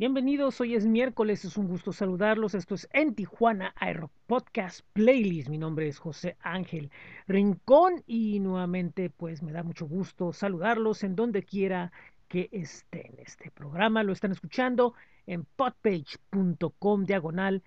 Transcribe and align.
Bienvenidos, 0.00 0.58
hoy 0.62 0.76
es 0.76 0.86
miércoles, 0.86 1.44
es 1.44 1.58
un 1.58 1.68
gusto 1.68 1.92
saludarlos. 1.92 2.54
Esto 2.54 2.74
es 2.74 2.88
En 2.94 3.14
Tijuana 3.14 3.74
Aero 3.76 4.10
Podcast 4.26 4.80
Playlist. 4.94 5.50
Mi 5.50 5.58
nombre 5.58 5.88
es 5.88 5.98
José 5.98 6.38
Ángel 6.40 6.90
Rincón 7.28 8.02
y 8.06 8.40
nuevamente 8.40 9.10
pues 9.10 9.42
me 9.42 9.52
da 9.52 9.62
mucho 9.62 9.86
gusto 9.86 10.32
saludarlos 10.32 11.04
en 11.04 11.16
donde 11.16 11.42
quiera 11.42 11.92
que 12.28 12.48
estén. 12.50 13.18
Este 13.18 13.50
programa 13.50 14.02
lo 14.02 14.14
están 14.14 14.32
escuchando 14.32 14.94
en 15.26 15.44
podpage.com 15.44 17.04
diagonal 17.04 17.62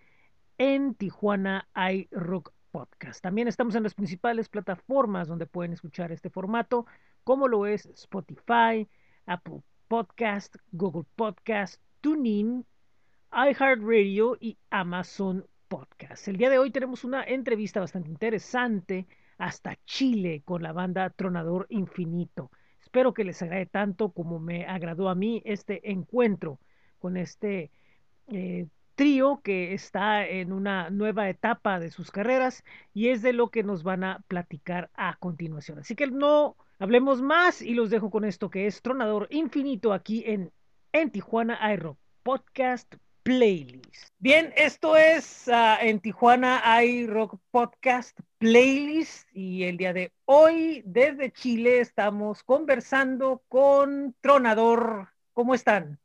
en 0.58 0.96
Tijuana 0.96 1.68
iRock 1.76 2.52
Podcast. 2.72 3.22
También 3.22 3.48
estamos 3.48 3.76
en 3.76 3.84
las 3.84 3.94
principales 3.94 4.50
plataformas 4.50 5.28
donde 5.28 5.46
pueden 5.46 5.74
escuchar 5.74 6.12
este 6.12 6.32
formato, 6.32 6.88
como 7.24 7.48
lo 7.48 7.68
es 7.68 7.86
Spotify, 7.86 8.90
Apple 9.28 9.62
Podcast, 9.88 10.56
Google 10.72 11.06
Podcast, 11.16 11.80
TuneIn, 12.04 12.66
iHeartRadio 13.32 14.36
y 14.38 14.58
Amazon 14.70 15.48
Podcast. 15.70 16.28
El 16.28 16.36
día 16.36 16.50
de 16.50 16.60
hoy 16.60 16.70
tenemos 16.70 17.06
una 17.06 17.24
entrevista 17.24 17.80
bastante 17.80 18.10
interesante 18.10 19.08
hasta 19.38 19.78
Chile 19.86 20.42
con 20.44 20.62
la 20.62 20.74
banda 20.74 21.10
Tronador 21.12 21.66
Infinito. 21.70 22.52
Espero 22.82 23.14
que 23.14 23.24
les 23.24 23.42
agrade 23.42 23.68
tanto 23.68 24.10
como 24.12 24.38
me 24.38 24.66
agradó 24.66 25.08
a 25.08 25.16
mí 25.16 25.42
este 25.46 25.90
encuentro 25.92 26.60
con 27.00 27.16
este 27.16 27.72
eh, 28.28 28.68
trío 28.96 29.40
que 29.42 29.74
está 29.74 30.28
en 30.28 30.52
una 30.52 30.90
nueva 30.90 31.30
etapa 31.30 31.80
de 31.80 31.90
sus 31.90 32.12
carreras 32.12 32.66
y 32.94 33.08
es 33.08 33.22
de 33.22 33.32
lo 33.32 33.48
que 33.50 33.64
nos 33.64 33.84
van 33.84 34.04
a 34.04 34.20
platicar 34.28 34.90
a 34.96 35.16
continuación. 35.16 35.80
Así 35.80 35.96
que 35.96 36.08
no 36.08 36.58
hablemos 36.80 37.22
más 37.22 37.62
y 37.62 37.74
los 37.74 37.90
dejo 37.90 38.12
con 38.12 38.26
esto 38.26 38.50
que 38.50 38.68
es 38.68 38.82
Tronador 38.82 39.28
Infinito 39.32 39.94
aquí 39.94 40.26
en 40.28 40.52
en 40.94 41.10
Tijuana 41.10 41.74
iRock 41.74 41.98
Podcast 42.22 42.94
Playlist. 43.24 44.14
Bien, 44.20 44.54
esto 44.56 44.96
es 44.96 45.48
uh, 45.48 45.82
en 45.82 46.00
Tijuana 46.00 46.62
iRock 46.84 47.40
Podcast 47.50 48.20
Playlist 48.38 49.28
y 49.34 49.64
el 49.64 49.78
día 49.78 49.92
de 49.92 50.12
hoy 50.26 50.84
desde 50.86 51.32
Chile 51.32 51.80
estamos 51.80 52.44
conversando 52.44 53.42
con 53.50 54.16
Tronador. 54.22 55.10
¿Cómo 55.34 55.56
están? 55.56 56.00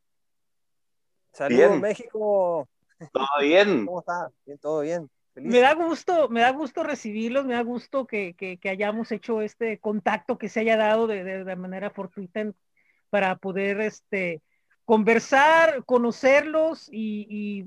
Saludos 1.34 1.78
México. 1.78 2.66
Todo 3.12 3.28
bien. 3.42 3.84
¿Cómo 3.86 4.00
está? 4.00 4.30
Bien, 4.46 4.58
todo 4.58 4.80
bien. 4.80 5.10
Feliz. 5.34 5.52
Me 5.52 5.60
da 5.60 5.74
gusto, 5.74 6.30
me 6.30 6.40
da 6.40 6.50
gusto 6.50 6.82
recibirlos, 6.82 7.44
me 7.44 7.52
da 7.52 7.62
gusto 7.62 8.06
que, 8.06 8.32
que, 8.32 8.56
que 8.56 8.70
hayamos 8.70 9.12
hecho 9.12 9.42
este 9.42 9.78
contacto, 9.80 10.38
que 10.38 10.48
se 10.48 10.60
haya 10.60 10.78
dado 10.78 11.06
de, 11.06 11.24
de, 11.24 11.44
de 11.44 11.56
manera 11.56 11.90
fortuita 11.90 12.42
para 13.10 13.36
poder 13.36 13.82
este, 13.82 14.40
conversar, 14.88 15.84
conocerlos 15.84 16.88
y, 16.90 17.66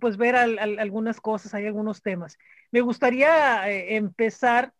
pues 0.00 0.16
ver 0.16 0.36
al, 0.36 0.58
al, 0.58 0.78
algunas 0.78 1.20
cosas, 1.20 1.52
hay 1.52 1.66
algunos 1.66 2.00
temas. 2.00 2.38
Me 2.70 2.80
gustaría 2.80 3.70
eh, 3.70 3.96
empezar 3.96 4.72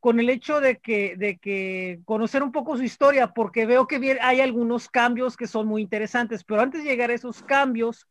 con 0.00 0.20
el 0.20 0.30
hecho 0.30 0.62
de 0.62 0.78
que, 0.78 1.16
de 1.18 1.36
que 1.36 2.00
conocer 2.06 2.42
un 2.42 2.50
poco 2.50 2.78
su 2.78 2.82
historia, 2.82 3.34
porque 3.34 3.66
veo 3.66 3.86
que 3.86 4.18
hay 4.22 4.40
algunos 4.40 4.88
cambios 4.88 5.36
que 5.36 5.46
son 5.46 5.66
muy 5.66 5.82
interesantes, 5.82 6.44
pero 6.44 6.62
antes 6.62 6.82
de 6.82 6.88
llegar 6.88 7.10
a 7.10 7.14
esos 7.14 7.42
cambios, 7.42 8.06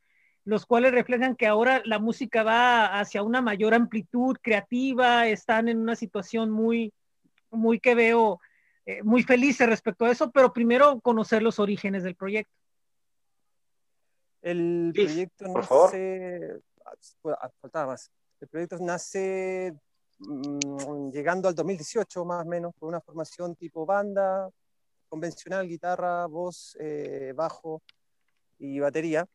los 0.45 0.67
cuales 0.67 0.91
reflejan 0.91 1.35
que 1.35 1.47
ahora 1.47 1.81
la 1.85 1.97
música 1.97 2.43
va 2.43 2.99
hacia 2.99 3.23
una 3.23 3.41
mayor 3.41 3.73
amplitud 3.73 4.37
creativa, 4.43 5.27
están 5.27 5.69
en 5.69 5.79
una 5.79 5.95
situación 5.95 6.51
muy, 6.51 6.93
muy 7.49 7.79
que 7.79 7.95
veo 7.95 8.39
eh, 8.85 9.01
muy 9.01 9.23
felices 9.23 9.67
respecto 9.67 10.05
a 10.05 10.11
eso, 10.11 10.29
pero 10.29 10.53
primero 10.53 10.99
conocer 10.99 11.41
los 11.41 11.57
orígenes 11.57 12.03
del 12.03 12.13
proyecto. 12.13 12.53
El 14.41 14.91
Sí, 14.95 15.05
proyecto 15.05 15.45
por 15.53 15.61
nace, 15.63 16.61
ah, 17.25 17.49
faltaba 17.59 17.87
más. 17.93 18.11
El 18.39 18.47
proyecto 18.47 18.77
nace 18.79 19.73
mm, 20.19 21.09
llegando 21.11 21.47
al 21.47 21.55
2018 21.55 22.25
más 22.25 22.45
o 22.45 22.49
menos, 22.49 22.73
con 22.79 22.89
una 22.89 23.01
formación 23.01 23.55
tipo 23.55 23.85
banda, 23.85 24.49
convencional, 25.09 25.67
guitarra, 25.67 26.25
voz, 26.27 26.77
eh, 26.79 27.33
bajo 27.35 27.81
y 28.59 28.79
batería. 28.79 29.25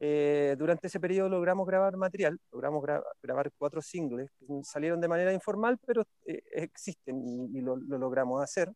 Eh, 0.00 0.54
durante 0.56 0.86
ese 0.86 1.00
periodo 1.00 1.28
logramos 1.28 1.66
grabar 1.66 1.96
material, 1.96 2.38
logramos 2.52 2.82
gra 2.82 3.02
grabar 3.20 3.50
cuatro 3.58 3.82
singles, 3.82 4.30
salieron 4.62 5.00
de 5.00 5.08
manera 5.08 5.32
informal, 5.32 5.76
pero 5.84 6.04
eh, 6.24 6.40
existen 6.52 7.20
y, 7.26 7.58
y 7.58 7.60
lo, 7.60 7.76
lo, 7.76 7.98
logramos 7.98 8.40
hacer. 8.42 8.72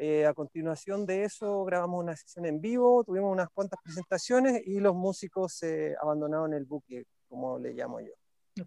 Eh, 0.00 0.24
a 0.26 0.32
continuación 0.32 1.04
de 1.04 1.24
eso 1.24 1.64
grabamos 1.64 2.02
una 2.04 2.16
sesión 2.16 2.46
en 2.46 2.60
vivo, 2.60 3.02
tuvimos 3.02 3.32
unas 3.32 3.48
cuantas 3.50 3.80
presentaciones 3.82 4.62
y 4.64 4.78
los 4.78 4.94
músicos 4.94 5.60
eh, 5.64 5.96
abandonaron 6.00 6.54
el 6.54 6.64
buque, 6.64 7.04
como 7.28 7.58
le 7.58 7.72
llamo 7.72 7.98
yo. 8.00 8.12
Okay. 8.52 8.66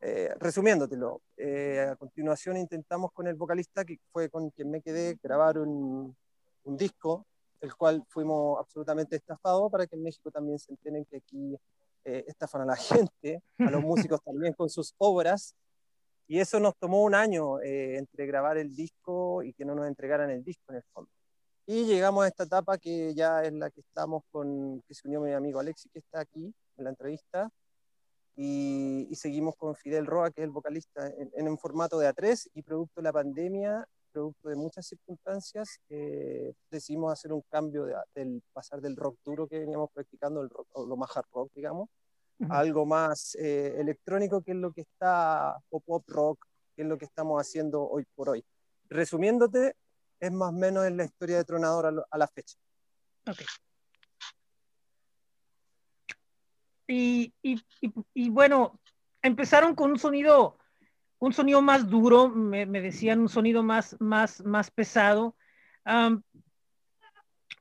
Eh, 0.00 0.34
resumiéndotelo, 0.40 1.20
eh, 1.36 1.86
a 1.92 1.96
continuación 1.96 2.56
intentamos 2.56 3.12
con 3.12 3.26
el 3.26 3.34
vocalista, 3.34 3.84
que 3.84 3.98
fue 4.10 4.30
con 4.30 4.48
quien 4.50 4.70
me 4.70 4.80
quedé, 4.80 5.18
grabar 5.22 5.58
un, 5.58 6.16
un 6.64 6.76
disco, 6.78 7.26
el 7.60 7.74
cual 7.76 8.02
fuimos 8.08 8.58
absolutamente 8.58 9.16
estafados 9.16 9.70
para 9.70 9.86
que 9.86 9.96
en 9.96 10.02
México 10.02 10.30
también 10.30 10.58
se 10.58 10.72
enteren 10.72 11.04
que 11.04 11.18
aquí 11.18 11.56
eh, 12.04 12.24
estafan 12.26 12.62
a 12.62 12.66
la 12.66 12.76
gente, 12.76 13.42
a 13.58 13.70
los 13.70 13.82
músicos 13.82 14.20
también 14.22 14.52
con 14.54 14.68
sus 14.68 14.94
obras. 14.98 15.54
Y 16.32 16.40
eso 16.40 16.58
nos 16.58 16.74
tomó 16.78 17.02
un 17.02 17.14
año 17.14 17.60
eh, 17.60 17.98
entre 17.98 18.24
grabar 18.24 18.56
el 18.56 18.74
disco 18.74 19.42
y 19.42 19.52
que 19.52 19.66
no 19.66 19.74
nos 19.74 19.86
entregaran 19.86 20.30
el 20.30 20.42
disco 20.42 20.64
en 20.70 20.76
el 20.76 20.82
fondo. 20.84 21.10
Y 21.66 21.84
llegamos 21.84 22.24
a 22.24 22.28
esta 22.28 22.44
etapa 22.44 22.78
que 22.78 23.12
ya 23.12 23.42
es 23.42 23.52
la 23.52 23.68
que 23.68 23.82
estamos 23.82 24.22
con, 24.30 24.80
que 24.88 24.94
se 24.94 25.06
unió 25.08 25.20
mi 25.20 25.32
amigo 25.32 25.60
Alexi, 25.60 25.90
que 25.90 25.98
está 25.98 26.20
aquí 26.20 26.50
en 26.78 26.84
la 26.84 26.88
entrevista, 26.88 27.50
y, 28.34 29.08
y 29.10 29.14
seguimos 29.14 29.56
con 29.56 29.74
Fidel 29.74 30.06
Roa, 30.06 30.30
que 30.30 30.40
es 30.40 30.46
el 30.46 30.52
vocalista, 30.52 31.06
en, 31.06 31.30
en, 31.34 31.48
un 31.48 31.58
formato 31.58 31.98
de 31.98 32.08
A3, 32.08 32.48
y 32.54 32.62
producto 32.62 33.02
de 33.02 33.04
la 33.04 33.12
pandemia, 33.12 33.86
producto 34.10 34.48
de 34.48 34.56
muchas 34.56 34.86
circunstancias, 34.86 35.80
eh, 35.90 36.54
decidimos 36.70 37.12
hacer 37.12 37.34
un 37.34 37.42
cambio 37.50 37.84
de, 37.84 37.94
del 38.14 38.42
pasar 38.54 38.80
del 38.80 38.96
rock 38.96 39.18
duro 39.22 39.46
que 39.46 39.58
veníamos 39.58 39.90
practicando, 39.92 40.40
el 40.40 40.48
rock, 40.48 40.66
lo 40.88 40.96
más 40.96 41.14
hard 41.14 41.26
rock, 41.30 41.52
digamos, 41.54 41.90
algo 42.50 42.86
más 42.86 43.34
eh, 43.36 43.74
electrónico, 43.78 44.42
que 44.42 44.52
es 44.52 44.56
lo 44.56 44.72
que 44.72 44.82
está, 44.82 45.56
o 45.70 45.80
pop 45.80 46.04
rock, 46.08 46.46
que 46.74 46.82
es 46.82 46.88
lo 46.88 46.96
que 46.96 47.04
estamos 47.04 47.40
haciendo 47.40 47.82
hoy 47.82 48.04
por 48.14 48.30
hoy. 48.30 48.44
Resumiéndote, 48.88 49.76
es 50.20 50.32
más 50.32 50.50
o 50.50 50.52
menos 50.52 50.86
en 50.86 50.96
la 50.96 51.04
historia 51.04 51.36
de 51.38 51.44
Tronador 51.44 51.86
a, 51.86 51.90
lo, 51.90 52.06
a 52.10 52.18
la 52.18 52.28
fecha. 52.28 52.56
Okay. 53.26 53.46
Y, 56.86 57.32
y, 57.42 57.60
y, 57.80 57.92
y, 58.14 58.30
bueno, 58.30 58.80
empezaron 59.22 59.74
con 59.74 59.90
un 59.90 59.98
sonido, 59.98 60.58
un 61.18 61.32
sonido 61.32 61.62
más 61.62 61.88
duro, 61.88 62.28
me, 62.28 62.66
me 62.66 62.80
decían 62.80 63.20
un 63.20 63.28
sonido 63.28 63.62
más, 63.62 63.96
más, 64.00 64.44
más 64.44 64.70
pesado. 64.70 65.36
Um, 65.84 66.22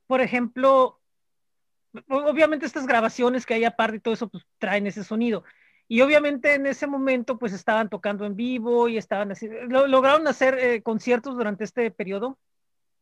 por 0.08 0.22
ejemplo, 0.22 1.01
obviamente 2.10 2.66
estas 2.66 2.86
grabaciones 2.86 3.46
que 3.46 3.54
hay 3.54 3.66
aparte 3.66 3.98
y 3.98 4.00
todo 4.00 4.14
eso, 4.14 4.30
pues 4.30 4.46
traen 4.58 4.88
ese 4.88 5.04
sonido. 5.04 5.44
Y 5.88 6.02
obviamente 6.02 6.54
en 6.54 6.66
ese 6.66 6.88
momento, 6.88 7.38
pues 7.38 7.52
estaban 7.52 7.90
tocando 7.90 8.26
en 8.26 8.36
vivo 8.36 8.88
y 8.88 8.98
estaban 8.98 9.32
así. 9.32 9.50
¿Lograron 9.68 10.26
hacer 10.28 10.58
eh, 10.58 10.82
conciertos 10.82 11.36
durante 11.36 11.66
este 11.66 11.92
periodo? 11.92 12.38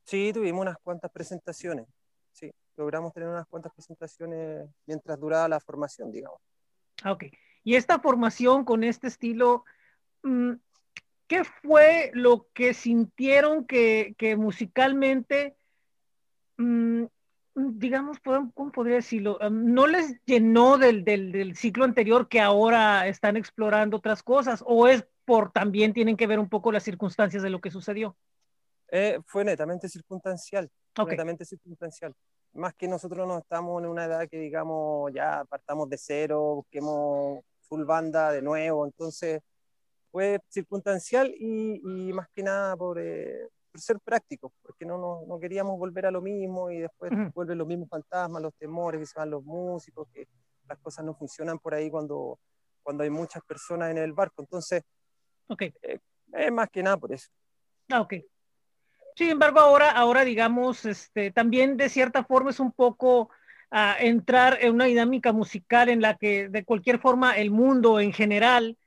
Sí, 0.06 0.32
tuvimos 0.34 0.64
unas 0.64 0.78
cuantas 0.80 1.12
presentaciones. 1.12 1.86
Sí, 2.32 2.52
logramos 2.78 3.14
tener 3.14 3.30
unas 3.30 3.46
cuantas 3.46 3.72
presentaciones 3.74 4.68
mientras 4.88 5.20
duraba 5.20 5.48
la 5.48 5.60
formación, 5.60 6.12
digamos. 6.12 6.40
Ah, 7.04 7.12
ok. 7.12 7.26
Y 7.64 7.76
esta 7.76 8.00
formación 8.00 8.66
con 8.66 8.84
este 8.84 9.06
estilo, 9.06 9.66
mm, 10.24 10.54
¿qué 11.28 11.44
fue 11.44 12.10
lo 12.16 12.48
que 12.54 12.74
sintieron 12.74 13.68
que, 13.68 14.16
que 14.18 14.36
musicalmente 14.36 15.56
mmm, 16.58 17.06
digamos, 17.74 18.18
¿cómo 18.20 18.72
podría 18.72 18.96
decirlo? 18.96 19.38
¿No 19.50 19.88
les 19.88 20.20
llenó 20.26 20.78
del, 20.78 21.04
del, 21.04 21.32
del, 21.32 21.56
ciclo 21.56 21.86
anterior 21.86 22.28
que 22.28 22.40
ahora 22.40 23.08
están 23.08 23.38
explorando 23.38 23.98
otras 23.98 24.24
cosas? 24.24 24.64
¿O 24.66 24.88
es 24.88 25.06
por 25.26 25.52
también 25.52 25.94
tienen 25.94 26.18
que 26.18 26.28
ver 26.28 26.40
un 26.40 26.50
poco 26.50 26.72
las 26.72 26.84
circunstancias 26.84 27.44
de 27.44 27.50
lo 27.50 27.62
que 27.62 27.72
sucedió? 27.72 28.18
Eh, 28.92 29.20
fue 29.26 29.46
netamente 29.46 29.88
circunstancial. 29.88 30.70
Okay. 30.98 31.12
Netamente 31.12 31.46
circunstancial. 31.46 32.14
Más 32.54 32.74
que 32.74 32.88
nosotros 32.88 33.28
no 33.28 33.38
estamos 33.38 33.82
en 33.84 33.90
una 33.90 34.06
edad 34.06 34.28
que, 34.28 34.38
digamos, 34.38 35.14
ya 35.14 35.46
partamos 35.46 35.90
de 35.90 35.98
cero, 35.98 36.56
busquemos 36.56 37.42
full 37.62 37.84
banda 37.84 38.32
de 38.32 38.42
nuevo. 38.42 38.86
Entonces, 38.86 39.42
fue 40.12 40.40
circunstancial 40.50 41.34
y, 41.38 41.82
y 41.84 42.14
más 42.14 42.28
que 42.34 42.44
nada 42.44 42.76
por. 42.76 43.00
Eh, 43.00 43.48
por 43.48 43.59
ser 43.76 44.00
prácticos, 44.00 44.52
porque 44.62 44.86
no, 44.86 44.98
no, 44.98 45.22
no, 45.28 45.40
queríamos 45.40 45.78
volver 45.78 46.06
a 46.06 46.12
lo 46.12 46.22
mismo 46.22 46.72
y 46.72 46.80
después 46.80 47.12
uh 47.12 47.16
-huh. 47.16 47.34
vuelven 47.34 47.58
los 47.58 47.68
mismos 47.68 47.90
fantasmas, 47.90 48.42
los 48.42 48.54
temores 48.56 49.00
que 49.00 49.06
se 49.06 49.20
van 49.20 49.30
los 49.30 49.44
músicos, 49.44 50.08
que 50.14 50.28
las 50.68 50.78
cosas 50.80 51.06
no 51.06 51.14
funcionan 51.14 51.60
por 51.60 51.74
ahí 51.74 51.90
cuando, 51.90 52.40
cuando 52.84 53.04
hay 53.04 53.10
muchas 53.10 53.44
personas 53.44 53.92
en 53.92 53.98
el 53.98 54.14
barco. 54.14 54.42
Entonces, 54.42 54.84
okay. 55.48 55.74
eh, 55.82 56.00
es 56.34 56.52
más 56.52 56.70
que 56.70 56.84
nada 56.84 56.98
por 56.98 57.12
eso. 57.12 57.30
Ah, 57.90 58.02
ok. 58.02 58.16
Sin 59.16 59.30
embargo, 59.30 59.60
ahora, 59.60 59.92
ahora 59.92 60.24
digamos, 60.24 60.86
este, 60.86 61.32
también 61.32 61.76
de 61.76 61.90
cierta 61.90 62.24
forma 62.24 62.52
es 62.52 62.60
un 62.60 62.72
poco 62.72 63.30
a 63.72 63.98
entrar 64.00 64.58
en 64.62 64.74
una 64.74 64.86
dinámica 64.86 65.32
musical 65.32 65.90
en 65.90 66.02
la 66.02 66.16
que 66.16 66.50
de 66.50 66.64
cualquier 66.64 67.00
forma 67.00 67.38
el 67.38 67.52
mundo 67.52 68.00
en 68.00 68.14
general 68.14 68.78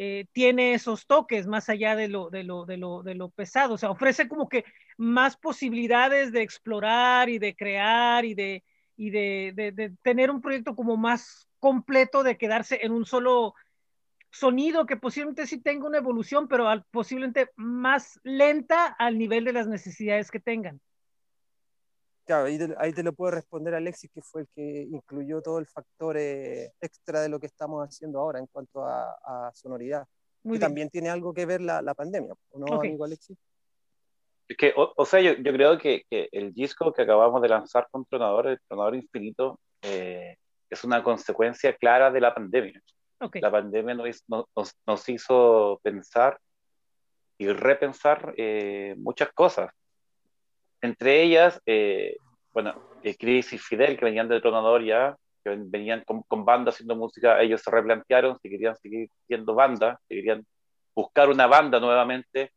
eh, 0.00 0.26
tiene 0.30 0.74
esos 0.74 1.08
toques 1.08 1.48
más 1.48 1.68
allá 1.68 1.96
de 1.96 2.06
lo, 2.06 2.30
de, 2.30 2.44
lo, 2.44 2.64
de, 2.66 2.76
lo, 2.76 3.02
de 3.02 3.16
lo 3.16 3.30
pesado, 3.30 3.74
o 3.74 3.78
sea, 3.78 3.90
ofrece 3.90 4.28
como 4.28 4.48
que 4.48 4.64
más 4.96 5.36
posibilidades 5.36 6.30
de 6.30 6.42
explorar 6.42 7.28
y 7.28 7.40
de 7.40 7.56
crear 7.56 8.24
y 8.24 8.34
de, 8.34 8.62
y 8.96 9.10
de, 9.10 9.52
de, 9.74 9.92
tener 10.02 10.30
un 10.30 10.40
proyecto 10.40 10.76
como 10.76 10.96
más 10.96 11.48
completo 11.58 12.22
de 12.22 12.38
quedarse 12.38 12.78
en 12.82 12.92
un 12.92 13.06
solo 13.06 13.54
sonido 14.30 14.86
que 14.86 14.96
posiblemente 14.96 15.48
sí 15.48 15.60
tenga 15.60 15.88
una 15.88 15.98
evolución, 15.98 16.46
pero 16.46 16.68
posiblemente 16.92 17.50
más 17.56 18.20
lenta 18.22 18.86
al 18.86 19.18
nivel 19.18 19.44
de 19.44 19.52
las 19.52 19.66
necesidades 19.66 20.30
que 20.30 20.38
tengan. 20.38 20.80
Claro, 22.28 22.44
ahí 22.44 22.58
te, 22.58 22.74
ahí 22.76 22.92
te, 22.92 23.02
lo 23.02 23.14
puedo 23.14 23.30
responder 23.30 23.74
Alexis, 23.74 24.10
que 24.12 24.20
fue 24.20 24.42
el 24.42 24.48
que 24.54 24.82
incluyó 24.82 25.40
todo 25.40 25.58
el 25.58 25.66
factor 25.66 26.14
eh, 26.18 26.74
extra 26.78 27.22
de 27.22 27.30
lo 27.30 27.40
que 27.40 27.46
estamos 27.46 27.82
haciendo 27.82 28.18
ahora 28.18 28.38
en 28.38 28.46
cuanto 28.48 28.84
a, 28.84 29.16
a 29.24 29.50
sonoridad. 29.54 30.06
Muy 30.42 30.56
que 30.56 30.58
bien. 30.58 30.60
también 30.60 30.90
tiene 30.90 31.08
algo 31.08 31.32
que 31.32 31.46
ver 31.46 31.62
la, 31.62 31.80
la 31.80 31.94
pandemia, 31.94 32.34
¿no, 32.52 32.66
okay. 32.76 32.90
amigo 32.90 33.06
Alexis? 33.06 33.38
Es 34.46 34.58
que, 34.58 34.74
o, 34.76 34.92
o 34.94 35.06
sea, 35.06 35.22
yo, 35.22 35.32
yo 35.38 35.52
creo 35.54 35.78
que, 35.78 36.02
que, 36.10 36.28
el 36.30 36.52
disco 36.52 36.92
que 36.92 37.00
acabamos 37.00 37.40
de 37.40 37.48
lanzar 37.48 37.88
con 37.90 38.04
Tronador, 38.04 38.48
el 38.48 38.60
Tronador 38.68 38.94
Infinito, 38.94 39.58
eh, 39.80 40.36
es 40.68 40.84
una 40.84 41.02
consecuencia 41.02 41.74
clara 41.76 42.10
de 42.10 42.20
la 42.20 42.34
pandemia. 42.34 42.78
Okay. 43.20 43.40
La 43.40 43.50
pandemia 43.50 43.94
nos, 43.94 44.22
nos, 44.28 44.76
nos, 44.86 45.08
hizo 45.08 45.80
pensar 45.82 46.38
y 47.38 47.48
repensar 47.48 48.34
eh, 48.36 48.94
muchas 48.98 49.32
cosas 49.32 49.70
entre 50.80 51.22
ellas, 51.22 51.60
eh, 51.66 52.16
bueno, 52.52 52.74
Chris 53.18 53.52
y 53.52 53.58
Fidel, 53.58 53.96
que 53.96 54.04
venían 54.04 54.28
de 54.28 54.40
Tronador 54.40 54.82
ya, 54.84 55.16
que 55.44 55.56
venían 55.56 56.02
con, 56.04 56.22
con 56.22 56.44
banda 56.44 56.70
haciendo 56.70 56.96
música, 56.96 57.40
ellos 57.40 57.62
se 57.62 57.70
replantearon 57.70 58.38
si 58.40 58.50
querían 58.50 58.76
seguir 58.76 59.08
siendo 59.26 59.54
banda, 59.54 59.98
si 60.08 60.16
querían 60.16 60.44
buscar 60.94 61.28
una 61.28 61.46
banda 61.46 61.80
nuevamente. 61.80 62.52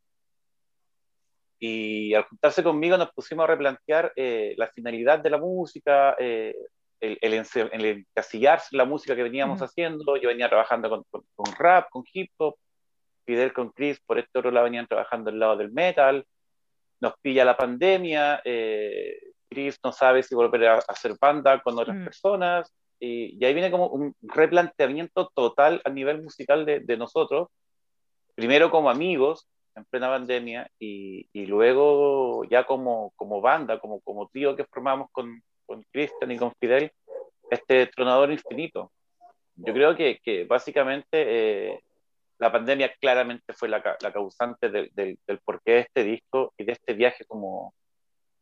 Y 1.58 2.12
al 2.14 2.24
juntarse 2.24 2.62
conmigo 2.62 2.96
nos 2.96 3.12
pusimos 3.12 3.44
a 3.44 3.46
replantear 3.46 4.12
eh, 4.16 4.54
la 4.56 4.66
finalidad 4.68 5.20
de 5.20 5.30
la 5.30 5.38
música, 5.38 6.16
eh, 6.18 6.54
el, 7.00 7.18
el, 7.20 7.44
el, 7.72 7.84
encasillarse 7.84 8.76
la 8.76 8.84
música 8.84 9.14
que 9.14 9.22
veníamos 9.22 9.60
uh 9.60 9.64
-huh. 9.64 9.68
haciendo. 9.68 10.16
Yo 10.16 10.28
venía 10.28 10.48
trabajando 10.48 10.90
con, 10.90 11.04
con, 11.10 11.22
con, 11.36 11.54
rap, 11.56 11.88
con 11.90 12.02
hip 12.12 12.30
hop, 12.38 12.56
Fidel 13.24 13.52
con 13.52 13.70
Chris, 13.70 14.00
por 14.00 14.18
este 14.18 14.38
otro 14.40 14.50
lado 14.50 14.64
venían 14.64 14.88
trabajando 14.88 15.30
al 15.30 15.38
lado 15.38 15.56
del 15.56 15.70
metal 15.70 16.26
nos 17.02 17.14
pilla 17.20 17.44
la 17.44 17.56
pandemia, 17.56 18.40
eh, 18.44 19.18
Chris 19.50 19.76
no 19.84 19.92
sabe 19.92 20.22
si 20.22 20.34
volver 20.36 20.66
a 20.68 20.78
hacer 20.88 21.16
banda 21.20 21.60
con 21.60 21.78
otras 21.78 21.96
mm. 21.96 22.04
personas, 22.04 22.72
y, 23.00 23.36
y, 23.36 23.44
ahí 23.44 23.52
viene 23.52 23.72
como 23.72 23.88
un 23.88 24.14
replanteamiento 24.22 25.28
total 25.34 25.82
a 25.84 25.90
nivel 25.90 26.22
musical 26.22 26.64
de, 26.64 26.78
de 26.78 26.96
nosotros, 26.96 27.48
primero 28.36 28.70
como 28.70 28.88
amigos 28.88 29.48
en 29.74 29.84
plena 29.86 30.08
pandemia, 30.08 30.70
y, 30.78 31.26
y 31.32 31.46
luego 31.46 32.44
ya 32.44 32.64
como, 32.64 33.12
como 33.16 33.40
banda, 33.40 33.80
como, 33.80 34.00
como 34.02 34.28
tío 34.28 34.54
que 34.54 34.64
formamos 34.64 35.08
con, 35.10 35.42
con 35.66 35.84
Christian 35.90 36.30
y 36.30 36.38
con 36.38 36.52
Fidel, 36.60 36.92
este 37.50 37.88
tronador 37.88 38.30
infinito. 38.30 38.92
Yo 39.56 39.74
creo 39.74 39.96
que, 39.96 40.20
que 40.22 40.44
básicamente 40.44 41.08
eh, 41.12 41.80
la 42.42 42.50
pandemia 42.50 42.92
claramente 43.00 43.52
fue 43.52 43.68
la, 43.68 43.80
la 44.00 44.12
causante 44.12 44.68
de, 44.68 44.90
de, 44.94 45.16
del 45.28 45.38
porqué 45.38 45.72
de 45.74 45.78
este 45.78 46.02
disco 46.02 46.52
y 46.58 46.64
de 46.64 46.72
este 46.72 46.92
viaje 46.94 47.24
como 47.24 47.72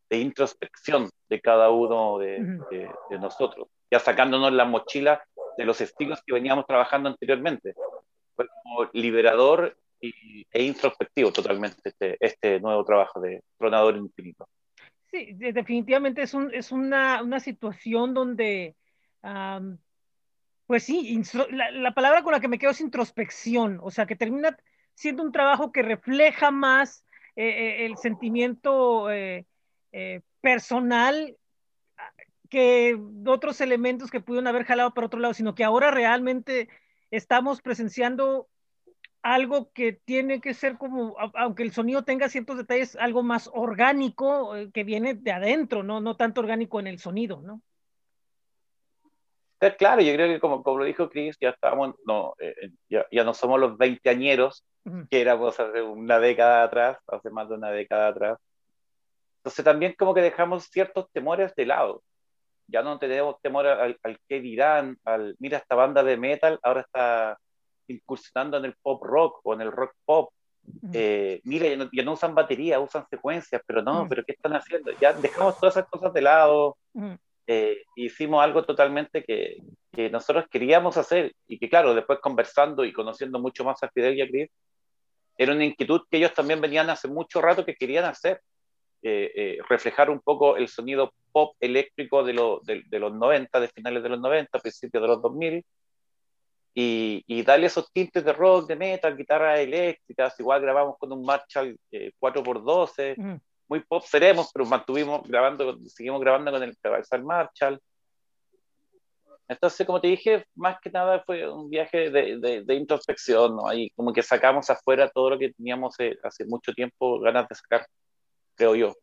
de 0.08 0.16
introspección 0.16 1.10
de 1.28 1.40
cada 1.42 1.68
uno 1.68 2.18
de, 2.18 2.38
de, 2.70 2.90
de 3.10 3.18
nosotros, 3.18 3.68
ya 3.90 3.98
sacándonos 3.98 4.54
la 4.54 4.64
mochila 4.64 5.22
de 5.58 5.64
los 5.66 5.82
estilos 5.82 6.22
que 6.24 6.32
veníamos 6.32 6.66
trabajando 6.66 7.10
anteriormente. 7.10 7.74
Fue 8.34 8.46
como 8.48 8.88
liberador 8.94 9.76
y, 10.00 10.46
e 10.50 10.62
introspectivo 10.62 11.30
totalmente 11.30 11.82
este, 11.84 12.16
este 12.20 12.58
nuevo 12.58 12.82
trabajo 12.86 13.20
de 13.20 13.42
Tronador 13.58 13.96
Infinito. 13.98 14.48
Sí, 15.10 15.34
definitivamente 15.34 16.22
es, 16.22 16.32
un, 16.32 16.54
es 16.54 16.72
una, 16.72 17.22
una 17.22 17.38
situación 17.38 18.14
donde 18.14 18.76
um, 19.22 19.76
pues 20.70 20.84
sí, 20.84 21.20
la, 21.50 21.72
la, 21.72 21.94
palabra 21.94 22.22
con 22.22 22.30
la 22.30 22.38
que 22.38 22.46
me 22.46 22.56
quedo 22.56 22.70
es 22.70 22.80
introspección, 22.80 23.80
o 23.82 23.90
sea, 23.90 24.06
que 24.06 24.14
termina 24.14 24.56
siendo 24.94 25.24
un 25.24 25.32
trabajo 25.32 25.72
que 25.72 25.82
refleja 25.82 26.52
más 26.52 27.04
eh, 27.34 27.48
eh 27.48 27.86
el 27.86 27.96
sentimiento 27.96 29.10
eh, 29.10 29.46
personal 30.40 31.36
que 32.48 32.96
otros 33.26 33.60
elementos 33.60 34.12
que 34.12 34.20
pudieron 34.20 34.46
haber 34.46 34.64
jalado 34.64 34.94
para 34.94 35.08
otro 35.08 35.18
lado, 35.18 35.34
sino 35.34 35.56
que 35.56 35.64
ahora 35.64 35.90
realmente 35.90 36.68
estamos 37.10 37.62
presenciando 37.62 38.48
algo 39.22 39.72
que 39.72 39.94
tiene 39.94 40.40
que 40.40 40.54
ser 40.54 40.78
como, 40.78 41.16
aunque 41.34 41.64
el 41.64 41.72
sonido 41.72 42.04
tenga 42.04 42.28
ciertos 42.28 42.58
detalles, 42.58 42.94
algo 42.94 43.24
más 43.24 43.50
orgánico 43.52 44.52
que 44.72 44.84
viene 44.84 45.14
de 45.14 45.32
adentro, 45.32 45.82
no, 45.82 46.00
no 46.00 46.16
tanto 46.16 46.40
orgánico 46.42 46.78
en 46.78 46.86
el 46.86 47.00
sonido, 47.00 47.42
¿no? 47.42 47.60
Claro, 49.76 50.00
yo 50.00 50.14
creo 50.14 50.26
que 50.26 50.40
como, 50.40 50.62
como 50.62 50.78
lo 50.78 50.84
dijo 50.84 51.10
Chris, 51.10 51.36
ya 51.38 51.50
estamos, 51.50 51.94
no, 52.06 52.34
eh, 52.38 52.70
ya, 52.88 53.04
ya, 53.12 53.24
no 53.24 53.34
somos 53.34 53.60
los 53.60 53.76
veinteañeros 53.76 54.64
que 55.10 55.20
éramos 55.20 55.60
hace 55.60 55.82
una 55.82 56.18
década 56.18 56.62
atrás, 56.62 56.98
hace 57.06 57.28
más 57.28 57.48
de 57.50 57.56
una 57.56 57.70
década 57.70 58.08
atrás. 58.08 58.38
Entonces 59.36 59.62
también 59.62 59.94
como 59.98 60.14
que 60.14 60.22
dejamos 60.22 60.64
ciertos 60.64 61.10
temores 61.12 61.54
de 61.54 61.66
lado. 61.66 62.02
Ya 62.68 62.82
no 62.82 62.98
tenemos 62.98 63.38
temor 63.42 63.66
al, 63.66 63.98
al 64.02 64.18
qué 64.26 64.40
dirán, 64.40 64.96
al, 65.04 65.36
mira, 65.38 65.58
esta 65.58 65.74
banda 65.74 66.02
de 66.02 66.16
metal 66.16 66.58
ahora 66.62 66.80
está 66.80 67.38
incursionando 67.86 68.56
en 68.56 68.64
el 68.64 68.74
pop 68.80 69.02
rock 69.04 69.40
o 69.44 69.52
en 69.52 69.60
el 69.60 69.72
rock 69.72 69.92
pop. 70.06 70.32
Eh, 70.92 71.40
mira, 71.44 71.68
ya 71.68 71.76
no, 71.76 71.90
ya 71.92 72.02
no, 72.02 72.12
usan 72.12 72.34
batería, 72.34 72.80
usan 72.80 73.06
secuencias, 73.10 73.60
pero 73.66 73.82
no, 73.82 74.06
pero 74.08 74.24
¿qué 74.24 74.32
están 74.32 74.54
haciendo? 74.54 74.90
Ya 75.00 75.12
dejamos 75.12 75.58
todas 75.58 75.76
esas 75.76 75.88
cosas 75.90 76.12
de 76.14 76.22
lado 76.22 76.78
eh, 77.52 77.82
hicimos 77.96 78.44
algo 78.44 78.62
totalmente 78.64 79.24
que, 79.24 79.56
que, 79.90 80.08
nosotros 80.08 80.44
queríamos 80.48 80.96
hacer 80.96 81.34
y 81.48 81.58
que 81.58 81.68
claro, 81.68 81.96
después 81.96 82.20
conversando 82.20 82.84
y 82.84 82.92
conociendo 82.92 83.40
mucho 83.40 83.64
más 83.64 83.82
a 83.82 83.88
Fidel 83.88 84.16
y 84.16 84.22
a 84.22 84.28
Chris, 84.28 84.50
era 85.36 85.52
una 85.52 85.64
inquietud 85.64 86.02
que 86.08 86.18
ellos 86.18 86.32
también 86.32 86.60
venían 86.60 86.88
hace 86.90 87.08
mucho 87.08 87.40
rato 87.40 87.66
que 87.66 87.74
querían 87.74 88.04
hacer, 88.04 88.40
eh, 89.02 89.32
eh, 89.34 89.58
reflejar 89.68 90.10
un 90.10 90.20
poco 90.20 90.56
el 90.56 90.68
sonido 90.68 91.12
pop 91.32 91.56
eléctrico 91.58 92.22
de, 92.22 92.34
lo, 92.34 92.60
de, 92.62 92.84
de, 92.86 92.98
los 93.00 93.12
90, 93.12 93.58
de 93.58 93.66
finales 93.66 94.04
de 94.04 94.10
los 94.10 94.20
90, 94.20 94.56
principios 94.60 95.02
de 95.02 95.08
los 95.08 95.20
2000, 95.20 95.64
y, 96.72 97.24
y, 97.26 97.42
darle 97.42 97.66
esos 97.66 97.92
tintes 97.92 98.24
de 98.24 98.32
rock, 98.32 98.68
de 98.68 98.76
metal, 98.76 99.16
guitarras 99.16 99.58
eléctricas, 99.58 100.38
igual 100.38 100.62
grabamos 100.62 100.96
con 101.00 101.12
un 101.12 101.24
Marshall 101.24 101.76
4x12, 101.90 103.16
mm 103.16 103.49
muy 103.70 103.80
pop 103.84 104.04
seremos, 104.04 104.50
pero 104.52 104.66
mantuvimos 104.66 105.22
grabando, 105.26 105.78
seguimos 105.86 106.20
grabando 106.20 106.50
con 106.50 106.62
el 106.62 106.76
Traversal 106.76 107.22
Marshall. 107.22 107.80
Entonces, 109.46 109.86
como 109.86 110.00
te 110.00 110.08
dije, 110.08 110.44
más 110.56 110.78
que 110.80 110.90
nada 110.90 111.22
fue 111.24 111.48
un 111.48 111.70
viaje 111.70 112.10
de, 112.10 112.38
de, 112.38 112.64
de 112.64 112.74
introspección, 112.74 113.56
¿no? 113.56 113.68
Ahí 113.68 113.90
como 113.90 114.12
que 114.12 114.22
sacamos 114.22 114.68
afuera 114.70 115.08
todo 115.08 115.30
lo 115.30 115.38
que 115.38 115.52
teníamos 115.52 115.94
eh, 116.00 116.18
hace 116.24 116.44
mucho 116.46 116.72
tiempo 116.72 117.20
ganas 117.20 117.48
de 117.48 117.54
sacar, 117.54 117.86
creo 118.56 118.74
yo. 118.74 118.94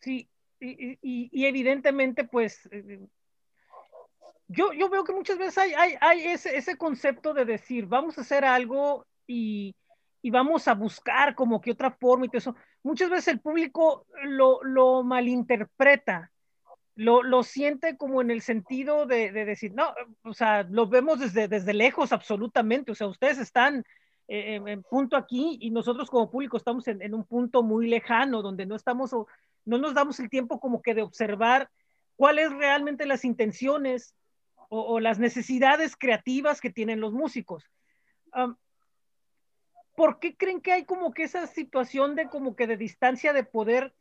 Sí, 0.00 0.28
y, 0.60 0.92
y, 1.02 1.30
y 1.30 1.46
evidentemente, 1.46 2.24
pues, 2.24 2.66
eh, 2.72 3.06
yo, 4.48 4.72
yo 4.72 4.88
veo 4.88 5.04
que 5.04 5.12
muchas 5.12 5.36
veces 5.36 5.58
hay, 5.58 5.72
hay, 5.74 5.94
hay 6.00 6.24
ese, 6.28 6.56
ese 6.56 6.78
concepto 6.78 7.34
de 7.34 7.44
decir, 7.44 7.86
vamos 7.86 8.16
a 8.16 8.22
hacer 8.22 8.44
algo 8.44 9.06
y 9.26 9.74
y 10.26 10.30
vamos 10.30 10.66
a 10.66 10.74
buscar 10.74 11.36
como 11.36 11.60
que 11.60 11.70
otra 11.70 11.92
forma 11.92 12.26
y 12.26 12.28
todo 12.28 12.38
eso. 12.38 12.56
Muchas 12.82 13.10
veces 13.10 13.28
el 13.28 13.38
público 13.38 14.08
lo, 14.24 14.60
lo 14.64 15.04
malinterpreta, 15.04 16.32
lo, 16.96 17.22
lo, 17.22 17.44
siente 17.44 17.96
como 17.96 18.20
en 18.22 18.32
el 18.32 18.42
sentido 18.42 19.06
de, 19.06 19.30
de, 19.30 19.44
decir, 19.44 19.72
no, 19.72 19.94
o 20.24 20.34
sea, 20.34 20.64
lo 20.64 20.88
vemos 20.88 21.20
desde, 21.20 21.46
desde 21.46 21.72
lejos 21.74 22.12
absolutamente, 22.12 22.90
o 22.90 22.96
sea, 22.96 23.06
ustedes 23.06 23.38
están 23.38 23.84
eh, 24.26 24.60
en 24.66 24.82
punto 24.82 25.16
aquí 25.16 25.58
y 25.60 25.70
nosotros 25.70 26.10
como 26.10 26.28
público 26.28 26.56
estamos 26.56 26.88
en, 26.88 27.00
en, 27.02 27.14
un 27.14 27.24
punto 27.24 27.62
muy 27.62 27.86
lejano 27.86 28.42
donde 28.42 28.66
no 28.66 28.74
estamos, 28.74 29.12
o, 29.12 29.28
no 29.64 29.78
nos 29.78 29.94
damos 29.94 30.18
el 30.18 30.28
tiempo 30.28 30.58
como 30.58 30.82
que 30.82 30.94
de 30.94 31.02
observar 31.02 31.70
cuáles 32.16 32.52
realmente 32.52 33.06
las 33.06 33.24
intenciones 33.24 34.16
o, 34.70 34.80
o 34.80 34.98
las 34.98 35.20
necesidades 35.20 35.94
creativas 35.96 36.60
que 36.60 36.70
tienen 36.70 37.00
los 37.00 37.12
músicos. 37.12 37.70
Um, 38.34 38.56
¿por 39.96 40.20
qué 40.20 40.36
creen 40.36 40.60
que 40.60 40.72
hay 40.72 40.84
como 40.84 41.12
que 41.12 41.24
esa 41.24 41.46
situación 41.46 42.14
de 42.14 42.28
como 42.28 42.54
que 42.54 42.66
de 42.66 42.76
distancia 42.76 43.32
de 43.32 43.42
poder 43.42 43.94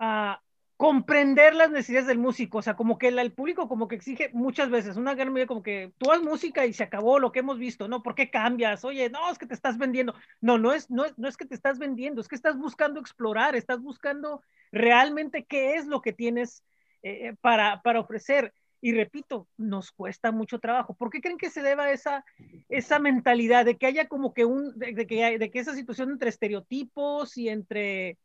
uh, 0.00 0.36
comprender 0.76 1.54
las 1.54 1.70
necesidades 1.70 2.06
del 2.06 2.18
músico, 2.18 2.58
o 2.58 2.62
sea, 2.62 2.74
como 2.74 2.98
que 2.98 3.08
el, 3.08 3.32
público 3.32 3.66
como 3.66 3.88
que 3.88 3.96
exige 3.96 4.30
muchas 4.34 4.68
veces, 4.68 4.96
una 4.96 5.14
gran 5.14 5.32
medida 5.32 5.46
como 5.46 5.62
que 5.62 5.92
tú 5.96 6.12
haz 6.12 6.22
música 6.22 6.66
y 6.66 6.74
se 6.74 6.82
acabó 6.82 7.18
lo 7.18 7.32
que 7.32 7.38
hemos 7.38 7.58
visto, 7.58 7.88
¿no? 7.88 8.02
¿Por 8.02 8.14
qué 8.14 8.30
cambias? 8.30 8.84
Oye, 8.84 9.08
no, 9.08 9.30
es 9.30 9.38
que 9.38 9.46
te 9.46 9.54
estás 9.54 9.78
vendiendo. 9.78 10.14
No, 10.40 10.58
no 10.58 10.72
es, 10.72 10.90
no, 10.90 11.04
no 11.16 11.28
es 11.28 11.36
que 11.36 11.46
te 11.46 11.54
estás 11.54 11.78
vendiendo, 11.78 12.20
es 12.20 12.28
que 12.28 12.36
estás 12.36 12.58
buscando 12.58 13.00
explorar, 13.00 13.56
estás 13.56 13.80
buscando 13.80 14.42
realmente 14.70 15.46
qué 15.46 15.76
es 15.76 15.86
lo 15.86 16.02
que 16.02 16.12
tienes 16.12 16.62
eh, 17.02 17.34
para, 17.40 17.80
para 17.82 18.00
ofrecer. 18.00 18.52
Y 18.86 18.92
repito, 18.92 19.48
nos 19.56 19.90
cuesta 19.90 20.30
mucho 20.30 20.60
trabajo. 20.60 20.94
¿Por 20.94 21.10
qué 21.10 21.20
creen 21.20 21.38
que 21.38 21.50
se 21.50 21.60
deba 21.60 21.90
esa, 21.90 22.24
esa 22.68 23.00
mentalidad 23.00 23.64
de 23.64 23.76
que 23.76 23.86
haya 23.86 24.06
como 24.06 24.32
que 24.32 24.44
un, 24.44 24.78
de, 24.78 25.08
que, 25.08 25.40
de 25.40 25.50
que 25.50 25.58
esa 25.58 25.74
situación 25.74 26.12
entre 26.12 26.28
estereotipos 26.28 27.36
y 27.36 27.48
entre, 27.48 28.16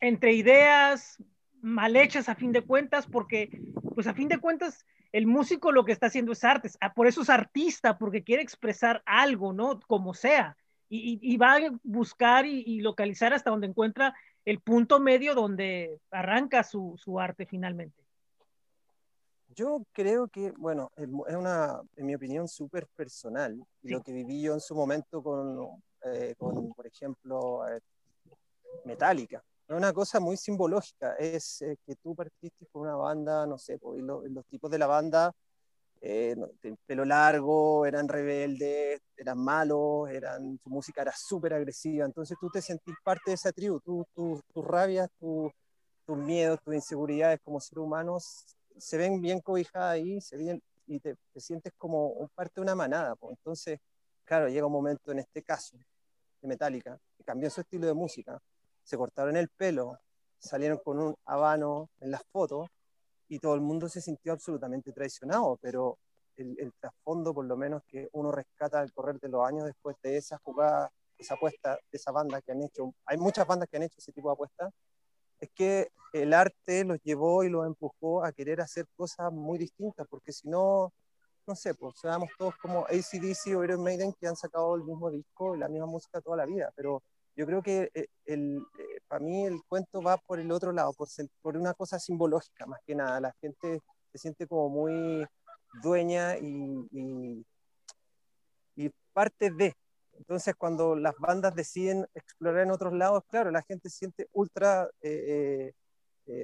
entre 0.00 0.32
ideas 0.32 1.22
mal 1.60 1.94
hechas 1.94 2.30
a 2.30 2.36
fin 2.36 2.52
de 2.52 2.62
cuentas, 2.62 3.06
porque 3.06 3.50
pues 3.94 4.06
a 4.06 4.14
fin 4.14 4.28
de 4.28 4.38
cuentas 4.38 4.86
el 5.12 5.26
músico 5.26 5.72
lo 5.72 5.84
que 5.84 5.92
está 5.92 6.06
haciendo 6.06 6.32
es 6.32 6.42
arte, 6.42 6.70
ah, 6.80 6.94
por 6.94 7.06
eso 7.06 7.20
es 7.20 7.28
artista, 7.28 7.98
porque 7.98 8.24
quiere 8.24 8.42
expresar 8.42 9.02
algo, 9.04 9.52
¿no? 9.52 9.78
Como 9.80 10.14
sea, 10.14 10.56
y, 10.88 11.36
va 11.36 11.56
a 11.56 11.60
buscar 11.82 12.46
y, 12.46 12.80
localizar 12.80 13.34
hasta 13.34 13.50
donde 13.50 13.66
encuentra 13.66 14.14
el 14.46 14.58
punto 14.60 15.00
medio 15.00 15.34
donde 15.34 15.98
arranca 16.10 16.62
su, 16.62 16.96
arte 17.20 17.44
finalmente. 17.44 18.02
Yo 19.54 19.82
creo 19.92 20.28
que, 20.28 20.52
bueno, 20.52 20.90
es 20.96 21.08
una, 21.08 21.80
en 21.96 22.06
mi 22.06 22.14
opinión, 22.14 22.46
súper 22.46 22.86
personal, 22.94 23.60
lo 23.82 24.02
que 24.02 24.12
viví 24.12 24.42
yo 24.42 24.54
en 24.54 24.60
su 24.60 24.74
momento 24.74 25.22
con, 25.22 25.82
eh, 26.04 26.34
con 26.38 26.72
por 26.72 26.86
ejemplo, 26.86 27.66
eh, 27.68 27.80
Metallica. 28.84 29.42
Es 29.68 29.76
una 29.76 29.92
cosa 29.92 30.20
muy 30.20 30.36
simbológica, 30.36 31.14
es 31.16 31.62
eh, 31.62 31.76
que 31.84 31.96
tú 31.96 32.14
partiste 32.14 32.66
con 32.66 32.82
una 32.82 32.96
banda, 32.96 33.46
no 33.46 33.58
sé, 33.58 33.78
pues, 33.78 34.02
los, 34.02 34.46
tipos 34.46 34.70
de 34.70 34.78
la 34.78 34.86
banda, 34.86 35.32
eh, 36.00 36.36
pelo 36.86 37.04
largo, 37.04 37.86
eran 37.86 38.08
rebeldes, 38.08 39.00
eran 39.16 39.38
malos, 39.38 40.10
eran, 40.10 40.58
su 40.62 40.70
música 40.70 41.02
era 41.02 41.12
súper 41.16 41.54
agresiva, 41.54 42.04
entonces 42.04 42.36
tú 42.40 42.48
te 42.50 42.62
sentís 42.62 42.94
parte 43.02 43.30
de 43.30 43.34
esa 43.34 43.52
tribu, 43.52 43.80
tú, 43.80 44.06
tus 44.14 44.64
rabias, 44.64 45.08
tus 45.18 45.52
miedos, 46.06 46.60
tus 46.64 46.74
inseguridades 46.74 47.40
como 47.44 47.60
ser 47.60 47.78
humano 47.78 48.18
se 48.80 48.96
ven 48.96 49.20
bien 49.20 49.40
cobijadas 49.40 49.92
ahí, 49.92 50.20
se 50.20 50.36
ven, 50.36 50.62
y 50.86 50.98
te, 51.00 51.16
sientes 51.36 51.72
como 51.78 52.28
parte 52.34 52.54
de 52.56 52.62
una 52.62 52.74
manada, 52.74 53.14
pues. 53.16 53.36
entonces, 53.38 53.78
claro, 54.24 54.48
llega 54.48 54.66
un 54.66 54.72
momento 54.72 55.12
en 55.12 55.20
este 55.20 55.42
caso 55.42 55.76
de 56.40 56.48
Metallica, 56.48 56.98
que 57.16 57.24
cambió 57.24 57.50
su 57.50 57.60
estilo 57.60 57.86
de 57.86 57.94
música, 57.94 58.40
se 58.82 58.96
cortaron 58.96 59.36
el 59.36 59.48
pelo, 59.48 59.98
salieron 60.38 60.78
con 60.78 60.98
un 60.98 61.14
habano 61.26 61.90
en 62.00 62.10
las 62.10 62.22
fotos 62.32 62.68
y 63.28 63.38
todo 63.38 63.54
el 63.54 63.60
mundo 63.60 63.88
se 63.88 64.00
sintió 64.00 64.32
absolutamente 64.32 64.92
traicionado, 64.92 65.58
pero 65.60 65.98
el, 66.36 66.72
trasfondo, 66.80 67.34
por 67.34 67.44
lo 67.44 67.56
menos 67.56 67.82
que 67.86 68.08
uno 68.12 68.32
rescata 68.32 68.80
al 68.80 68.92
correr 68.92 69.20
de 69.20 69.28
los 69.28 69.46
años 69.46 69.66
después 69.66 69.96
de 70.02 70.16
esa 70.16 70.38
jugada, 70.38 70.90
esa 71.18 71.34
apuesta 71.34 71.74
de 71.74 71.98
esa 71.98 72.10
banda 72.12 72.40
que 72.40 72.52
han 72.52 72.62
hecho, 72.62 72.94
hay 73.04 73.18
muchas 73.18 73.46
bandas 73.46 73.68
que 73.68 73.76
han 73.76 73.82
hecho 73.82 73.98
ese 73.98 74.12
tipo 74.12 74.28
de 74.28 74.32
apuestas, 74.32 74.72
es 75.40 75.50
que 75.54 75.88
el 76.12 76.32
arte 76.34 76.84
los 76.84 77.00
llevó 77.02 77.44
y 77.44 77.48
los 77.48 77.66
empujó 77.66 78.24
a 78.24 78.32
querer 78.32 78.60
hacer 78.60 78.86
cosas 78.96 79.32
muy 79.32 79.58
distintas, 79.58 80.06
porque 80.08 80.32
si 80.32 80.48
no, 80.48 80.92
no 81.46 81.54
sé, 81.54 81.74
pues 81.74 81.94
seamos 82.00 82.30
todos 82.38 82.54
como 82.56 82.84
ACDC 82.86 83.56
o 83.56 83.64
Iron 83.64 83.82
Maiden 83.82 84.12
que 84.12 84.26
han 84.26 84.36
sacado 84.36 84.74
el 84.76 84.84
mismo 84.84 85.10
disco 85.10 85.54
y 85.54 85.58
la 85.58 85.68
misma 85.68 85.86
música 85.86 86.20
toda 86.20 86.36
la 86.36 86.46
vida, 86.46 86.72
pero 86.76 87.02
yo 87.36 87.46
creo 87.46 87.62
que 87.62 87.90
eh, 87.94 88.06
el, 88.26 88.58
eh, 88.78 89.00
para 89.08 89.24
mí 89.24 89.46
el 89.46 89.62
cuento 89.68 90.02
va 90.02 90.18
por 90.18 90.40
el 90.40 90.50
otro 90.52 90.72
lado, 90.72 90.92
por, 90.92 91.08
por 91.40 91.56
una 91.56 91.74
cosa 91.74 91.98
simbológica 91.98 92.66
más 92.66 92.80
que 92.86 92.94
nada. 92.94 93.20
La 93.20 93.32
gente 93.40 93.80
se 94.12 94.18
siente 94.18 94.46
como 94.46 94.68
muy 94.68 95.26
dueña 95.82 96.36
y, 96.36 96.86
y, 98.76 98.90
parte 99.12 99.50
de. 99.50 99.74
Entonces, 100.20 100.54
cuando 100.54 100.94
las 100.94 101.16
bandas 101.18 101.54
deciden 101.54 102.06
explorar 102.14 102.62
en 102.62 102.70
otros 102.70 102.92
lados, 102.92 103.24
claro, 103.28 103.50
la 103.50 103.62
gente 103.62 103.90
se 103.90 103.98
siente 103.98 104.28
ultra 104.32 104.88
eh, 105.00 105.72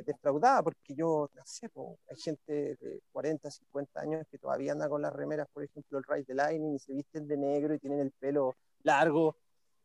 defraudada, 0.05 0.65
porque 0.65 0.95
yo, 0.97 1.31
no 1.33 1.43
sé, 1.45 1.71
hay 2.11 2.17
gente 2.17 2.77
de 2.81 3.01
40, 3.13 3.49
50 3.49 4.01
años 4.01 4.27
que 4.29 4.39
todavía 4.39 4.73
anda 4.73 4.89
con 4.89 5.01
las 5.03 5.13
remeras, 5.13 5.47
por 5.53 5.63
ejemplo, 5.63 5.99
el 5.99 6.05
Rise 6.09 6.25
the 6.25 6.35
Lightning, 6.35 6.75
y 6.75 6.79
se 6.81 6.93
visten 6.93 7.29
de 7.29 7.37
negro 7.37 7.75
y 7.75 7.79
tienen 7.79 8.01
el 8.01 8.11
pelo 8.11 8.57
largo, 8.83 9.37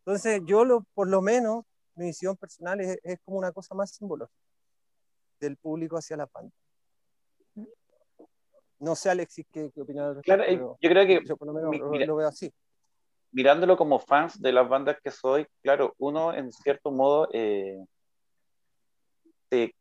entonces, 0.06 0.42
yo 0.46 0.66
lo, 0.66 0.84
por 0.96 1.08
lo 1.08 1.22
menos, 1.22 1.64
mi 1.96 2.06
visión 2.06 2.36
personal 2.36 2.82
es, 2.82 2.98
es 3.04 3.20
como 3.24 3.38
una 3.38 3.52
cosa 3.52 3.76
más 3.76 3.92
simbólica 3.92 4.32
del 5.40 5.58
público 5.58 5.98
hacia 5.98 6.18
la 6.18 6.26
pantalla. 6.26 6.56
No 8.80 8.96
sé, 8.96 9.12
Alexis, 9.12 9.46
qué, 9.52 9.70
qué 9.72 9.82
opinas. 9.82 10.18
Claro, 10.24 10.44
eh, 10.44 10.58
yo 10.58 10.90
creo 10.90 11.06
que 11.06 11.24
yo 11.24 11.38
por 11.38 11.48
lo 11.48 11.54
menos 11.54 12.08
lo, 12.08 12.16
veo 12.16 12.28
así. 12.28 12.52
Mirándolo 13.32 13.78
como 13.78 14.00
fans 14.00 14.42
de 14.42 14.52
las 14.52 14.68
bandas 14.68 14.98
que 15.04 15.12
soy, 15.12 15.48
claro, 15.62 15.96
uno 15.98 16.34
en 16.34 16.52
cierto 16.52 16.92
modo 16.92 17.30
eh, 17.32 17.78
se 19.50 19.74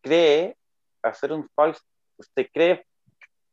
cree 0.00 0.56
hacer 1.02 1.32
un 1.32 1.48
falso, 1.54 1.82
se 2.34 2.48
cree 2.48 2.84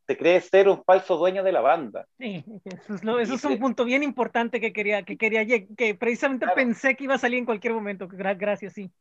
te 0.05 0.17
crees 0.17 0.45
ser 0.45 0.69
un 0.69 0.83
falso 0.83 1.17
dueño 1.17 1.43
de 1.43 1.51
la 1.51 1.61
banda. 1.61 2.05
Sí, 2.17 2.43
eso 2.65 3.19
es, 3.19 3.43
un 3.43 3.59
punto 3.59 3.85
bien 3.85 4.03
importante 4.03 4.61
que 4.61 4.71
quería, 4.71 5.03
que 5.03 5.17
quería, 5.17 5.45
que 5.45 5.95
precisamente 5.95 6.45
pensé 6.55 6.95
que 6.95 7.05
iba 7.05 7.15
a 7.15 7.19
salir 7.19 7.39
en 7.39 7.45
cualquier 7.45 7.73
momento. 7.73 8.07
Gracias, 8.07 8.73
sí. 8.73 8.91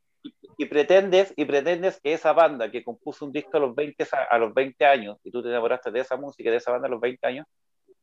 Y, 0.56 0.64
pretendes, 0.66 1.34
y 1.36 1.44
pretendes 1.44 2.00
que 2.00 2.14
esa 2.14 2.32
banda 2.32 2.70
que 2.70 2.82
compuso 2.82 3.26
un 3.26 3.32
disco 3.32 3.58
a 3.58 3.60
los 3.60 3.74
20, 3.74 4.06
a, 4.30 4.38
los 4.38 4.54
20 4.54 4.84
años, 4.86 5.18
y 5.22 5.30
tú 5.30 5.42
te 5.42 5.50
enamoraste 5.50 5.90
de 5.90 6.00
esa 6.00 6.16
música, 6.16 6.50
de 6.50 6.56
esa 6.56 6.72
banda 6.72 6.88
a 6.88 6.90
los 6.90 7.00
20 7.00 7.26
años, 7.26 7.46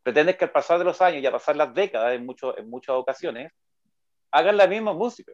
pretendes 0.04 0.38
que 0.38 0.46
al 0.46 0.52
pasar 0.52 0.80
de 0.80 0.86
los 0.86 1.02
años 1.02 1.22
y 1.22 1.26
a 1.26 1.32
pasar 1.32 1.56
las 1.56 1.74
décadas 1.74 2.14
en, 2.14 2.26
mucho, 2.26 2.58
en 2.58 2.70
muchas 2.70 2.96
ocasiones, 2.96 3.52
hagan 4.32 4.58
la 4.58 4.68
misma 4.68 4.94
música. 4.94 5.32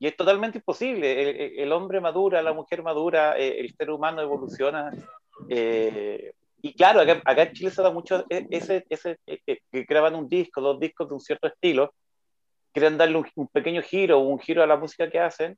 Y 0.00 0.06
es 0.06 0.16
totalmente 0.16 0.58
imposible. 0.58 1.60
El, 1.62 1.72
hombre 1.72 2.00
madura, 2.00 2.40
la 2.42 2.52
mujer 2.52 2.82
madura, 2.82 3.36
eh, 3.36 3.58
el 3.60 3.74
ser 3.74 3.90
humano 3.90 4.22
evoluciona 4.22 4.92
eh, 5.48 6.32
y 6.60 6.74
claro, 6.74 7.00
acá, 7.00 7.42
en 7.42 7.52
Chile 7.52 7.70
se 7.70 7.82
da 7.82 7.90
mucho 7.90 8.24
e, 8.28 8.46
ese, 8.50 8.84
ese 8.88 9.18
eh, 9.26 9.40
eh, 9.46 9.60
que 9.70 9.82
graban 9.84 10.14
un 10.14 10.28
disco, 10.28 10.60
dos 10.60 10.80
discos 10.80 11.08
de 11.08 11.14
un 11.14 11.20
cierto 11.20 11.46
estilo, 11.46 11.94
quieren 12.72 12.98
darle 12.98 13.22
un, 13.36 13.48
pequeño 13.48 13.82
giro, 13.82 14.18
un 14.18 14.38
giro 14.40 14.62
a 14.62 14.66
la 14.66 14.76
música 14.76 15.08
que 15.08 15.20
hacen 15.20 15.56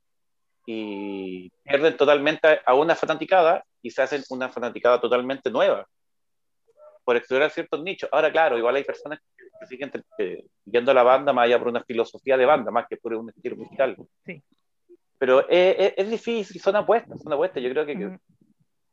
y 0.65 1.49
pierden 1.63 1.97
totalmente 1.97 2.61
a 2.65 2.75
una 2.75 2.95
fanaticada 2.95 3.63
y 3.81 3.89
se 3.89 4.01
hacen 4.03 4.23
una 4.29 4.49
fanaticada 4.49 5.01
totalmente 5.01 5.49
nueva 5.49 5.87
por 7.03 7.15
explorar 7.15 7.51
ciertos 7.51 7.81
nichos. 7.81 8.09
Ahora, 8.11 8.31
claro, 8.31 8.57
igual 8.57 8.75
hay 8.75 8.83
personas 8.83 9.19
que 9.59 9.65
siguen 9.65 9.91
viendo 10.65 10.93
la 10.93 11.03
banda 11.03 11.33
más 11.33 11.45
allá 11.45 11.59
por 11.59 11.67
una 11.67 11.83
filosofía 11.83 12.37
de 12.37 12.45
banda, 12.45 12.71
más 12.71 12.85
que 12.87 12.97
por 12.97 13.13
un 13.13 13.29
estilo 13.29 13.55
musical. 13.55 13.95
Sí. 14.25 14.41
Pero 15.17 15.47
es, 15.49 15.93
es, 15.97 16.09
difícil, 16.09 16.59
son 16.59 16.75
apuestas, 16.75 17.21
son 17.21 17.31
apuestas. 17.33 17.61
Yo 17.61 17.69
creo 17.69 17.85
que, 17.85 18.17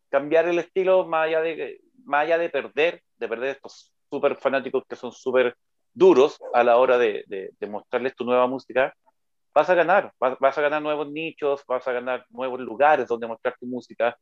cambiar 0.09 0.47
el 0.49 0.59
estilo 0.59 1.07
más 1.07 1.27
allá 1.27 1.41
de, 1.41 1.81
más 2.05 2.25
allá 2.25 2.39
de 2.39 2.51
perder, 2.51 3.03
de 3.17 3.29
perder 3.29 3.51
estos 3.51 3.93
súper 4.11 4.37
fanáticos 4.37 4.85
que 4.89 4.97
son 4.97 5.13
súper 5.13 5.57
duros 5.93 6.39
a 6.55 6.63
la 6.65 6.77
hora 6.77 6.99
de, 6.99 7.25
de, 7.27 7.67
mostrarles 7.67 8.15
tu 8.15 8.25
nueva 8.25 8.47
música, 8.47 8.95
vas 9.55 9.69
a 9.69 9.75
ganar, 9.75 10.13
vas, 10.19 10.57
a 10.57 10.61
ganar 10.61 10.81
nuevos 10.81 11.11
nichos, 11.11 11.63
vas 11.67 11.87
a 11.89 11.93
ganar 11.93 12.25
nuevos 12.31 12.61
lugares 12.61 13.09
donde 13.09 13.27
mostrar 13.27 13.57
tu 13.59 13.67
música. 13.67 14.17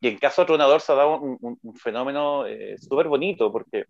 Y 0.00 0.08
en 0.08 0.18
caso 0.18 0.42
de 0.42 0.46
Tronador 0.46 0.80
se 0.80 0.92
ha 0.92 0.96
dado 0.96 1.20
un, 1.20 1.58
un, 1.62 1.74
fenómeno 1.74 2.46
eh, 2.46 2.76
súper 2.78 3.08
bonito, 3.08 3.50
porque 3.50 3.86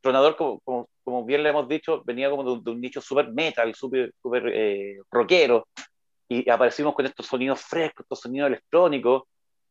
Tronador, 0.00 0.36
como, 0.36 0.88
como, 1.04 1.24
bien 1.24 1.42
le 1.42 1.50
hemos 1.50 1.68
dicho, 1.68 2.02
venía 2.04 2.30
como 2.30 2.58
de, 2.60 2.70
un 2.70 2.80
nicho 2.80 3.00
súper 3.00 3.32
metal, 3.32 3.74
súper 3.74 4.12
super, 4.20 4.48
eh, 4.52 4.98
rockero, 5.10 5.68
y 6.28 6.48
aparecimos 6.50 6.94
con 6.94 7.06
estos 7.06 7.26
sonidos 7.26 7.60
frescos, 7.62 8.04
estos 8.04 8.20
sonidos 8.20 8.48
electrónicos, 8.48 9.22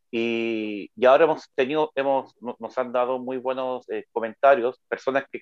y, 0.09 0.89
y, 0.95 1.05
ahora 1.05 1.25
hemos 1.25 1.49
tenido, 1.53 1.91
hemos, 1.95 2.33
nos 2.41 2.77
han 2.77 2.93
dado 2.93 3.19
muy 3.19 3.37
buenos 3.37 3.89
eh, 3.89 4.05
comentarios, 4.11 4.79
personas 4.87 5.25
que 5.29 5.41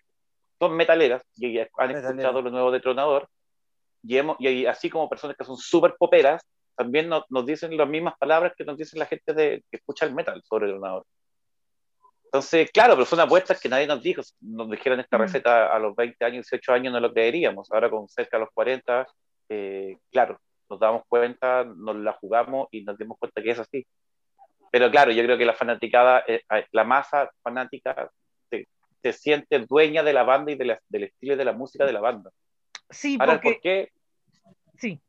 son 0.60 0.76
metaleras 0.76 1.22
y 1.36 1.60
han 1.60 1.92
escuchado 1.92 2.42
lo 2.42 2.50
nuevo 2.50 2.72
de 2.72 2.80
Tronador, 2.80 3.30
y, 4.02 4.18
hemos, 4.18 4.38
y 4.40 4.66
así 4.66 4.90
como 4.90 5.10
personas 5.10 5.38
que 5.38 5.46
son 5.46 5.58
súper 5.58 5.96
poperas, 5.98 6.44
también 6.76 7.10
nos, 7.10 7.24
nos, 7.30 7.46
dicen 7.46 7.76
las 7.78 7.88
mismas 7.88 8.16
palabras 8.18 8.54
que 8.58 8.66
nos 8.66 8.78
dicen 8.78 9.00
la 9.00 9.06
gente 9.06 9.34
de, 9.34 9.64
que 9.70 9.78
escucha 9.78 10.06
el 10.06 10.14
metal 10.14 10.42
sobre 10.44 10.70
Tronador. 10.70 11.06
Entonces, 12.26 12.70
claro, 12.72 12.96
pero 12.96 13.06
son 13.06 13.22
apuestas 13.22 13.62
que 13.62 13.70
nadie 13.70 13.88
nos 13.88 14.04
dijo. 14.04 14.22
Nos 14.42 14.70
dijeron 14.70 15.00
esta 15.00 15.18
mm. 15.18 15.22
receta 15.22 15.74
a 15.74 15.80
los 15.80 15.96
20 15.96 16.26
años, 16.26 16.46
18 16.50 16.74
años, 16.74 16.94
no 16.94 17.00
lo 17.00 17.14
creeríamos. 17.14 17.72
Ahora 17.72 17.90
con 17.90 18.10
cerca 18.10 18.38
de 18.38 18.42
los 18.42 18.50
40, 18.54 19.08
eh, 19.50 19.98
claro, 20.12 20.40
nos 20.70 20.80
damos 20.80 21.04
cuenta, 21.08 21.64
nos 21.64 21.96
la 21.96 22.12
jugamos 22.14 22.68
y 22.72 22.84
nos 22.84 22.98
dimos 22.98 23.18
cuenta 23.18 23.42
que 23.42 23.52
es 23.52 23.60
así. 23.60 23.88
Pero 24.70 24.92
claro, 24.92 25.12
yo 25.12 25.24
creo 25.24 25.38
que 25.38 25.46
la 25.46 25.54
fanaticada, 25.54 26.26
eh, 26.28 26.42
la 26.74 26.84
masa 26.84 27.32
fanática 27.42 28.12
se, 28.50 29.14
siente 29.14 29.60
dueña 29.60 30.04
de 30.04 30.12
la 30.12 30.24
banda 30.24 30.52
y 30.52 30.56
de 30.56 30.78
del 30.90 31.04
estilo 31.04 31.38
de 31.38 31.46
la 31.46 31.54
música 31.54 31.86
de 31.86 31.94
la 31.94 32.02
banda. 32.02 32.32
Sí, 32.90 33.18
porque... 33.18 33.40
¿por 33.40 33.62
qué? 33.62 33.92
Sí. 34.78 35.00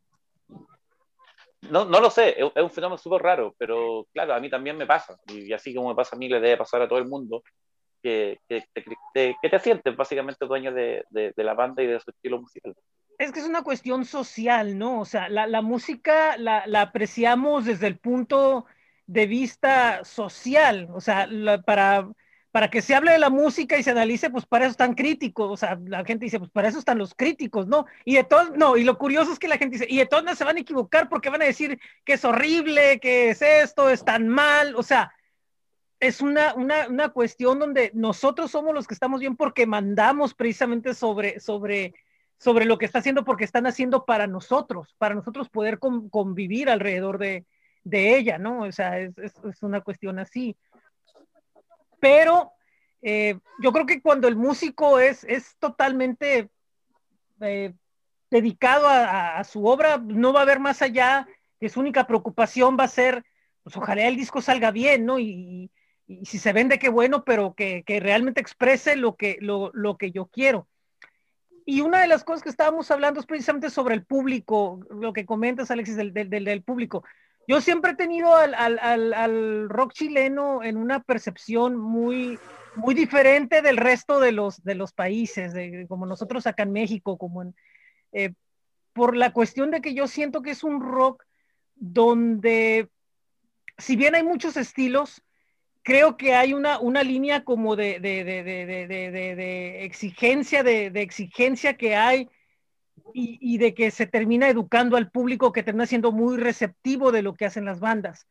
No, 1.70 1.84
no 1.84 2.00
lo 2.00 2.10
sé, 2.10 2.36
es, 2.38 2.62
un 2.62 2.70
fenómeno 2.70 2.98
súper 2.98 3.22
raro, 3.22 3.54
pero 3.58 4.06
claro, 4.12 4.34
a 4.34 4.40
mí 4.40 4.50
también 4.50 4.76
me 4.76 4.86
pasa, 4.86 5.16
y, 5.28 5.52
así 5.52 5.74
como 5.74 5.88
me 5.88 5.94
pasa 5.94 6.16
a 6.16 6.18
mí, 6.18 6.28
le 6.28 6.40
debe 6.40 6.56
pasar 6.56 6.82
a 6.82 6.88
todo 6.88 6.98
el 6.98 7.06
mundo, 7.06 7.42
que, 8.02 8.38
que, 8.48 8.64
que, 8.72 9.48
te 9.50 9.58
sientes 9.58 9.96
básicamente 9.96 10.46
dueño 10.46 10.72
de, 10.72 11.04
de, 11.10 11.32
la 11.44 11.54
banda 11.54 11.82
y 11.82 11.86
de 11.86 11.98
su 11.98 12.10
estilo 12.10 12.40
musical. 12.40 12.74
Es 13.18 13.32
que 13.32 13.40
es 13.40 13.46
una 13.46 13.62
cuestión 13.62 14.04
social, 14.04 14.78
¿no? 14.78 15.00
O 15.00 15.04
sea, 15.04 15.28
la, 15.28 15.46
la 15.46 15.62
música 15.62 16.36
la, 16.36 16.66
la, 16.66 16.82
apreciamos 16.82 17.64
desde 17.64 17.86
el 17.86 17.98
punto 17.98 18.66
de 19.06 19.26
vista 19.26 20.04
social, 20.04 20.88
o 20.92 21.00
sea, 21.00 21.28
para 21.64 22.08
para 22.56 22.70
que 22.70 22.80
se 22.80 22.94
hable 22.94 23.12
de 23.12 23.18
la 23.18 23.28
música 23.28 23.76
y 23.76 23.82
se 23.82 23.90
analice, 23.90 24.30
pues 24.30 24.46
para 24.46 24.64
eso 24.64 24.70
están 24.70 24.94
críticos, 24.94 25.50
o 25.50 25.58
sea, 25.58 25.78
la 25.84 26.02
gente 26.06 26.24
dice, 26.24 26.38
pues 26.38 26.50
para 26.50 26.68
eso 26.68 26.78
están 26.78 26.96
los 26.96 27.14
críticos, 27.14 27.66
¿no? 27.66 27.84
Y 28.06 28.14
de 28.14 28.24
todos, 28.24 28.56
no, 28.56 28.78
y 28.78 28.84
lo 28.84 28.96
curioso 28.96 29.30
es 29.30 29.38
que 29.38 29.46
la 29.46 29.58
gente 29.58 29.74
dice, 29.74 29.86
y 29.86 29.98
de 29.98 30.06
todos 30.06 30.24
no 30.24 30.34
se 30.34 30.42
van 30.42 30.56
a 30.56 30.60
equivocar 30.60 31.10
porque 31.10 31.28
van 31.28 31.42
a 31.42 31.44
decir 31.44 31.78
que 32.02 32.14
es 32.14 32.24
horrible, 32.24 32.98
que 32.98 33.28
es 33.28 33.42
esto, 33.42 33.90
es 33.90 34.06
tan 34.06 34.28
mal, 34.28 34.74
o 34.74 34.82
sea, 34.82 35.12
es 36.00 36.22
una, 36.22 36.54
una, 36.54 36.88
una 36.88 37.10
cuestión 37.10 37.58
donde 37.58 37.90
nosotros 37.92 38.52
somos 38.52 38.72
los 38.72 38.86
que 38.86 38.94
estamos 38.94 39.20
bien 39.20 39.36
porque 39.36 39.66
mandamos 39.66 40.32
precisamente 40.32 40.94
sobre, 40.94 41.40
sobre, 41.40 41.92
sobre 42.38 42.64
lo 42.64 42.78
que 42.78 42.86
está 42.86 43.00
haciendo, 43.00 43.26
porque 43.26 43.44
están 43.44 43.66
haciendo 43.66 44.06
para 44.06 44.26
nosotros, 44.26 44.94
para 44.96 45.14
nosotros 45.14 45.50
poder 45.50 45.78
convivir 45.78 46.70
alrededor 46.70 47.18
de, 47.18 47.44
de, 47.84 48.16
ella, 48.16 48.38
¿no? 48.38 48.62
O 48.62 48.72
sea, 48.72 48.98
es, 48.98 49.18
es, 49.18 49.34
es 49.44 49.62
una 49.62 49.82
cuestión 49.82 50.18
así 50.18 50.56
pero 52.06 52.52
eh, 53.02 53.36
yo 53.60 53.72
creo 53.72 53.84
que 53.84 54.00
cuando 54.00 54.28
el 54.28 54.36
músico 54.36 55.00
es, 55.00 55.24
es 55.24 55.56
totalmente 55.58 56.48
eh, 57.40 57.74
dedicado 58.30 58.86
a, 58.88 59.42
su 59.42 59.66
obra, 59.66 59.98
no 59.98 60.32
va 60.32 60.40
a 60.40 60.42
haber 60.44 60.60
más 60.60 60.82
allá, 60.82 61.26
que 61.58 61.68
su 61.68 61.80
única 61.80 62.06
preocupación 62.06 62.76
va 62.78 62.84
a 62.84 62.88
ser, 62.88 63.24
pues 63.64 63.76
ojalá 63.76 64.06
el 64.06 64.14
disco 64.14 64.40
salga 64.40 64.70
bien, 64.70 65.04
¿no? 65.04 65.18
Y, 65.18 65.72
si 66.22 66.38
se 66.38 66.52
vende, 66.52 66.78
qué 66.78 66.88
bueno, 66.88 67.24
pero 67.24 67.54
que, 67.54 67.82
realmente 68.00 68.40
exprese 68.40 68.94
lo 68.94 69.16
que, 69.16 69.38
lo, 69.40 69.96
que 69.98 70.12
yo 70.12 70.26
quiero. 70.26 70.68
Y 71.64 71.80
una 71.80 72.00
de 72.00 72.06
las 72.06 72.22
cosas 72.22 72.44
que 72.44 72.48
estábamos 72.48 72.88
hablando 72.92 73.18
es 73.18 73.26
precisamente 73.26 73.70
sobre 73.70 73.96
el 73.96 74.06
público, 74.06 74.78
lo 74.88 75.12
que 75.12 75.26
comentas, 75.26 75.72
Alexis, 75.72 75.96
del, 75.96 76.12
del, 76.12 76.30
del 76.30 76.62
público. 76.62 77.02
Yo 77.48 77.60
siempre 77.60 77.92
he 77.92 77.96
tenido 77.96 78.34
al, 78.34 79.68
rock 79.68 79.92
chileno 79.92 80.62
en 80.62 80.76
una 80.76 81.00
percepción 81.00 81.76
muy, 81.76 82.38
muy 82.74 82.94
diferente 82.94 83.62
del 83.62 83.76
resto 83.76 84.18
de 84.20 84.32
los, 84.32 84.62
de 84.64 84.74
los 84.74 84.92
países, 84.92 85.54
como 85.88 86.06
nosotros 86.06 86.46
acá 86.46 86.64
en 86.64 86.72
México, 86.72 87.16
como 87.16 87.52
eh, 88.12 88.32
por 88.92 89.16
la 89.16 89.32
cuestión 89.32 89.70
de 89.70 89.80
que 89.80 89.94
yo 89.94 90.08
siento 90.08 90.42
que 90.42 90.50
es 90.50 90.64
un 90.64 90.80
rock 90.80 91.24
donde, 91.76 92.88
si 93.78 93.94
bien 93.94 94.14
hay 94.14 94.22
muchos 94.22 94.56
estilos, 94.56 95.22
creo 95.86 96.16
que 96.16 96.34
hay 96.34 96.52
una, 96.52 96.80
una 96.80 97.04
línea 97.04 97.44
como 97.44 97.76
de, 97.76 98.00
de, 98.00 98.24
de 98.24 99.84
exigencia, 99.84 100.64
de, 100.64 100.86
exigencia 100.96 101.76
que 101.76 101.94
hay 101.94 102.28
y, 103.12 103.58
de 103.58 103.74
que 103.74 103.90
se 103.90 104.06
termina 104.06 104.48
educando 104.48 104.96
al 104.96 105.10
público 105.10 105.52
que 105.52 105.62
termina 105.62 105.86
siendo 105.86 106.12
muy 106.12 106.36
receptivo 106.36 107.12
de 107.12 107.22
lo 107.22 107.34
que 107.34 107.46
hacen 107.46 107.64
las 107.64 107.80
bandas. 107.80 108.26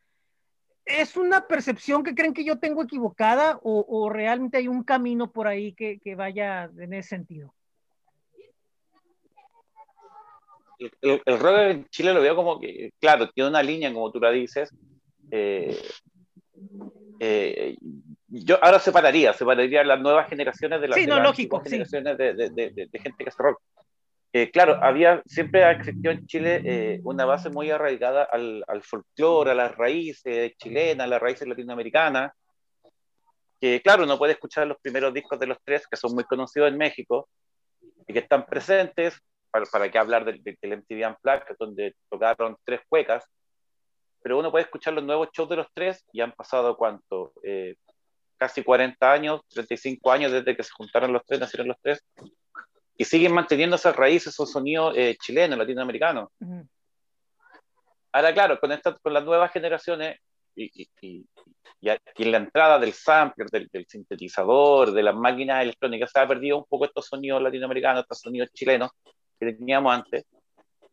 ¿Es 0.85 1.17
una 1.17 1.47
percepción 1.47 2.03
que 2.03 2.13
creen 2.13 2.33
que 2.33 2.45
yo 2.45 2.59
tengo 2.59 2.83
equivocada 2.83 3.59
o, 3.63 4.09
realmente 4.09 4.57
hay 4.57 4.67
un 4.67 4.83
camino 4.83 5.31
por 5.31 5.47
ahí 5.47 5.73
que, 5.73 6.15
vaya 6.15 6.69
en 6.77 6.93
ese 6.93 7.09
sentido? 7.09 7.53
El, 11.01 11.39
rock 11.39 11.57
en 11.57 11.85
Chile 11.89 12.13
lo 12.13 12.21
veo 12.21 12.35
como 12.35 12.59
que, 12.59 12.91
claro, 12.99 13.29
tiene 13.31 13.49
una 13.49 13.63
línea, 13.63 13.93
como 13.93 14.11
tú 14.11 14.19
la 14.19 14.29
dices. 14.29 14.69
Eh, 15.31 15.81
eh, 17.19 17.77
yo 18.27 18.63
ahora 18.63 18.79
separaría, 18.79 19.33
separaría 19.33 19.83
las 19.83 19.99
nuevas 19.99 20.29
generaciones 20.29 20.81
de 20.81 20.87
las, 20.87 20.99
sí, 20.99 21.07
no, 21.07 21.19
lógico, 21.19 21.61
generaciones 21.61 22.17
de, 22.17 22.33
de, 22.33 22.99
gente 22.99 23.23
que 23.23 23.29
hace 23.29 23.41
rock. 23.41 23.61
Eh, 24.37 24.51
claro, 24.51 24.77
había, 24.83 25.23
siempre 25.25 25.63
ha 25.63 25.71
existido 25.71 26.11
en 26.11 26.27
Chile 26.27 26.61
eh, 26.65 26.99
una 27.05 27.23
base 27.23 27.49
muy 27.49 27.71
arraigada 27.71 28.25
al, 28.25 28.65
al 28.67 28.83
folclore, 28.83 29.51
a 29.51 29.55
las 29.55 29.73
raíces 29.77 30.57
chilenas, 30.57 31.05
a 31.05 31.07
las 31.07 31.21
raíces 31.21 31.47
latinoamericanas, 31.47 32.33
que 33.61 33.81
claro, 33.81 34.03
uno 34.03 34.17
puede 34.17 34.33
escuchar 34.33 34.67
los 34.67 34.77
primeros 34.81 35.13
discos 35.13 35.39
de 35.39 35.47
los 35.47 35.57
tres, 35.63 35.87
que 35.87 35.95
son 35.95 36.13
muy 36.13 36.25
conocidos 36.25 36.67
en 36.67 36.77
México, 36.77 37.29
y 38.05 38.11
que 38.11 38.19
están 38.19 38.45
presentes, 38.45 39.17
para, 39.49 39.65
para 39.67 39.89
qué 39.89 39.99
hablar 39.99 40.25
del, 40.25 40.43
del 40.43 40.79
MTV 40.79 41.07
Unplugged, 41.07 41.55
donde 41.57 41.95
tocaron 42.09 42.57
tres 42.65 42.81
cuecas, 42.89 43.23
pero 44.21 44.37
uno 44.37 44.51
puede 44.51 44.65
escuchar 44.65 44.93
los 44.95 45.05
nuevos 45.05 45.29
shows 45.31 45.47
de 45.47 45.55
los 45.55 45.67
tres, 45.73 46.03
y 46.11 46.19
han 46.19 46.33
pasado, 46.33 46.75
¿cuánto? 46.75 47.31
Eh, 47.41 47.77
casi 48.35 48.65
40 48.65 49.13
años, 49.13 49.43
35 49.47 50.11
años 50.11 50.33
desde 50.33 50.57
que 50.57 50.63
se 50.63 50.71
juntaron 50.71 51.13
los 51.13 51.23
tres, 51.25 51.39
nacieron 51.39 51.69
los 51.69 51.77
tres, 51.81 52.03
y 52.97 53.05
siguen 53.05 53.33
manteniendo 53.33 53.75
esas 53.75 53.95
raíces, 53.95 54.33
esos 54.33 54.51
sonidos 54.51 54.93
eh, 54.95 55.17
chilenos, 55.19 55.57
latinoamericanos. 55.57 56.29
Ahora, 58.11 58.33
claro, 58.33 58.59
con, 58.59 58.71
esta, 58.71 58.93
con 58.95 59.13
las 59.13 59.25
nuevas 59.25 59.51
generaciones 59.51 60.19
y, 60.55 60.83
y, 60.83 60.89
y, 61.01 61.25
en 61.89 62.31
la 62.31 62.37
entrada 62.37 62.79
del 62.79 62.93
sampler, 62.93 63.49
del, 63.49 63.85
sintetizador, 63.87 64.93
de 64.93 65.03
las 65.03 65.15
máquinas 65.15 65.61
electrónicas, 65.61 66.11
se 66.11 66.19
ha 66.19 66.27
perdido 66.27 66.57
un 66.57 66.65
poco 66.65 66.85
estos 66.85 67.07
sonidos 67.07 67.41
latinoamericanos, 67.41 68.03
estos 68.03 68.21
sonidos 68.21 68.49
chilenos 68.53 68.91
que 69.37 69.53
teníamos 69.53 69.93
antes. 69.93 70.25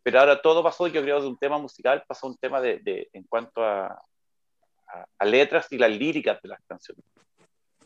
Pero 0.02 0.18
ahora 0.18 0.42
todo 0.42 0.64
pasó, 0.64 0.88
yo 0.88 1.00
creo, 1.00 1.20
de 1.20 1.28
un 1.28 1.38
tema 1.38 1.58
musical, 1.58 2.02
pasó 2.08 2.26
a 2.26 2.30
un 2.30 2.36
tema 2.36 2.60
de, 2.60 2.80
de 2.80 3.08
en 3.12 3.22
cuanto 3.24 3.62
a, 3.62 3.86
a, 3.86 5.06
a 5.16 5.24
letras 5.24 5.68
y 5.70 5.78
las 5.78 5.90
líricas 5.92 6.42
de 6.42 6.48
las 6.48 6.60
canciones. 6.66 7.04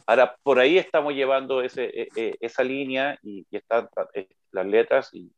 Ahora, 0.07 0.37
por 0.43 0.61
ahí 0.61 0.79
estamos 0.79 1.15
llevando 1.15 1.63
ese, 1.63 1.85
e, 1.87 2.09
e, 2.15 2.37
esa 2.41 2.63
línea 2.63 3.19
y, 3.23 3.45
están 3.51 3.89
eh, 4.15 4.29
las 4.53 4.67
letras 4.67 5.13
y 5.13 5.33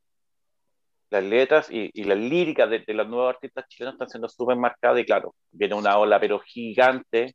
las 1.11 1.25
letras 1.25 1.71
y, 1.71 1.91
y 1.95 2.05
las 2.05 2.19
líricas 2.19 2.69
de, 2.69 2.85
los 2.89 3.09
nuevos 3.09 3.35
artistas 3.35 3.67
chilenos 3.69 3.95
están 3.95 4.11
siendo 4.11 4.29
súper 4.29 4.57
marcadas 4.57 5.01
y 5.01 5.07
claro, 5.07 5.35
viene 5.51 5.75
una 5.75 5.97
ola 5.97 6.21
pero 6.21 6.39
gigante 6.41 7.35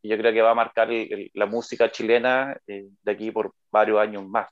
y 0.00 0.08
yo 0.10 0.16
creo 0.16 0.32
que 0.32 0.42
va 0.42 0.52
a 0.52 0.54
marcar 0.54 0.88
la 1.32 1.46
música 1.46 1.90
chilena 1.90 2.56
eh, 2.68 2.88
de 3.02 3.12
aquí 3.12 3.32
por 3.32 3.52
varios 3.72 3.98
años 3.98 4.24
más. 4.28 4.48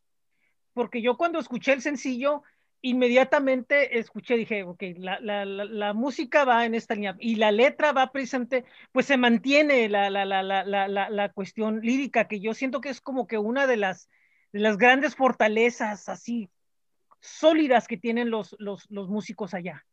Porque 0.72 1.02
yo 1.02 1.16
cuando 1.16 1.38
escuché 1.38 1.72
el 1.72 1.82
sencillo, 1.82 2.42
inmediatamente 2.82 3.98
escuché, 4.00 4.36
dije, 4.36 4.64
ok, 4.64 4.82
la, 4.96 5.20
la, 5.20 5.44
la, 5.44 5.92
música 5.94 6.44
va 6.44 6.66
en 6.66 6.74
esta 6.74 6.94
línea 6.94 7.16
y 7.20 7.36
la 7.36 7.52
letra 7.52 7.92
va 7.92 8.10
presente, 8.10 8.64
pues 8.90 9.06
se 9.06 9.16
mantiene 9.16 9.88
la, 9.88 10.10
la, 10.10 11.32
cuestión 11.32 11.80
lírica, 11.80 12.26
que 12.26 12.40
yo 12.40 12.54
siento 12.54 12.80
que 12.80 12.88
es 12.88 13.00
como 13.00 13.28
que 13.28 13.38
una 13.38 13.68
de 13.68 13.76
las, 13.76 14.10
de 14.52 14.58
las 14.58 14.76
grandes 14.76 15.14
fortalezas 15.14 16.08
así 16.08 16.50
sólidas 17.20 17.86
que 17.86 17.96
tienen 17.96 18.30
los, 18.30 18.56
los, 18.58 18.90
los 18.90 19.08
músicos 19.08 19.54
allá. 19.54 19.86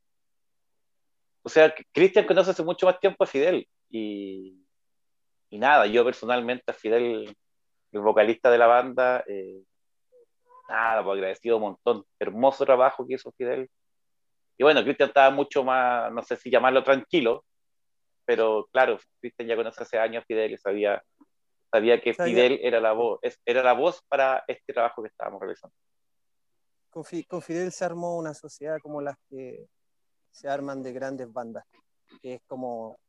O 1.43 1.49
sea, 1.49 1.73
Cristian 1.91 2.25
conoce 2.25 2.51
hace 2.51 2.63
mucho 2.63 2.87
más 2.87 2.99
tiempo 2.99 3.23
a 3.23 3.27
Fidel 3.27 3.67
y, 3.87 4.65
y 5.51 5.59
nada, 5.59 5.85
yo 5.85 6.03
personalmente 6.03 6.71
a 6.71 6.73
Fidel, 6.73 7.37
el 7.91 8.01
vocalista 8.01 8.49
de 8.49 8.57
la 8.57 8.65
banda, 8.65 9.23
eh, 9.27 9.61
nada, 10.69 11.03
pues 11.03 11.15
agradecido 11.15 11.57
un 11.57 11.63
montón. 11.63 12.05
Hermoso 12.19 12.65
trabajo 12.65 13.05
que 13.05 13.15
hizo 13.15 13.31
Fidel. 13.33 13.69
Y 14.57 14.63
bueno, 14.63 14.83
Cristian 14.83 15.09
estaba 15.09 15.31
mucho 15.31 15.63
más, 15.63 16.11
no 16.11 16.21
sé 16.23 16.35
si 16.35 16.49
llamarlo 16.49 16.83
tranquilo, 16.83 17.45
pero 18.25 18.67
claro, 18.71 18.99
Cristian 19.19 19.47
ya 19.47 19.55
conoce 19.55 19.83
hace 19.83 19.97
años 19.97 20.21
a 20.21 20.25
Fidel 20.25 20.51
y 20.51 20.57
sabía, 20.57 21.01
sabía 21.71 22.01
que 22.01 22.13
Fidel 22.13 22.59
era 22.61 22.79
la 22.79 22.91
voz, 22.91 23.19
era 23.45 23.63
la 23.63 23.73
voz 23.73 24.03
para 24.07 24.43
este 24.47 24.73
trabajo 24.73 25.01
que 25.01 25.07
estábamos 25.07 25.39
realizando. 25.39 25.75
Con, 26.89 27.41
Fidel 27.41 27.71
se 27.71 27.85
armó 27.85 28.17
una 28.17 28.33
sociedad 28.33 28.77
como 28.81 29.01
las 29.01 29.15
que 29.29 29.65
se 30.31 30.49
arman 30.49 30.83
de 30.83 30.91
grandes 30.91 31.31
bandas, 31.31 31.65
que 32.21 32.35
es 32.35 32.41
como, 32.45 32.99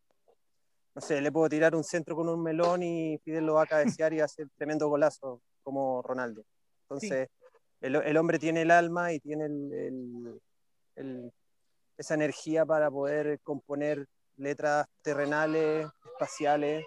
no 0.94 1.00
sé, 1.00 1.20
le 1.20 1.32
puedo 1.32 1.48
tirar 1.48 1.74
un 1.74 1.84
centro 1.84 2.14
con 2.14 2.28
un 2.28 2.42
melón 2.42 2.82
y 2.82 3.18
Fidel 3.24 3.46
lo 3.46 3.54
va 3.54 3.64
a 3.64 3.66
cabecear 3.66 4.12
y 4.12 4.18
va 4.18 4.22
a 4.22 4.26
hacer 4.26 4.46
tremendo 4.56 4.88
golazo 4.88 5.42
como 5.62 6.00
Ronaldo. 6.02 6.44
Entonces, 6.82 7.28
el, 7.80 8.16
hombre 8.16 8.38
tiene 8.38 8.62
el 8.62 8.70
alma 8.70 9.12
y 9.12 9.20
tiene 9.20 9.46
esa 11.96 12.14
energía 12.14 12.66
para 12.66 12.90
poder 12.90 13.40
componer 13.40 14.06
letras 14.36 14.86
terrenales, 15.02 15.86
espaciales 16.12 16.84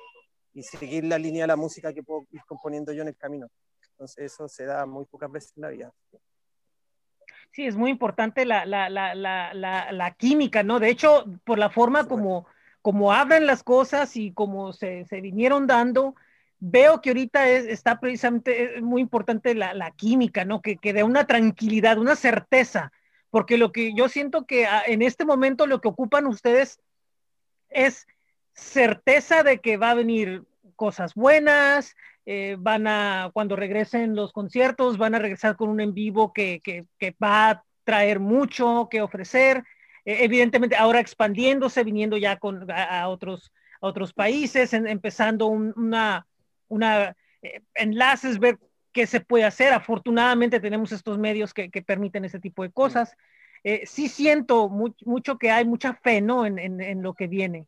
y 0.53 0.63
seguir 0.63 1.03
la 1.05 1.17
línea 1.17 1.43
de 1.43 1.47
la 1.47 1.55
música 1.55 1.93
que 1.93 2.03
puedo 2.03 2.25
ir 2.31 2.41
componiendo 2.45 2.93
yo 2.93 3.01
en 3.01 3.09
el 3.09 3.17
camino. 3.17 3.47
Entonces 3.91 4.31
eso 4.31 4.47
se 4.47 4.65
da 4.65 4.85
muy 4.85 5.05
pocas 5.05 5.31
veces 5.31 5.53
en 5.55 5.61
la 5.61 5.69
vida. 5.69 5.91
Sí, 7.51 7.65
es 7.65 7.75
muy 7.75 7.91
importante 7.91 8.45
la, 8.45 10.15
química, 10.17 10.63
¿no? 10.63 10.79
De 10.79 10.89
hecho, 10.89 11.25
por 11.43 11.59
la 11.59 11.69
forma 11.69 12.07
como, 12.07 12.47
como 12.81 13.13
abren 13.13 13.45
las 13.45 13.63
cosas 13.63 14.15
y 14.15 14.31
como 14.31 14.73
se, 14.73 15.05
se 15.05 15.21
vinieron 15.21 15.67
dando, 15.67 16.15
veo 16.65 17.01
que 17.01 17.09
ahorita 17.09 17.49
está 17.49 17.99
precisamente 17.99 18.79
muy 18.81 19.01
importante 19.01 19.53
la, 19.53 19.91
química, 19.91 20.45
¿no? 20.45 20.61
Que, 20.61 20.77
que 20.77 20.93
dé 20.93 21.03
una 21.03 21.27
tranquilidad, 21.27 21.97
una 21.97 22.15
certeza, 22.15 22.93
porque 23.29 23.57
lo 23.57 23.73
que 23.73 23.93
yo 23.93 24.07
siento 24.07 24.45
que 24.45 24.65
ah, 24.65 24.81
en 24.87 25.01
este 25.01 25.25
momento 25.25 25.67
lo 25.67 25.81
que 25.81 25.89
ocupan 25.89 26.25
ustedes 26.25 26.79
es 27.69 28.07
certeza 28.53 29.43
de 29.43 29.59
que 29.59 29.75
va 29.75 29.91
a 29.91 29.95
venir 29.95 30.43
cosas 30.77 31.15
buenas, 31.15 31.95
eh, 32.25 32.55
van 32.57 32.87
a, 32.87 33.29
cuando 33.33 33.57
regresen 33.57 34.15
los 34.15 34.31
conciertos, 34.31 34.97
van 34.97 35.15
a 35.15 35.19
regresar 35.19 35.57
con 35.57 35.67
un 35.67 35.81
en 35.81 35.93
vivo 35.93 36.31
que, 36.31 36.61
que, 36.63 37.15
va 37.21 37.49
a 37.49 37.63
traer 37.83 38.21
mucho 38.21 38.87
que 38.89 39.01
ofrecer, 39.01 39.65
eh, 40.05 40.19
evidentemente 40.21 40.77
ahora 40.77 41.01
expandiéndose, 41.01 41.83
viniendo 41.83 42.15
ya 42.15 42.37
con, 42.37 42.71
a, 42.71 43.09
otros, 43.09 43.51
otros 43.81 44.13
países, 44.13 44.71
empezando 44.71 45.47
una, 45.47 46.25
una 46.73 47.15
eh, 47.41 47.61
enlaces, 47.75 48.39
ver 48.39 48.57
qué 48.91 49.07
se 49.07 49.21
puede 49.21 49.45
hacer. 49.45 49.73
Afortunadamente 49.73 50.59
tenemos 50.59 50.91
estos 50.91 51.17
medios 51.17 51.53
que, 51.53 51.69
que 51.69 51.81
permiten 51.81 52.25
ese 52.25 52.39
tipo 52.39 52.63
de 52.63 52.71
cosas. 52.71 53.15
sí 53.85 54.09
siento 54.09 54.69
mucho 54.69 55.37
que 55.37 55.49
hay 55.49 55.65
mucha 55.65 55.93
fe 55.93 56.21
¿no? 56.21 56.45
en, 56.45 56.59
en, 56.59 56.81
en 56.81 57.01
lo 57.01 57.13
que 57.13 57.27
viene. 57.27 57.67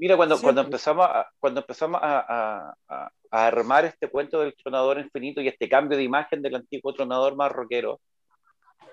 Mira, 0.00 0.16
cuando, 0.16 0.40
cuando 0.40 0.62
empezamos, 0.62 1.06
a, 1.06 1.30
cuando 1.38 1.60
empezamos 1.60 2.00
a, 2.02 2.74
a, 2.88 3.10
armar 3.30 3.84
este 3.84 4.08
cuento 4.08 4.40
del 4.40 4.56
tronador 4.56 4.98
infinito 4.98 5.42
y 5.42 5.48
este 5.48 5.68
cambio 5.68 5.98
de 5.98 6.04
imagen 6.04 6.40
del 6.40 6.54
antiguo 6.54 6.94
tronador 6.94 7.36
más 7.36 7.52
rockero, 7.52 8.00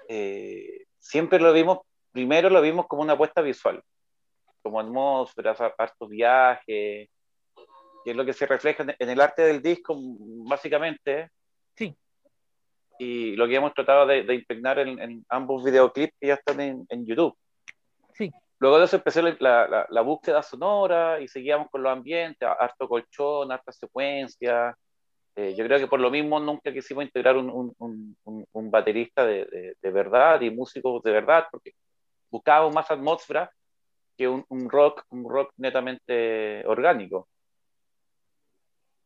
eh, 0.10 0.84
siempre 0.99 1.39
lo 1.39 1.53
vimos, 1.53 1.80
primero 2.12 2.49
lo 2.49 2.62
vimos 2.62 2.88
como 2.88 3.03
una 3.03 3.13
apuesta 3.13 3.41
visual, 3.41 3.82
como 4.62 4.82
atmósfera, 4.82 5.56
hartos 5.77 6.10
viajes, 6.10 7.10
que 8.07 8.11
es 8.11 8.15
lo 8.15 8.23
que 8.23 8.31
se 8.31 8.45
refleja 8.45 8.85
en 8.99 9.09
el 9.09 9.19
arte 9.19 9.41
del 9.41 9.61
disco, 9.61 9.93
básicamente. 9.99 11.29
Sí. 11.75 11.93
Y 12.99 13.35
lo 13.35 13.45
que 13.49 13.55
hemos 13.55 13.73
tratado 13.73 14.05
de, 14.05 14.33
impregnar 14.33 14.79
en, 14.79 15.25
ambos 15.27 15.65
videoclips 15.65 16.13
que 16.17 16.27
ya 16.27 16.35
están 16.35 16.61
en, 16.61 16.85
en 16.87 17.05
YouTube. 17.05 17.37
Sí. 18.13 18.31
Luego 18.59 18.79
de 18.79 18.85
eso 18.85 18.95
empecé 18.95 19.21
la, 19.21 19.85
la, 19.89 20.01
búsqueda 20.03 20.41
sonora 20.41 21.19
y 21.19 21.27
seguíamos 21.27 21.69
con 21.69 21.83
los 21.83 21.91
ambientes, 21.91 22.47
harto 22.47 22.87
colchón, 22.87 23.51
harta 23.51 23.73
secuencia. 23.73 24.73
Eh, 25.35 25.53
yo 25.57 25.65
creo 25.65 25.77
que 25.77 25.87
por 25.87 25.99
lo 25.99 26.09
mismo 26.09 26.39
nunca 26.39 26.71
quisimos 26.71 27.03
integrar 27.03 27.35
un, 27.35 27.75
un, 27.77 28.47
un, 28.53 28.71
baterista 28.71 29.25
de, 29.25 29.75
de, 29.81 29.91
verdad 29.91 30.39
y 30.39 30.49
músicos 30.49 31.03
de 31.03 31.11
verdad, 31.11 31.45
porque 31.51 31.73
buscábamos 32.31 32.73
más 32.73 32.89
atmósfera 32.89 33.51
que 34.17 34.29
un, 34.29 34.45
rock, 34.69 35.03
un 35.09 35.29
rock 35.29 35.51
netamente 35.57 36.65
orgánico. 36.67 37.27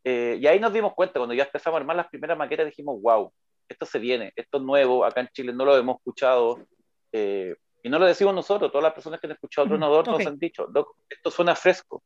Eh, 0.04 0.38
y 0.40 0.48
ahí 0.48 0.60
nos 0.60 0.74
dimos 0.74 0.94
cuenta, 0.94 1.20
cuando 1.20 1.36
ya 1.36 1.44
empezamos 1.44 1.78
a 1.78 1.82
armar 1.82 1.96
las 1.96 2.08
primeras 2.08 2.38
maquetas, 2.38 2.66
dijimos, 2.66 3.02
wow, 3.02 3.32
esto 3.68 3.86
se 3.86 4.00
viene, 4.00 4.34
esto 4.36 4.58
es 4.58 4.64
nuevo, 4.64 5.06
acá 5.06 5.22
en 5.22 5.30
Chile 5.30 5.54
no 5.54 5.66
lo 5.66 5.78
hemos 5.78 5.98
escuchado. 5.98 6.66
Eh, 7.12 7.56
y 7.84 7.90
no 7.90 8.00
lo 8.00 8.06
decimos 8.06 8.34
nosotros, 8.34 8.72
todas 8.72 8.84
las 8.84 8.94
personas 8.94 9.20
que 9.20 9.28
han 9.28 9.34
escuchado 9.34 9.68
Tronador 9.68 10.08
nos 10.08 10.26
han 10.26 10.38
dicho, 10.38 10.68
esto 11.10 11.32
suena 11.32 11.56
fresco. 11.56 12.04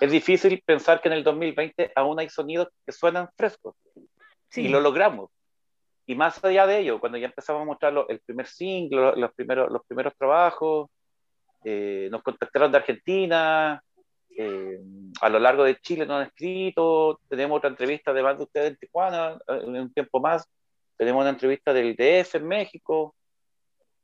Es 0.00 0.10
difícil 0.10 0.62
pensar 0.64 1.02
que 1.02 1.08
en 1.08 1.14
el 1.14 1.24
2020 1.24 1.92
aún 1.94 2.18
hay 2.18 2.30
sonidos 2.30 2.68
que 2.86 2.92
suenan 2.92 3.28
frescos. 3.36 3.76
Y 4.54 4.68
lo 4.68 4.80
logramos. 4.80 5.30
Y 6.06 6.14
más 6.14 6.42
allá 6.42 6.66
de 6.66 6.78
ello, 6.78 6.98
cuando 6.98 7.18
ya 7.18 7.26
empezamos 7.26 7.62
a 7.62 7.64
mostrar 7.66 7.94
el 8.08 8.20
primer 8.20 8.46
single, 8.46 9.12
los 9.16 9.32
primeros, 9.34 9.70
los 9.70 9.84
primeros 9.86 10.14
trabajos, 10.16 10.88
eh, 11.64 12.08
nos 12.10 12.22
contactaron 12.22 12.72
de 12.72 12.78
Argentina, 12.78 13.82
eh, 14.36 14.80
a 15.20 15.28
lo 15.28 15.38
largo 15.38 15.64
de 15.64 15.76
Chile 15.76 16.06
nos 16.06 16.20
han 16.20 16.26
escrito, 16.28 17.20
tenemos 17.28 17.58
otra 17.58 17.70
entrevista 17.70 18.12
de 18.12 18.22
más 18.22 18.36
de 18.36 18.44
ustedes 18.44 18.70
en 18.70 18.76
Tijuana, 18.76 19.38
eh, 19.48 19.60
en 19.62 19.76
un 19.76 19.92
tiempo 19.92 20.20
más, 20.20 20.48
tenemos 20.96 21.20
una 21.20 21.30
entrevista 21.30 21.72
del 21.72 21.96
DF 21.96 22.36
en 22.36 22.48
México, 22.48 23.14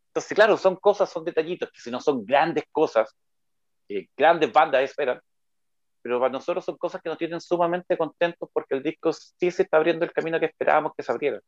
entonces, 0.08 0.34
claro, 0.34 0.56
son 0.56 0.76
cosas, 0.76 1.10
son 1.10 1.24
detallitos, 1.24 1.70
que 1.70 1.80
si 1.80 1.90
no 1.90 2.00
son 2.00 2.24
grandes 2.24 2.64
cosas, 2.72 3.14
grandes 4.16 4.50
bandas 4.50 4.82
esperan, 4.82 5.20
pero 6.06 6.20
para 6.20 6.32
nosotros 6.32 6.64
son 6.64 6.76
cosas 6.76 7.02
que 7.02 7.08
nos 7.08 7.18
tienen 7.18 7.40
sumamente 7.40 7.98
contentos 7.98 8.48
porque 8.52 8.76
el 8.76 8.82
disco 8.82 9.12
sí 9.12 9.50
se 9.50 9.64
está 9.64 9.76
abriendo 9.76 10.04
el 10.04 10.12
camino 10.12 10.38
que 10.38 10.46
esperábamos 10.46 10.92
que 10.96 11.02
se 11.02 11.12
abriera. 11.12 11.40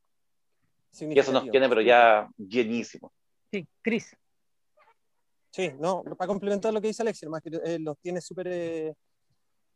Y 1.01 1.19
eso 1.19 1.33
nos 1.33 1.49
tiene, 1.49 1.69
pero 1.69 1.81
ya 1.81 2.29
llenísimo. 2.37 3.13
Sí, 3.53 3.67
Cris. 3.83 4.17
Sí, 5.51 5.73
no, 5.79 6.03
para 6.03 6.29
complementar 6.29 6.73
lo 6.73 6.81
que 6.81 6.89
dice 6.89 7.03
Alexia, 7.03 7.29
más 7.29 7.43
que 7.43 7.51
eh, 7.65 7.79
los 7.79 7.99
tiene 7.99 8.21
súper 8.21 8.49
eh, 8.49 8.95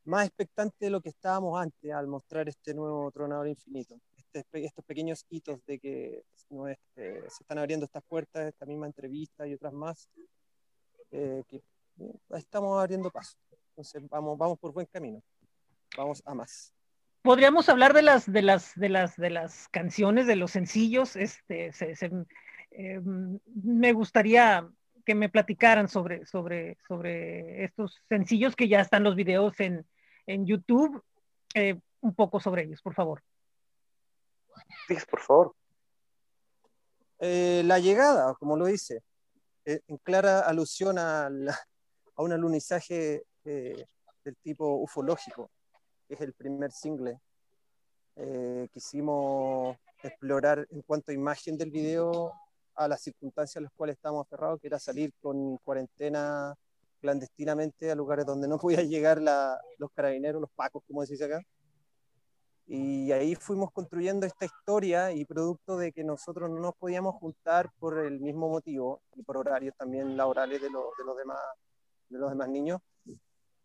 más 0.04 0.26
expectante 0.26 0.86
de 0.86 0.90
lo 0.90 1.00
que 1.00 1.08
estábamos 1.08 1.60
antes 1.60 1.92
al 1.92 2.06
mostrar 2.06 2.48
este 2.48 2.74
nuevo 2.74 3.10
tronador 3.10 3.48
infinito. 3.48 3.98
Este, 4.16 4.64
estos 4.64 4.84
pequeños 4.84 5.24
hitos 5.28 5.64
de 5.66 5.78
que 5.78 6.24
este, 6.68 7.30
se 7.30 7.42
están 7.42 7.58
abriendo 7.58 7.86
estas 7.86 8.02
puertas, 8.04 8.46
esta 8.46 8.66
misma 8.66 8.86
entrevista 8.86 9.46
y 9.46 9.54
otras 9.54 9.72
más, 9.72 10.08
eh, 11.10 11.42
que 11.48 11.56
eh, 11.56 12.14
estamos 12.30 12.80
abriendo 12.80 13.10
paso. 13.10 13.36
Entonces 13.70 14.02
vamos, 14.08 14.36
vamos 14.38 14.58
por 14.58 14.72
buen 14.72 14.86
camino. 14.86 15.22
Vamos 15.96 16.22
a 16.24 16.34
más. 16.34 16.72
Podríamos 17.22 17.68
hablar 17.68 17.94
de 17.94 18.02
las, 18.02 18.30
de 18.30 18.42
las, 18.42 18.74
de 18.74 18.88
las, 18.88 19.16
de 19.16 19.30
las 19.30 19.68
canciones, 19.68 20.26
de 20.26 20.36
los 20.36 20.50
sencillos. 20.50 21.14
Este, 21.16 21.70
eh, 22.70 23.00
me 23.02 23.92
gustaría 23.92 24.68
que 25.02 25.14
me 25.14 25.28
platicaran 25.28 25.88
sobre, 25.88 26.26
sobre, 26.26 26.78
sobre 26.86 27.64
estos 27.64 28.00
sencillos 28.08 28.56
que 28.56 28.68
ya 28.68 28.80
están 28.80 29.04
los 29.04 29.16
videos 29.16 29.58
en, 29.60 29.86
en 30.26 30.46
YouTube. 30.46 31.02
un 32.00 32.14
poco 32.14 32.40
sobre 32.40 32.62
ellos, 32.62 32.80
por 32.82 32.94
favor 32.94 33.22
por 35.08 35.20
favor. 35.20 35.54
Eh, 37.18 37.62
la 37.64 37.78
llegada, 37.78 38.34
como 38.34 38.56
lo 38.56 38.66
dice, 38.66 39.02
eh, 39.64 39.80
en 39.86 39.96
clara 39.98 40.40
alusión 40.40 40.98
a, 40.98 41.26
a 41.26 42.22
un 42.22 42.32
alunizaje 42.32 43.22
eh, 43.44 43.86
del 44.24 44.36
tipo 44.42 44.76
ufológico, 44.76 45.50
que 46.08 46.14
es 46.14 46.20
el 46.20 46.32
primer 46.32 46.72
single. 46.72 47.18
quisimos 48.72 49.76
explorar 50.02 50.66
en 50.70 50.82
cuanto 50.82 51.10
a 51.10 51.14
imagen 51.14 51.56
del 51.56 51.70
video 51.70 52.32
a 52.84 52.88
las 52.88 53.02
circunstancias 53.02 53.56
a 53.56 53.62
las 53.62 53.72
cuales 53.72 53.96
estábamos 53.96 54.26
aferrados, 54.26 54.60
que 54.60 54.66
era 54.66 54.78
salir 54.78 55.12
con 55.20 55.56
cuarentena 55.58 56.54
clandestinamente 57.00 57.90
a 57.90 57.94
lugares 57.94 58.24
donde 58.24 58.48
no 58.48 58.58
podían 58.86 58.88
llegar 58.88 59.20
los 59.78 59.90
carabineros, 59.94 60.40
los 60.40 60.50
pacos, 60.50 60.82
como 60.86 61.02
decís 61.02 61.20
acá. 61.22 61.40
Y 62.66 63.10
ahí 63.12 63.34
fuimos 63.34 63.70
construyendo 63.72 64.24
esta 64.24 64.46
historia 64.46 65.12
y 65.12 65.24
producto 65.24 65.76
de 65.76 65.92
que 65.92 66.04
nosotros 66.04 66.48
no 66.48 66.60
nos 66.60 66.74
podíamos 66.76 67.16
juntar 67.16 67.68
por 67.78 67.98
el 67.98 68.20
mismo 68.20 68.48
motivo 68.48 69.02
y 69.14 69.22
por 69.22 69.36
horarios 69.36 69.74
también 69.76 70.16
laborales 70.16 70.60
de, 70.60 70.68
de, 70.68 70.72
los, 70.72 71.16
demás, 71.16 71.38
de 72.08 72.18
los 72.18 72.30
demás 72.30 72.48
niños, 72.48 72.80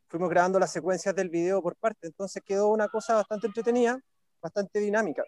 fuimos 0.08 0.30
grabando 0.30 0.60
las 0.60 0.72
secuencias 0.72 1.16
del 1.16 1.30
video 1.30 1.62
por 1.62 1.76
parte. 1.76 2.08
Entonces 2.08 2.42
quedó 2.44 2.70
una 2.70 2.88
cosa 2.88 3.16
bastante 3.16 3.48
entretenida, 3.48 4.00
bastante 4.42 4.80
dinámica. 4.80 5.24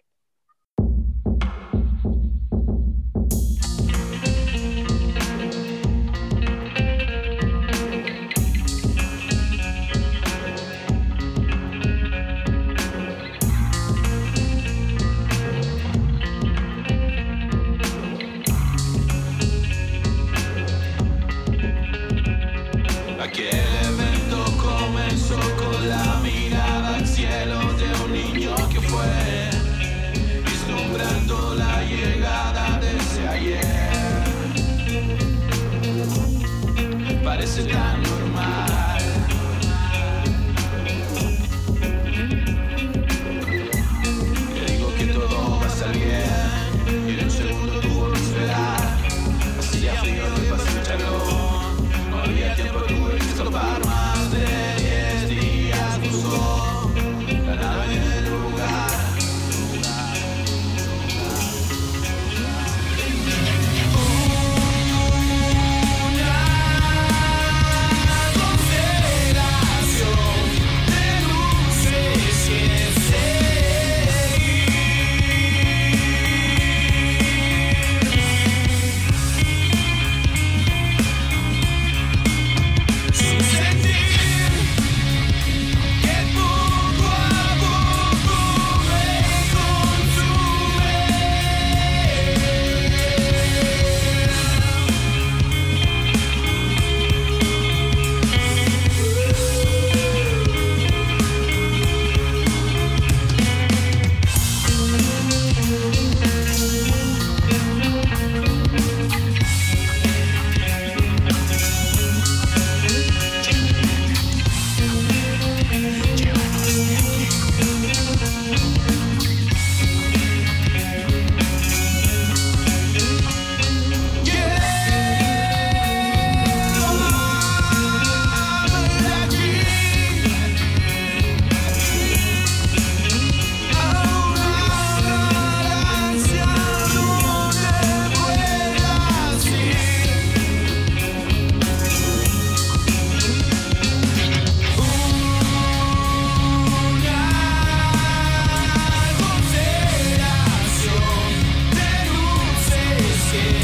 see. 153.30 153.59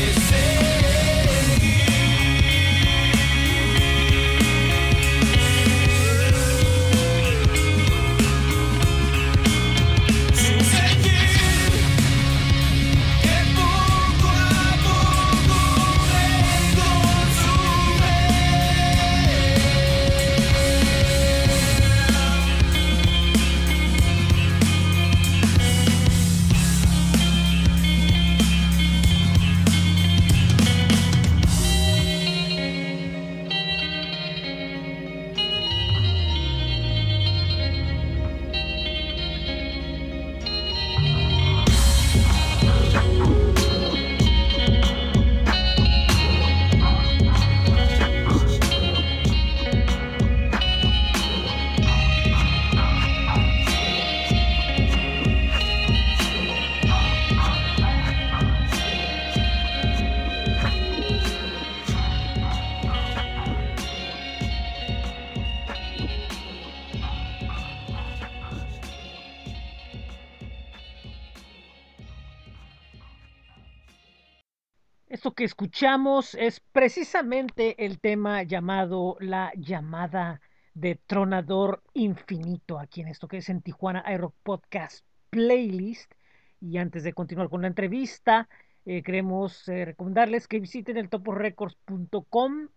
Escuchamos 75.59 76.35
es 76.35 76.61
precisamente 76.61 77.87
el 77.87 77.99
tema 77.99 78.43
llamado 78.43 79.17
La 79.21 79.51
llamada 79.57 80.43
de 80.75 81.01
Tronador 81.07 81.83
Infinito, 81.95 82.79
aquí 82.79 83.01
en 83.01 83.09
esto 83.09 83.27
que 83.27 83.39
es 83.39 83.49
en 83.49 83.63
Tijuana 83.63 84.03
Aero 84.05 84.35
Podcast 84.43 85.03
Playlist. 85.31 86.13
Y 86.61 86.77
antes 86.77 87.05
de 87.05 87.15
continuar 87.15 87.49
con 87.49 87.63
la 87.63 87.69
entrevista, 87.69 88.51
eh, 88.85 89.03
queremos 89.03 89.67
eh, 89.71 89.87
recomendarles 89.87 90.47
que 90.47 90.61
visiten 90.61 90.99
el 90.99 91.09
toporecords.com. 91.09 92.69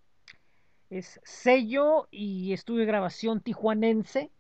Es 0.90 1.20
sello 1.26 2.08
y 2.12 2.54
estudio 2.54 2.80
de 2.80 2.86
grabación 2.86 3.42
tijuanense 3.42 4.32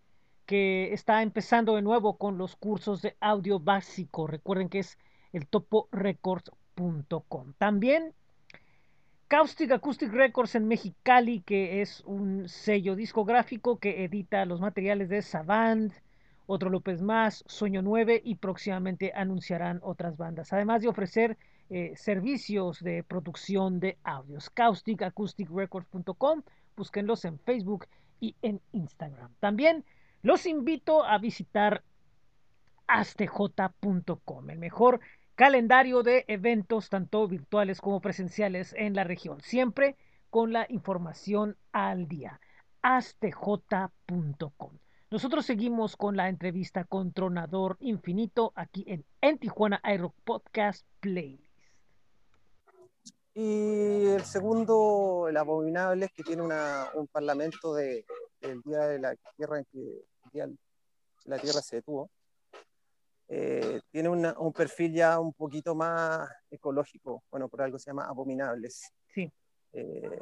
que 0.45 0.93
está 0.93 1.23
empezando 1.23 1.75
de 1.75 1.81
nuevo 1.81 2.17
con 2.17 2.37
los 2.37 2.55
cursos 2.55 3.01
de 3.01 3.17
audio 3.19 3.59
básico. 3.59 4.27
Recuerden 4.27 4.69
que 4.69 4.79
es 4.79 4.97
el 5.33 5.45
toporecords.com. 5.45 7.53
También 7.57 8.13
Caustic 9.29 9.71
Acoustic 9.71 10.11
Records 10.11 10.55
en 10.55 10.67
Mexicali, 10.67 11.41
que 11.41 11.83
es 11.83 12.01
un 12.07 12.49
sello 12.49 12.95
discográfico 12.95 13.77
que 13.77 14.03
edita 14.03 14.43
los 14.45 14.59
materiales 14.59 15.07
de 15.07 15.21
Savant, 15.21 15.93
otro 16.47 16.71
López 16.71 17.03
Más, 17.03 17.43
Sueño 17.45 17.83
9 17.83 18.23
y 18.25 18.35
próximamente 18.35 19.11
anunciarán 19.13 19.81
otras 19.83 20.17
bandas, 20.17 20.51
además 20.51 20.81
de 20.81 20.87
ofrecer 20.87 21.37
eh, 21.69 21.93
servicios 21.95 22.81
de 22.81 23.03
producción 23.03 23.79
de 23.79 23.99
audios. 24.03 24.49
CausticAcousticRecords.com, 24.49 26.41
búsquenlos 26.75 27.23
en 27.23 27.37
Facebook 27.37 27.85
y 28.19 28.35
en 28.41 28.59
Instagram. 28.71 29.31
También 29.39 29.85
los 30.23 30.47
invito 30.47 31.05
a 31.05 31.19
visitar 31.19 31.83
astj.com, 32.87 34.49
el 34.49 34.57
mejor 34.57 35.01
calendario 35.39 36.03
de 36.03 36.25
eventos 36.27 36.89
tanto 36.89 37.25
virtuales 37.25 37.79
como 37.79 38.01
presenciales 38.01 38.73
en 38.77 38.93
la 38.93 39.05
región, 39.05 39.39
siempre 39.39 39.95
con 40.29 40.51
la 40.51 40.65
información 40.67 41.55
al 41.71 42.09
día. 42.09 42.41
astj.com. 42.81 44.71
Nosotros 45.09 45.45
seguimos 45.45 45.95
con 45.95 46.17
la 46.17 46.27
entrevista 46.27 46.83
con 46.83 47.13
Tronador 47.13 47.77
Infinito 47.79 48.51
aquí 48.53 48.83
en, 48.85 49.05
en 49.21 49.37
Tijuana 49.37 49.79
Aero 49.81 50.13
Podcast 50.25 50.85
Playlist. 50.99 51.57
Y 53.33 54.07
el 54.07 54.25
segundo, 54.25 55.27
el 55.29 55.37
abominable, 55.37 56.07
es 56.07 56.11
que 56.11 56.23
tiene 56.23 56.43
un 56.43 57.07
parlamento 57.07 57.75
de, 57.75 58.05
del 58.41 58.61
Día 58.63 58.79
de 58.79 58.99
la 58.99 59.15
Tierra 59.37 59.59
en 59.59 59.65
que 59.71 60.01
la 61.23 61.37
Tierra 61.37 61.61
se 61.61 61.77
detuvo 61.77 62.09
eh, 63.31 63.79
tiene 63.91 64.09
un 64.09 64.53
perfil 64.53 64.91
ya 64.91 65.19
un 65.19 65.33
poquito 65.33 65.75
más 65.75 66.27
ecológico, 66.49 67.23
bueno, 67.29 67.47
por 67.47 67.61
algo 67.61 67.77
se 67.77 67.91
llama 67.91 68.05
abominables, 68.05 68.91
sí. 69.13 69.31
Eh, 69.71 70.19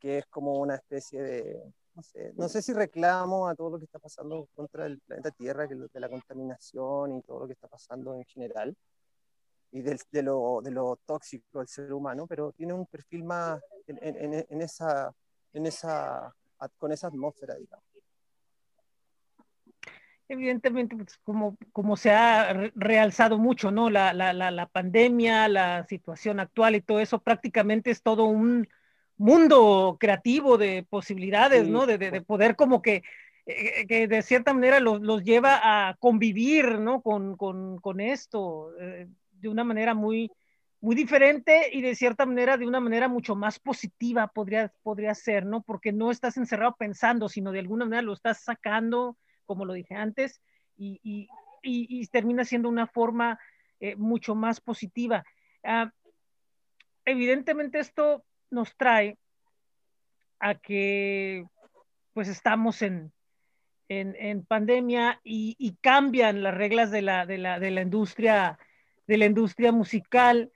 que 0.00 0.18
es 0.18 0.26
como 0.26 0.54
una 0.54 0.74
especie 0.74 1.22
de, 1.22 1.72
no 1.94 2.02
sé, 2.02 2.32
no 2.36 2.48
sé 2.48 2.60
si 2.60 2.72
reclamo 2.72 3.46
a 3.46 3.54
todo 3.54 3.70
lo 3.70 3.78
que 3.78 3.84
está 3.84 4.00
pasando 4.00 4.48
contra 4.56 4.86
el 4.86 4.98
planeta 4.98 5.30
Tierra, 5.30 5.68
que 5.68 5.76
de 5.76 6.00
la 6.00 6.08
contaminación 6.08 7.16
y 7.16 7.22
todo 7.22 7.40
lo 7.40 7.46
que 7.46 7.52
está 7.52 7.68
pasando 7.68 8.16
en 8.16 8.24
general, 8.24 8.76
y 9.70 9.82
de, 9.82 9.96
de, 10.10 10.22
lo, 10.22 10.60
de 10.60 10.72
lo 10.72 10.98
tóxico 11.06 11.60
del 11.60 11.68
ser 11.68 11.92
humano, 11.92 12.26
pero 12.26 12.50
tiene 12.50 12.72
un 12.72 12.86
perfil 12.86 13.22
más 13.22 13.60
en, 13.86 13.98
en, 14.02 14.46
en 14.48 14.62
esa, 14.62 15.14
en 15.52 15.66
esa, 15.66 16.34
con 16.76 16.90
esa 16.90 17.06
atmósfera, 17.06 17.54
digamos 17.54 17.87
evidentemente, 20.28 20.96
pues, 20.96 21.16
como, 21.24 21.56
como 21.72 21.96
se 21.96 22.10
ha 22.10 22.52
realzado 22.74 23.38
mucho, 23.38 23.70
¿no? 23.70 23.90
La, 23.90 24.12
la, 24.12 24.32
la, 24.32 24.66
pandemia, 24.66 25.48
la 25.48 25.84
situación 25.88 26.38
actual 26.40 26.76
y 26.76 26.82
todo 26.82 27.00
eso, 27.00 27.20
prácticamente 27.20 27.90
es 27.90 28.02
todo 28.02 28.24
un 28.24 28.68
mundo 29.16 29.96
creativo 29.98 30.58
de 30.58 30.86
posibilidades, 30.88 31.66
¿no? 31.66 31.86
De, 31.86 31.98
de, 31.98 32.20
poder 32.20 32.56
como 32.56 32.82
que, 32.82 33.02
eh, 33.46 33.86
que 33.86 34.06
de 34.06 34.22
cierta 34.22 34.52
manera 34.52 34.80
los, 34.80 35.00
los, 35.00 35.24
lleva 35.24 35.88
a 35.88 35.96
convivir, 35.96 36.78
¿no? 36.78 37.00
Con, 37.00 37.36
con, 37.36 37.78
con 37.78 38.00
esto, 38.00 38.70
eh, 38.78 39.08
de 39.32 39.48
una 39.48 39.64
manera 39.64 39.94
muy, 39.94 40.30
muy 40.80 40.94
diferente 40.94 41.70
y 41.72 41.80
de 41.80 41.94
cierta 41.94 42.26
manera, 42.26 42.56
de 42.56 42.66
una 42.66 42.80
manera 42.80 43.08
mucho 43.08 43.34
más 43.34 43.58
positiva 43.58 44.28
podría, 44.28 44.72
podría 44.82 45.14
ser, 45.14 45.46
¿no? 45.46 45.62
Porque 45.62 45.92
no 45.92 46.10
estás 46.10 46.36
encerrado 46.36 46.76
pensando, 46.78 47.28
sino 47.28 47.50
de 47.50 47.60
alguna 47.60 47.86
manera 47.86 48.02
lo 48.02 48.12
estás 48.12 48.42
sacando 48.42 49.16
como 49.48 49.64
lo 49.64 49.72
dije 49.72 49.96
antes, 49.96 50.40
y, 50.76 51.28
termina 52.12 52.44
siendo 52.44 52.68
una 52.68 52.86
forma 52.86 53.40
eh, 53.80 53.96
mucho 53.96 54.36
más 54.36 54.60
positiva. 54.60 55.24
Ah, 55.64 55.90
evidentemente 57.04 57.80
esto 57.80 58.24
nos 58.50 58.76
trae 58.76 59.18
a 60.38 60.54
que 60.54 61.44
pues 62.12 62.28
estamos 62.28 62.82
en, 62.82 63.12
en, 63.88 64.14
en 64.18 64.44
pandemia 64.44 65.20
y, 65.24 65.56
y, 65.58 65.76
cambian 65.80 66.42
las 66.42 66.54
reglas 66.54 66.90
de 66.90 67.02
la, 67.02 67.26
de 67.26 67.38
la, 67.38 67.58
de 67.58 67.70
la 67.70 67.82
industria 67.82 68.58
de 69.08 69.16
la 69.16 69.24
industria 69.24 69.72
musical 69.72 70.52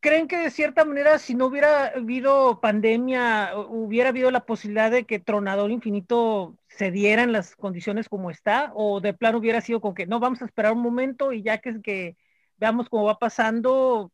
¿Creen 0.00 0.28
que 0.28 0.38
de 0.38 0.50
cierta 0.50 0.86
manera, 0.86 1.18
si 1.18 1.34
no 1.34 1.46
hubiera 1.46 1.88
habido 1.88 2.58
pandemia, 2.58 3.52
hubiera 3.54 4.08
habido 4.08 4.30
la 4.30 4.46
posibilidad 4.46 4.90
de 4.90 5.04
que 5.04 5.18
Tronador 5.18 5.70
Infinito 5.70 6.56
se 6.68 6.90
diera 6.90 7.22
en 7.22 7.32
las 7.32 7.54
condiciones 7.54 8.08
como 8.08 8.30
está? 8.30 8.72
¿O 8.74 9.00
de 9.02 9.12
plano 9.12 9.36
hubiera 9.36 9.60
sido 9.60 9.82
con 9.82 9.94
que 9.94 10.06
no, 10.06 10.18
vamos 10.18 10.40
a 10.40 10.46
esperar 10.46 10.72
un 10.72 10.80
momento 10.80 11.34
y 11.34 11.42
ya 11.42 11.58
que, 11.58 12.16
veamos 12.56 12.88
cómo 12.88 13.04
va 13.04 13.18
pasando, 13.18 14.10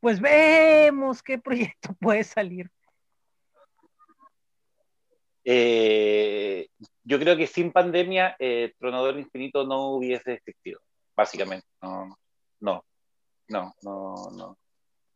pues 0.00 0.20
vemos 0.20 1.22
qué 1.22 1.38
proyecto 1.74 1.92
puede 2.00 2.24
salir? 2.24 2.70
Eh, 5.44 6.68
yo 7.04 7.18
creo 7.18 7.36
que 7.36 7.46
sin 7.46 7.72
pandemia, 7.72 8.36
eh, 8.38 8.72
Tronador 8.78 9.18
Infinito 9.18 9.66
no 9.66 9.90
hubiese 9.90 10.32
existido, 10.34 10.80
básicamente. 11.14 11.66
No, 11.82 12.16
no, 12.60 12.84
no, 13.48 13.74
no, 13.82 14.30
no 14.30 14.59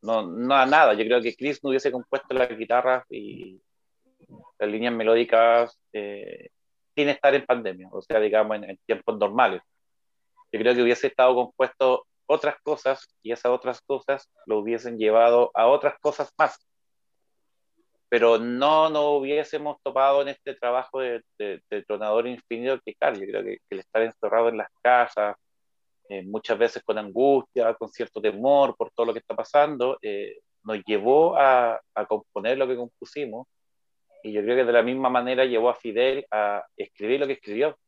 no, 0.04 0.22
no 0.22 0.54
a 0.54 0.66
nada. 0.66 0.94
Yo 0.94 1.04
creo 1.04 1.22
que 1.22 1.34
Chris 1.34 1.62
no 1.62 1.70
hubiese 1.70 1.90
compuesto 1.90 2.34
las 2.34 2.48
guitarras 2.56 3.04
y 3.10 3.60
las 4.58 4.70
líneas 4.70 4.92
melódicas 4.92 5.78
eh, 5.92 6.50
sin 6.94 7.08
estar 7.08 7.34
en 7.34 7.44
pandemia, 7.46 7.88
o 7.90 8.02
sea, 8.02 8.20
digamos, 8.20 8.58
en, 8.62 8.78
tiempos 8.86 9.18
normales. 9.18 9.62
Yo 10.52 10.60
creo 10.60 10.74
que 10.74 10.82
hubiese 10.82 11.08
estado 11.08 11.34
compuesto 11.34 12.06
otras 12.26 12.56
cosas 12.62 13.08
y 13.22 13.32
esas 13.32 13.50
otras 13.50 13.80
cosas 13.80 14.28
lo 14.46 14.58
hubiesen 14.58 14.98
llevado 14.98 15.50
a 15.54 15.66
otras 15.66 15.94
cosas 16.00 16.30
más. 16.38 16.58
Pero 18.08 18.38
no 18.38 18.90
nos 18.90 19.20
hubiésemos 19.20 19.78
topado 19.82 20.22
en 20.22 20.28
este 20.28 20.54
trabajo 20.54 21.00
de, 21.00 21.22
tronador 21.86 22.28
infinito 22.28 22.78
que, 22.84 22.94
claro, 22.94 23.16
yo 23.16 23.26
creo 23.26 23.42
que, 23.42 23.56
que 23.56 23.74
el 23.74 23.80
estar 23.80 24.02
encerrado 24.02 24.50
en 24.50 24.58
las 24.58 24.68
casas, 24.82 25.36
eh, 26.08 26.22
muchas 26.22 26.58
veces 26.58 26.82
con 26.84 26.98
angustia, 26.98 27.74
con 27.74 27.88
cierto 27.88 28.20
temor 28.20 28.76
por 28.76 28.90
todo 28.92 29.06
lo 29.06 29.12
que 29.12 29.20
está 29.20 29.34
pasando, 29.34 29.98
eh, 30.02 30.40
nos 30.62 30.82
llevó 30.84 31.36
a, 31.36 31.80
a, 31.94 32.06
componer 32.06 32.58
lo 32.58 32.66
que 32.66 32.76
compusimos 32.76 33.46
y 34.24 34.32
yo 34.32 34.42
creo 34.42 34.56
que 34.56 34.64
de 34.64 34.72
la 34.72 34.82
misma 34.82 35.10
manera 35.10 35.44
llevó 35.44 35.68
a 35.68 35.74
Fidel 35.74 36.26
a 36.30 36.64
escribir 36.78 37.20
lo 37.20 37.26
que 37.26 37.34
escribió. 37.34 37.78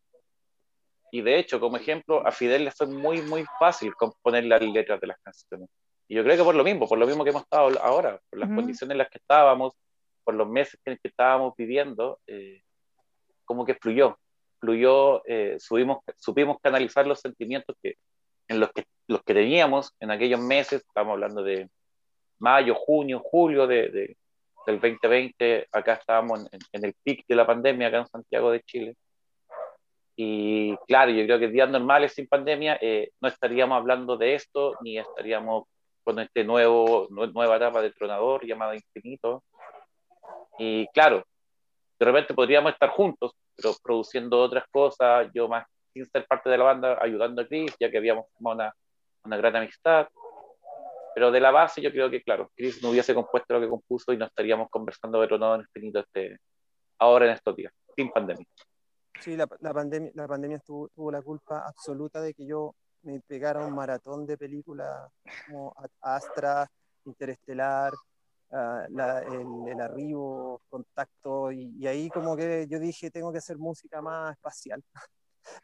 Y 1.11 1.23
de 1.23 1.39
hecho, 1.39 1.59
como 1.59 1.79
ejemplo, 1.79 2.27
a 2.27 2.31
Fidel 2.31 2.65
le 2.65 2.71
fue 2.73 2.87
muy, 2.87 3.23
muy 3.23 3.47
fácil 3.59 3.95
componer 3.95 4.45
las 4.45 4.61
letras 4.61 5.01
de 5.01 5.07
las 5.07 5.19
canciones. 5.23 5.71
Y 6.07 6.15
yo 6.15 6.23
creo 6.23 6.37
que 6.37 6.45
por 6.45 6.55
lo 6.55 6.63
mismo, 6.63 6.87
por 6.87 6.99
lo 6.99 7.07
mismo 7.07 7.25
que 7.25 7.31
hemos 7.31 7.43
estado 7.43 7.81
ahora, 7.83 8.21
por 8.29 8.39
las 8.39 8.51
condiciones 8.51 8.93
en 8.93 8.99
las 8.99 9.09
que 9.09 9.17
estábamos, 9.17 9.73
por 10.25 10.35
los 10.35 10.47
meses 10.47 10.79
en 10.85 10.99
que 11.03 11.09
estábamos 11.09 11.55
viviendo, 11.57 12.21
eh, 12.27 12.61
como 13.47 13.65
que 13.65 13.75
fluyó, 13.75 14.19
fluyó, 14.59 15.23
eh, 15.27 15.57
subimos, 15.59 15.99
supimos 16.17 16.59
canalizar 16.63 17.07
los 17.07 17.21
sentimientos 17.21 17.77
que, 17.83 17.95
en 18.49 18.61
los 18.61 18.73
que, 18.73 18.85
los 19.09 19.23
que 19.23 19.35
teníamos 19.35 19.93
en 20.01 20.11
aquellos 20.11 20.41
meses, 20.41 20.83
estamos 20.87 21.13
hablando 21.13 21.43
de 21.43 21.69
mayo, 22.39 22.75
junio, 22.75 23.21
julio 23.21 23.67
de, 23.67 23.89
de 23.89 24.17
del 24.67 24.81
2020, 24.81 25.69
acá 25.71 25.95
estábamos 25.95 26.41
en, 26.53 26.59
en, 26.73 26.85
el 26.85 26.95
pic 27.05 27.25
de 27.29 27.37
la 27.37 27.47
pandemia, 27.47 27.87
acá 27.87 27.99
en 27.99 28.07
Santiago 28.09 28.51
de 28.51 28.63
Chile. 28.63 28.97
Y 30.17 30.75
claro, 30.89 31.13
yo 31.13 31.25
creo 31.25 31.39
que 31.39 31.49
días 31.49 31.71
normales 31.71 32.15
sin 32.15 32.27
pandemia 32.27 32.79
eh, 32.81 33.11
no 33.21 33.29
estaríamos 33.29 33.77
hablando 33.77 34.17
de 34.17 34.35
esto, 34.35 34.75
ni 34.81 34.99
estaríamos 34.99 35.65
con 36.03 36.19
este 36.19 36.43
nuevo, 36.43 37.07
nueva 37.11 37.57
etapa 37.57 37.83
de 37.83 37.93
tronador 37.93 38.47
llamada 38.47 38.75
Infinito. 38.75 39.45
Y 40.59 40.87
claro, 40.89 41.25
de 41.99 42.07
repente 42.07 42.35
podríamos 42.35 42.73
estar 42.73 42.91
juntos, 42.91 43.33
pero 43.57 43.75
produciendo 43.83 44.41
otras 44.41 44.65
cosas, 44.71 45.29
yo 45.35 45.49
más 45.49 45.67
sin 45.97 46.05
ser 46.11 46.27
parte 46.27 46.51
de 46.51 46.59
la 46.59 46.65
banda, 46.65 46.99
ayudando 47.01 47.41
a 47.41 47.47
Chris, 47.47 47.75
ya 47.81 47.91
que 47.91 47.97
habíamos 47.97 48.27
formado 48.33 48.57
una, 48.57 48.75
una 49.25 49.37
gran 49.39 49.57
amistad. 49.57 50.07
Pero 51.15 51.31
de 51.31 51.41
la 51.41 51.51
base 51.51 51.81
yo 51.81 51.91
creo 51.91 52.11
que, 52.11 52.23
claro, 52.23 52.51
Chris 52.55 52.83
no 52.83 52.91
hubiese 52.91 53.15
compuesto 53.15 53.55
lo 53.55 53.61
que 53.61 53.69
compuso 53.69 54.13
y 54.13 54.19
no 54.19 54.27
estaríamos 54.27 54.69
conversando 54.69 55.19
de 55.21 55.27
Tronado 55.27 55.55
en 55.55 55.61
Infinito 55.63 56.01
este, 56.01 56.39
ahora 56.99 57.25
en 57.25 57.33
estos 57.33 57.57
días, 57.57 57.73
sin 57.97 58.11
pandemia. 58.11 58.47
Sí, 59.21 59.35
la, 59.35 59.49
la 59.61 59.73
pandemia, 59.73 60.11
la 60.15 60.29
pandemia 60.29 60.59
tuvo, 60.59 60.89
tuvo, 60.89 61.11
la 61.11 61.23
culpa 61.23 61.67
absoluta 61.67 62.21
de 62.21 62.35
que 62.35 62.45
yo 62.45 62.75
me 63.01 63.21
pegara 63.21 63.65
un 63.65 63.75
maratón 63.75 64.27
de 64.27 64.37
películas 64.37 65.11
como 65.47 65.75
Astra, 66.03 66.69
Interestelar, 67.07 67.95
ah, 68.53 68.87
el, 68.89 69.81
arribo, 69.81 70.61
contacto, 70.69 71.53
y, 71.53 71.87
ahí 71.87 72.09
como 72.11 72.37
que 72.37 72.67
yo 72.69 72.79
dije, 72.79 73.11
tengo 73.11 73.33
que 73.33 73.39
hacer 73.39 73.59
música 73.59 74.01
más 74.03 74.33
espacial. 74.37 74.83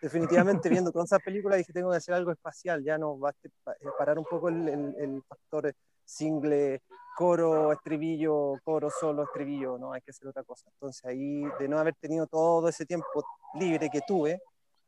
Definitivamente 0.00 0.68
viendo 0.68 0.92
todas 0.92 1.08
esas 1.08 1.22
películas 1.22 1.58
dije, 1.58 1.72
tengo 1.72 1.90
que 1.90 1.96
hacer 1.96 2.14
algo 2.14 2.30
espacial, 2.30 2.84
ya 2.84 2.98
no 2.98 3.18
va 3.18 3.30
a 3.30 3.72
eh, 3.72 3.86
parar 3.98 4.18
un 4.18 4.24
poco 4.24 4.48
el, 4.48 4.68
el 4.68 5.22
factor 5.28 5.72
single, 6.04 6.82
coro, 7.16 7.72
estribillo, 7.72 8.54
coro, 8.64 8.90
solo, 8.90 9.24
estribillo, 9.24 9.78
no, 9.78 9.92
hay 9.92 10.00
que 10.00 10.10
hacer 10.10 10.28
otra 10.28 10.42
cosa. 10.44 10.70
Entonces 10.70 11.04
ahí, 11.04 11.44
de 11.58 11.68
no 11.68 11.78
haber 11.78 11.94
tenido 11.94 12.26
todo 12.26 12.68
ese 12.68 12.86
tiempo 12.86 13.06
libre 13.54 13.88
que 13.90 14.00
tuve 14.06 14.40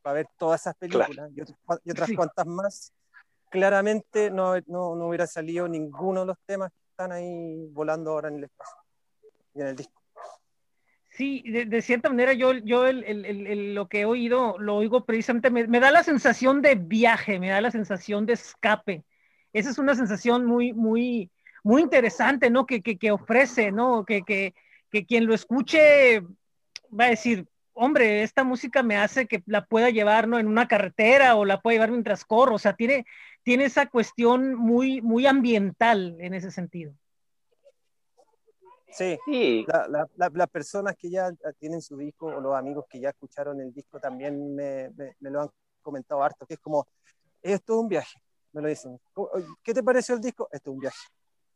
para 0.02 0.14
ver 0.14 0.26
todas 0.38 0.60
esas 0.60 0.76
películas 0.76 1.30
y, 1.34 1.40
otras, 1.40 1.58
cuantas 2.16 2.46
más, 2.46 2.92
claramente 3.50 4.30
no, 4.30 4.54
no, 4.66 4.94
no, 4.94 5.08
hubiera 5.08 5.26
salido 5.26 5.68
ninguno 5.68 6.20
de 6.20 6.26
los 6.26 6.36
temas 6.46 6.70
están 6.94 7.10
ahí 7.10 7.66
volando 7.72 8.12
ahora 8.12 8.28
en 8.28 8.36
el 8.36 8.44
espacio 8.44 8.76
y 9.52 9.60
en 9.62 9.66
el 9.66 9.76
disco. 9.76 10.00
Sí, 11.10 11.42
de, 11.42 11.82
cierta 11.82 12.08
manera 12.08 12.32
yo, 12.34 12.52
yo 12.52 12.86
el, 12.86 13.04
el, 13.04 13.74
lo 13.74 13.88
que 13.88 14.00
he 14.00 14.04
oído, 14.04 14.58
lo 14.58 14.76
oigo 14.76 15.04
precisamente, 15.04 15.50
me, 15.50 15.66
me, 15.66 15.80
da 15.80 15.90
la 15.90 16.04
sensación 16.04 16.62
de 16.62 16.76
viaje, 16.76 17.40
me 17.40 17.50
da 17.50 17.60
la 17.60 17.72
sensación 17.72 18.26
de 18.26 18.34
escape. 18.34 19.04
Esa 19.52 19.70
es 19.70 19.78
una 19.78 19.96
sensación 19.96 20.44
muy, 20.44 20.72
muy, 20.72 21.30
muy 21.64 21.82
interesante, 21.82 22.48
¿no? 22.50 22.64
Que, 22.64 22.80
que, 22.80 22.96
que 22.96 23.10
ofrece, 23.10 23.72
¿no? 23.72 24.04
Que, 24.04 24.22
que, 24.22 24.54
que 24.90 25.04
quien 25.04 25.26
lo 25.26 25.34
escuche 25.34 26.20
va 26.20 27.06
a 27.06 27.10
decir, 27.10 27.46
hombre, 27.72 28.22
esta 28.22 28.44
música 28.44 28.84
me 28.84 28.96
hace 28.96 29.26
que 29.26 29.42
la 29.46 29.64
pueda 29.64 29.90
llevar 29.90 30.28
¿no? 30.28 30.38
en 30.38 30.46
una 30.46 30.68
carretera 30.68 31.34
o 31.34 31.44
la 31.44 31.60
pueda 31.60 31.74
llevar 31.74 31.90
mientras 31.90 32.24
corro, 32.24 32.54
o 32.54 32.58
sea, 32.58 32.74
tiene, 32.74 33.04
tiene 33.44 33.66
esa 33.66 33.88
cuestión 33.88 34.54
muy, 34.54 35.00
muy 35.00 35.26
ambiental 35.26 36.16
en 36.18 36.34
ese 36.34 36.50
sentido. 36.50 36.92
Sí, 38.90 39.66
las 40.16 40.50
personas 40.50 40.96
que 40.96 41.10
ya 41.10 41.32
tienen 41.58 41.82
su 41.82 41.96
disco 41.96 42.26
o 42.26 42.40
los 42.40 42.54
amigos 42.54 42.86
que 42.88 43.00
ya 43.00 43.10
escucharon 43.10 43.60
el 43.60 43.72
disco 43.72 43.98
también 43.98 44.54
me, 44.54 44.90
me, 44.90 45.30
lo 45.30 45.42
han 45.42 45.50
comentado 45.82 46.22
harto, 46.22 46.46
que 46.46 46.54
es 46.54 46.60
como, 46.60 46.86
esto 47.42 47.74
es 47.74 47.78
un 47.80 47.88
viaje, 47.88 48.18
me 48.52 48.62
lo 48.62 48.68
dicen. 48.68 48.98
¿Qué 49.62 49.74
te 49.74 49.82
pareció 49.82 50.14
el 50.14 50.20
disco? 50.20 50.48
Esto 50.50 50.70
es 50.70 50.74
un 50.74 50.80
viaje. 50.80 50.98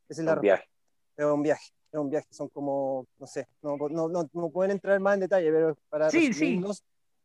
Es, 0.08 0.18
un 0.18 0.40
viaje. 0.40 0.68
Es 1.16 1.24
un 1.24 1.42
viaje 1.42 1.72
es 1.90 1.98
un 1.98 2.10
viaje, 2.10 2.26
son 2.30 2.48
como, 2.48 3.06
no 3.18 3.26
sé, 3.26 3.48
no, 3.62 3.76
no, 3.88 4.08
no, 4.08 4.50
pueden 4.50 4.72
entrar 4.72 5.00
más 5.00 5.14
en 5.14 5.20
detalle, 5.20 5.50
pero 5.50 5.76
para, 5.88 6.10
sí, 6.10 6.60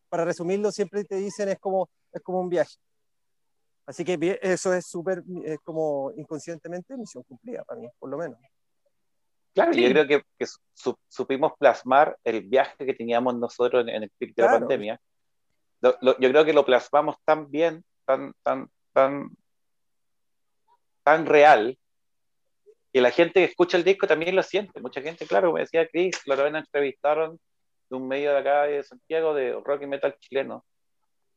para 0.07 0.25
resumirlo 0.25 0.71
siempre 0.71 1.03
te 1.03 1.15
dicen 1.15 1.49
es 1.49 1.59
como, 1.59 1.89
es 2.13 2.21
como 2.21 2.39
un 2.39 2.49
viaje. 2.49 2.75
Así 3.85 4.05
que 4.05 4.39
eso 4.41 4.73
es 4.73 4.85
súper, 4.87 5.23
es 5.43 5.59
como 5.63 6.11
inconscientemente 6.15 6.95
misión 6.95 7.23
cumplida 7.23 7.63
para 7.63 7.81
mí, 7.81 7.87
por 7.99 8.09
lo 8.09 8.17
menos. 8.17 8.39
Claro, 9.53 9.73
yo 9.73 9.89
creo 9.89 10.07
que, 10.07 10.23
que 10.39 10.45
supimos 11.09 11.53
plasmar 11.59 12.17
el 12.23 12.41
viaje 12.41 12.85
que 12.85 12.93
teníamos 12.93 13.35
nosotros 13.35 13.85
en, 13.87 14.03
el 14.03 14.09
pic 14.17 14.33
de 14.35 14.43
la 14.43 14.51
pandemia. 14.51 14.99
yo 15.81 16.15
creo 16.17 16.45
que 16.45 16.53
lo 16.53 16.65
plasmamos 16.65 17.17
tan 17.23 17.51
bien, 17.51 17.83
tan, 18.05 18.33
tan, 18.41 18.69
tan, 18.93 19.29
tan 21.03 21.25
real, 21.25 21.77
y 22.95 23.01
la 23.01 23.09
gente 23.09 23.39
que 23.39 23.45
escucha 23.45 23.75
el 23.75 23.83
disco 23.83 24.05
también 24.05 24.35
lo 24.35 24.43
siente. 24.43 24.79
Mucha 24.79 25.01
gente, 25.01 25.25
claro, 25.25 25.51
me 25.51 25.61
decía 25.61 25.87
Chris, 25.87 26.21
lo 26.25 26.37
ven 26.37 26.55
entrevistaron 26.55 27.39
de 27.89 27.95
un 27.97 28.07
medio 28.07 28.31
de 28.31 28.37
acá 28.37 28.63
de 28.63 28.83
Santiago 28.83 29.33
de 29.33 29.59
rock 29.65 29.81
y 29.81 29.87
metal 29.87 30.15
chileno. 30.19 30.63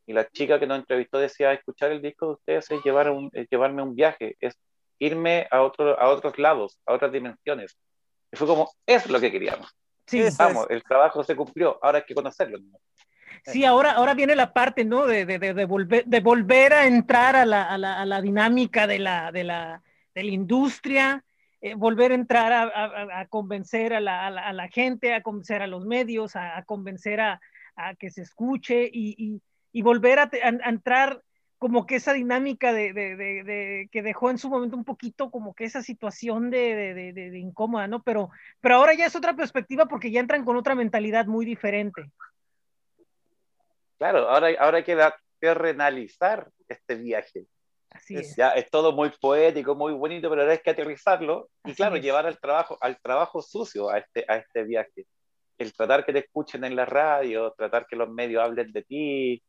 Y 0.06 0.12
la 0.12 0.28
chica 0.28 0.58
que 0.58 0.66
nos 0.66 0.78
entrevistó 0.78 1.18
decía, 1.18 1.52
escuchar 1.52 1.92
el 1.92 2.00
disco 2.00 2.26
de 2.26 2.32
ustedes 2.32 2.70
es, 2.70 2.80
llevar 2.84 3.10
un, 3.10 3.30
llevarme 3.50 3.82
un 3.82 3.94
viaje, 3.94 4.36
es 4.40 4.56
irme 4.98 5.46
a, 5.50 5.62
otro, 5.62 5.98
a 6.00 6.08
otros 6.08 6.38
lados, 6.38 6.80
a 6.86 6.92
otras 6.94 7.12
dimensiones. 7.12 7.76
Y 8.32 8.36
fue 8.36 8.46
como, 8.46 8.70
es 8.86 9.08
lo 9.08 9.20
que 9.20 9.32
queríamos. 9.32 9.74
Sí, 10.06 10.22
Vamos, 10.38 10.66
el 10.70 10.84
trabajo 10.84 11.24
se 11.24 11.34
cumplió, 11.34 11.78
ahora 11.82 11.98
hay 11.98 12.04
que 12.04 12.14
conocerlo. 12.14 12.60
Sí, 13.44 13.64
ahora, 13.64 13.92
ahora 13.92 14.14
viene 14.14 14.36
la 14.36 14.52
parte, 14.52 14.84
¿no? 14.84 15.06
De, 15.06 15.26
de, 15.26 15.38
de, 15.38 15.64
volver, 15.64 16.04
de 16.04 16.20
volver 16.20 16.72
a 16.72 16.86
entrar 16.86 17.34
a 17.36 17.44
la, 17.44 17.64
a 17.64 17.76
la, 17.76 18.00
a 18.00 18.06
la 18.06 18.20
dinámica 18.20 18.86
de 18.86 19.00
la, 19.00 19.32
de 19.32 19.44
la, 19.44 19.82
de 20.14 20.22
la 20.22 20.30
industria, 20.30 21.24
eh, 21.60 21.74
volver 21.74 22.12
a 22.12 22.14
entrar 22.14 22.52
a, 22.52 23.26
convencer 23.28 23.92
a 23.92 24.00
la, 24.00 24.68
gente, 24.72 25.14
a 25.14 25.22
convencer 25.22 25.62
a 25.62 25.66
los 25.66 25.84
medios, 25.84 26.36
a, 26.36 26.62
convencer 26.64 27.20
a, 27.20 27.40
que 27.98 28.10
se 28.10 28.22
escuche 28.22 28.88
y, 28.92 29.40
volver 29.82 30.18
a, 30.18 30.30
entrar 30.42 31.22
como 31.58 31.86
que 31.86 31.96
esa 31.96 32.12
dinámica 32.12 32.72
de, 32.72 33.88
que 33.90 34.02
dejó 34.02 34.30
en 34.30 34.38
su 34.38 34.50
momento 34.50 34.76
un 34.76 34.84
poquito 34.84 35.30
como 35.30 35.54
que 35.54 35.64
esa 35.64 35.82
situación 35.82 36.50
de, 36.50 37.32
incómoda, 37.34 37.88
¿no? 37.88 38.02
Pero, 38.02 38.30
pero 38.60 38.76
ahora 38.76 38.94
ya 38.94 39.06
es 39.06 39.16
otra 39.16 39.34
perspectiva 39.34 39.86
porque 39.86 40.10
ya 40.10 40.20
entran 40.20 40.44
con 40.44 40.56
otra 40.56 40.74
mentalidad 40.74 41.26
muy 41.26 41.46
diferente. 41.46 42.10
Claro, 43.98 44.28
ahora, 44.28 44.48
ahora 44.58 44.78
hay 44.78 44.84
que, 44.84 44.98
que 45.40 45.54
renalizar 45.54 46.50
este 46.68 46.96
viaje 46.96 47.46
es. 48.08 48.36
Ya, 48.36 48.50
es 48.50 48.70
todo 48.70 48.92
muy 48.92 49.10
poético, 49.20 49.74
muy 49.74 49.92
bonito, 49.92 50.28
pero 50.28 50.42
ahora 50.42 50.52
hay 50.52 50.58
que 50.58 50.70
aterrizarlo 50.70 51.48
y 51.64 51.74
claro, 51.74 51.96
llevar 51.96 52.26
al 52.26 52.38
trabajo, 52.38 52.78
al 52.80 53.00
trabajo 53.00 53.42
sucio 53.42 53.90
a 53.90 53.98
este, 53.98 54.24
a 54.28 54.36
este 54.36 54.64
viaje. 54.64 55.06
El 55.58 55.72
tratar 55.72 56.04
que 56.04 56.12
te 56.12 56.20
escuchen 56.20 56.64
en 56.64 56.76
la 56.76 56.84
radio, 56.84 57.52
tratar 57.56 57.86
que 57.86 57.96
los 57.96 58.10
medios 58.10 58.42
hablen 58.42 58.72
de 58.72 58.82
ti. 58.82 59.42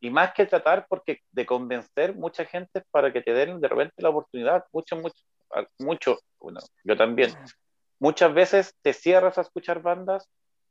Y 0.00 0.10
más 0.10 0.32
que 0.32 0.46
tratar 0.46 0.86
porque 0.88 1.20
de 1.30 1.44
convencer 1.44 2.14
mucha 2.14 2.44
gente 2.44 2.82
para 2.90 3.12
que 3.12 3.20
te 3.20 3.32
den 3.32 3.60
de 3.60 3.68
repente 3.68 4.02
la 4.02 4.08
oportunidad, 4.08 4.64
mucho, 4.72 4.96
mucho, 4.96 5.22
mucho, 5.78 6.18
bueno, 6.38 6.60
yo 6.84 6.96
también. 6.96 7.32
Muchas 7.98 8.32
veces 8.32 8.74
te 8.80 8.94
cierras 8.94 9.36
a 9.36 9.42
escuchar 9.42 9.82
bandas 9.82 10.26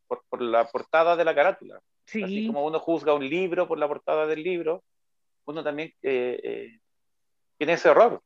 por, 0.07 0.23
por 0.29 0.41
la 0.41 0.65
portada 0.65 1.15
de 1.15 1.23
la 1.23 1.35
carátula. 1.35 1.79
Sí. 2.05 2.23
Así 2.23 2.47
como 2.47 2.65
uno 2.65 2.79
juzga 2.79 3.13
un 3.13 3.27
libro 3.27 3.67
por 3.67 3.77
la 3.77 3.87
portada 3.87 4.25
del 4.25 4.41
libro, 4.41 4.83
uno 5.45 5.63
también 5.63 5.93
eh, 6.01 6.39
eh, 6.43 6.79
tiene 7.57 7.73
ese 7.73 7.89
error. 7.89 8.21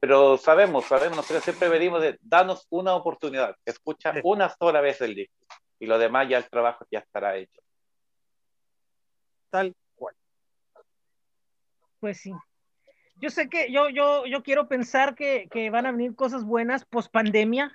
Pero 0.00 0.36
sabemos, 0.36 0.84
sabemos, 0.86 1.16
nosotros 1.16 1.44
siempre 1.44 1.68
venimos 1.68 2.00
de 2.00 2.18
danos 2.20 2.66
una 2.70 2.94
oportunidad, 2.94 3.56
escucha 3.64 4.14
una 4.22 4.48
sola 4.48 4.80
vez 4.80 5.00
el 5.00 5.14
disco 5.14 5.46
y 5.78 5.86
lo 5.86 5.98
demás 5.98 6.28
ya 6.28 6.38
el 6.38 6.48
trabajo 6.48 6.86
ya 6.90 7.00
estará 7.00 7.36
hecho. 7.36 7.63
Tal 9.54 9.72
cual. 9.94 10.16
Pues 12.00 12.18
sí. 12.18 12.32
Yo 13.14 13.30
sé 13.30 13.48
que 13.48 13.70
yo, 13.70 13.88
yo, 13.88 14.26
yo 14.26 14.42
quiero 14.42 14.66
pensar 14.66 15.14
que, 15.14 15.46
que 15.48 15.70
van 15.70 15.86
a 15.86 15.92
venir 15.92 16.16
cosas 16.16 16.42
buenas 16.42 16.84
post 16.84 17.12
pandemia, 17.12 17.70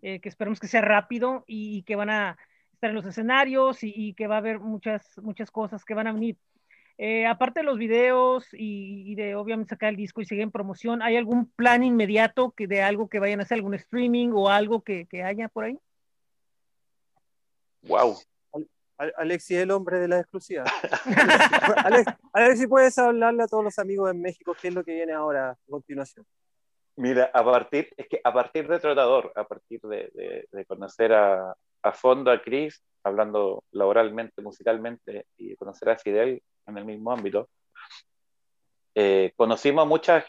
eh, 0.00 0.20
que 0.20 0.30
esperemos 0.30 0.60
que 0.60 0.66
sea 0.66 0.80
rápido 0.80 1.44
y, 1.46 1.82
que 1.82 1.94
van 1.94 2.08
a 2.08 2.38
estar 2.72 2.88
en 2.88 2.96
los 2.96 3.04
escenarios 3.04 3.84
y, 3.84 3.92
y, 3.94 4.14
que 4.14 4.28
va 4.28 4.36
a 4.36 4.38
haber 4.38 4.60
muchas, 4.60 5.18
muchas 5.18 5.50
cosas 5.50 5.84
que 5.84 5.92
van 5.92 6.06
a 6.06 6.12
venir. 6.14 6.38
Eh, 6.96 7.26
aparte 7.26 7.60
de 7.60 7.66
los 7.66 7.76
videos 7.76 8.46
y, 8.52 9.14
de 9.14 9.34
obviamente 9.34 9.74
sacar 9.74 9.90
el 9.90 9.96
disco 9.96 10.22
y 10.22 10.24
seguir 10.24 10.44
en 10.44 10.50
promoción, 10.50 11.02
¿hay 11.02 11.18
algún 11.18 11.50
plan 11.50 11.82
inmediato 11.82 12.52
que 12.52 12.66
de 12.66 12.80
algo 12.80 13.10
que 13.10 13.18
vayan 13.18 13.40
a 13.40 13.42
hacer, 13.42 13.56
algún 13.56 13.74
streaming 13.74 14.30
o 14.32 14.48
algo 14.48 14.80
que, 14.80 15.04
que 15.04 15.22
haya 15.22 15.50
por 15.50 15.64
ahí? 15.64 15.78
Wow. 17.82 18.16
Alexi 18.96 19.56
es 19.56 19.62
el 19.62 19.70
hombre 19.70 19.98
de 19.98 20.08
la 20.08 20.20
exclusiva. 20.20 20.64
Alex, 22.32 22.58
si 22.58 22.66
puedes 22.66 22.96
hablarle 22.98 23.42
a 23.42 23.46
todos 23.48 23.64
los 23.64 23.78
amigos 23.78 24.10
en 24.10 24.20
México 24.20 24.56
qué 24.60 24.68
es 24.68 24.74
lo 24.74 24.84
que 24.84 24.94
viene 24.94 25.12
ahora 25.12 25.50
a 25.50 25.56
continuación. 25.68 26.24
Mira, 26.96 27.30
a 27.32 27.44
partir, 27.44 27.92
es 27.96 28.06
que 28.08 28.20
a 28.22 28.32
partir 28.32 28.68
de 28.68 28.78
Tratador, 28.78 29.32
a 29.34 29.44
partir 29.44 29.80
de, 29.80 30.46
de, 30.50 30.64
conocer 30.64 31.12
a, 31.12 31.52
a, 31.82 31.92
fondo 31.92 32.30
a 32.30 32.40
Chris, 32.40 32.84
hablando 33.02 33.64
laboralmente, 33.72 34.40
musicalmente, 34.42 35.26
y 35.36 35.56
conocer 35.56 35.88
a 35.88 35.98
Fidel, 35.98 36.40
en 36.66 36.78
el 36.78 36.84
mismo 36.84 37.10
ámbito, 37.10 37.48
eh, 38.94 39.32
conocimos 39.34 39.82
a 39.82 39.88
mucha 39.88 40.24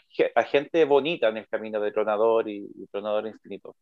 gente 0.48 0.84
bonita 0.84 1.28
en 1.28 1.36
el 1.36 1.48
camino 1.48 1.80
de 1.80 1.92
Tronador 1.92 2.48
y, 2.48 2.68
Tronador 2.90 3.26
Infinito. 3.28 3.76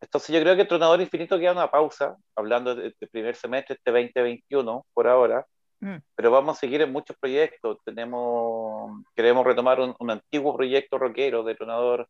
Entonces 0.00 0.34
yo 0.34 0.40
creo 0.40 0.56
que 0.56 0.64
Tronador 0.64 1.00
Infinito 1.00 1.38
queda 1.38 1.52
una 1.52 1.70
pausa, 1.70 2.16
hablando 2.36 2.74
del 2.74 2.94
primer 3.10 3.34
semestre, 3.34 3.74
este 3.74 3.90
2021, 3.90 4.86
por 4.94 5.08
ahora, 5.08 5.44
mm. 5.80 5.96
pero 6.14 6.30
vamos 6.30 6.56
a 6.56 6.60
seguir 6.60 6.80
en 6.82 6.92
muchos 6.92 7.16
proyectos. 7.18 7.78
Tenemos, 7.84 9.02
queremos 9.14 9.44
retomar 9.44 9.80
un, 9.80 10.10
antiguo 10.10 10.56
proyecto 10.56 10.98
rockero 10.98 11.42
de 11.42 11.54
Tronador, 11.56 12.08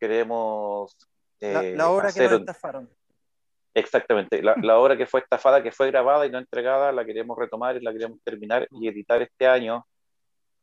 queremos... 0.00 0.96
la, 1.40 1.64
eh, 1.64 1.82
obra 1.82 2.12
que 2.12 2.22
nos 2.22 2.40
estafaron. 2.40 2.88
Exactamente, 3.74 4.42
la, 4.42 4.56
la, 4.62 4.78
obra 4.78 4.96
que 4.96 5.06
fue 5.06 5.20
estafada, 5.20 5.62
que 5.62 5.70
fue 5.70 5.90
grabada 5.90 6.26
y 6.26 6.30
no 6.30 6.38
entregada, 6.38 6.90
la 6.90 7.04
queremos 7.04 7.38
retomar 7.38 7.76
y 7.76 7.80
la 7.80 7.92
queremos 7.92 8.18
terminar 8.24 8.66
y 8.70 8.88
editar 8.88 9.20
este 9.22 9.46
año. 9.46 9.86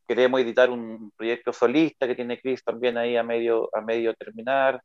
Queremos 0.08 0.42
editar 0.42 0.70
un 0.70 1.12
proyecto 1.16 1.54
solista 1.54 2.08
que 2.08 2.16
tiene 2.16 2.40
Chris 2.40 2.64
también 2.64 2.98
ahí 2.98 3.16
a 3.16 3.24
medio, 3.24 3.70
a 3.74 3.82
medio 3.82 4.14
terminar. 4.16 4.82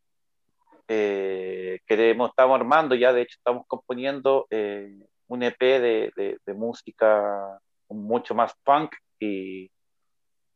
Eh, 0.92 1.78
queremos, 1.86 2.30
estamos 2.30 2.58
armando 2.58 2.96
ya, 2.96 3.12
de 3.12 3.22
hecho 3.22 3.36
estamos 3.38 3.64
componiendo 3.68 4.48
eh, 4.50 4.92
un 5.28 5.42
EP 5.44 5.60
de, 5.60 6.12
de, 6.16 6.38
de, 6.44 6.52
música 6.52 7.60
mucho 7.88 8.34
más 8.34 8.52
punk 8.64 8.96
y, 9.20 9.70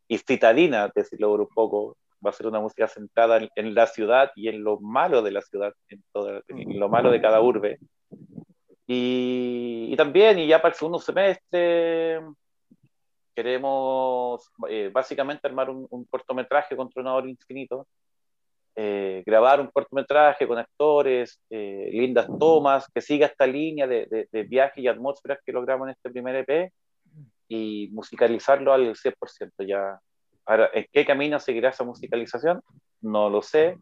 y 0.09 0.19
citadina, 0.19 0.91
decirlo 0.93 1.35
un 1.35 1.47
poco, 1.47 1.97
va 2.25 2.31
a 2.31 2.33
ser 2.33 2.49
una 2.49 2.59
música 2.59 2.89
centrada 2.89 3.49
en, 3.55 3.75
la 3.77 3.87
ciudad 3.87 4.33
y 4.35 4.49
en 4.49 4.65
lo 4.65 4.81
malo 4.81 5.23
de 5.23 5.31
la 5.31 5.41
ciudad, 5.41 5.73
en, 5.89 6.03
todo, 6.13 6.43
en 6.49 6.81
lo 6.81 6.89
malo 6.89 7.13
de 7.13 7.21
cada 7.21 7.41
urbe. 7.41 7.79
Y, 8.89 9.95
también, 9.97 10.41
y 10.41 10.49
ya 10.49 10.61
para 10.61 10.73
el 10.73 10.79
segundo 10.79 10.99
semestre, 10.99 12.21
queremos 13.37 14.51
eh, 14.69 14.91
básicamente 14.93 15.47
armar 15.47 15.71
un, 15.71 16.05
cortometraje 16.07 16.77
con 16.77 16.91
Tronador 16.91 17.29
Infinito, 17.29 17.87
eh, 18.77 19.23
grabar 19.25 19.61
un 19.61 19.69
cortometraje 19.69 20.49
con 20.49 20.59
actores, 20.59 21.41
eh, 21.49 21.91
lindas 21.93 22.27
tomas, 22.39 22.89
que 22.93 23.01
siga 23.01 23.27
esta 23.27 23.47
línea 23.47 23.87
de, 23.87 24.29
de, 24.31 24.43
viaje 24.43 24.81
y 24.81 24.89
atmósferas 24.89 25.39
que 25.45 25.53
logramos 25.53 25.87
en 25.87 25.93
este 25.93 26.11
primer 26.11 26.37
EP 26.37 26.73
y 27.49 27.89
musicalizarlo 27.93 28.73
al 28.73 28.97
100%. 28.97 29.67
Ya. 29.67 30.01
Ahora, 30.45 30.71
¿en 30.73 30.87
qué 30.93 31.05
camino 31.05 31.39
seguirá 31.39 31.71
esa 31.71 31.85
musicalización? 31.85 32.63
No 33.01 33.31
lo 33.31 33.43
sé. 33.43 33.79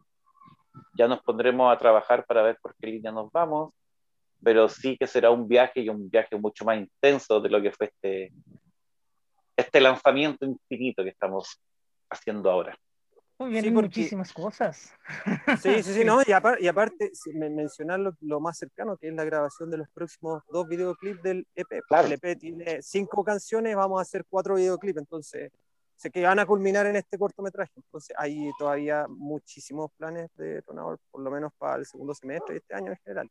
Ya 0.95 1.07
nos 1.07 1.23
pondremos 1.23 1.73
a 1.73 1.77
trabajar 1.77 2.25
para 2.25 2.43
ver 2.43 2.57
por 2.61 2.75
qué 2.75 2.87
línea 2.87 3.11
nos 3.11 3.31
vamos, 3.31 3.73
pero 4.43 4.69
sí 4.69 4.97
que 4.97 5.07
será 5.07 5.31
un 5.31 5.47
viaje 5.47 5.81
y 5.81 5.89
un 5.89 6.09
viaje 6.09 6.37
mucho 6.37 6.65
más 6.65 6.77
intenso 6.77 7.39
de 7.39 7.49
lo 7.49 7.61
que 7.61 7.71
fue 7.71 7.87
este, 7.87 8.31
este 9.57 9.81
lanzamiento 9.81 10.45
infinito 10.45 11.03
que 11.03 11.09
estamos 11.09 11.59
haciendo 12.09 12.51
ahora. 12.51 12.77
Muy 13.39 13.49
bien, 13.49 13.73
muchísimas 13.73 14.31
cosas. 14.31 14.93
Sí, 15.61 15.81
sí, 15.81 15.93
sí, 15.93 16.05
no, 16.05 16.21
y, 16.25 16.31
aparte 16.67 17.11
mencionar 17.33 17.99
lo, 18.21 18.39
más 18.39 18.57
cercano, 18.57 18.95
que 18.97 19.07
es 19.07 19.13
la 19.13 19.23
grabación 19.23 19.71
de 19.71 19.77
los 19.77 19.89
próximos 19.89 20.43
dos 20.49 20.67
videoclips 20.67 21.21
del 21.23 21.47
EP. 21.55 21.81
Claro. 21.87 22.07
El 22.07 22.13
EP 22.13 22.37
tiene 22.37 22.81
cinco 22.81 23.23
canciones, 23.23 23.75
vamos 23.75 23.99
a 23.99 24.03
hacer 24.03 24.23
cuatro 24.29 24.55
videoclips, 24.55 24.99
entonces 24.99 25.51
sé 25.95 26.11
que 26.11 26.23
van 26.23 26.39
a 26.39 26.45
culminar 26.45 26.85
en 26.85 26.95
este 26.95 27.17
cortometraje. 27.17 27.73
Entonces 27.75 28.15
hay 28.17 28.51
todavía 28.57 29.07
muchísimos 29.09 29.91
planes 29.97 30.29
de 30.35 30.61
Tonador, 30.61 30.99
por 31.09 31.21
lo 31.21 31.31
menos 31.31 31.51
para 31.57 31.77
el 31.77 31.85
segundo 31.85 32.13
semestre 32.13 32.53
de 32.53 32.59
este 32.59 32.75
año 32.75 32.91
en 32.91 32.97
general. 33.03 33.29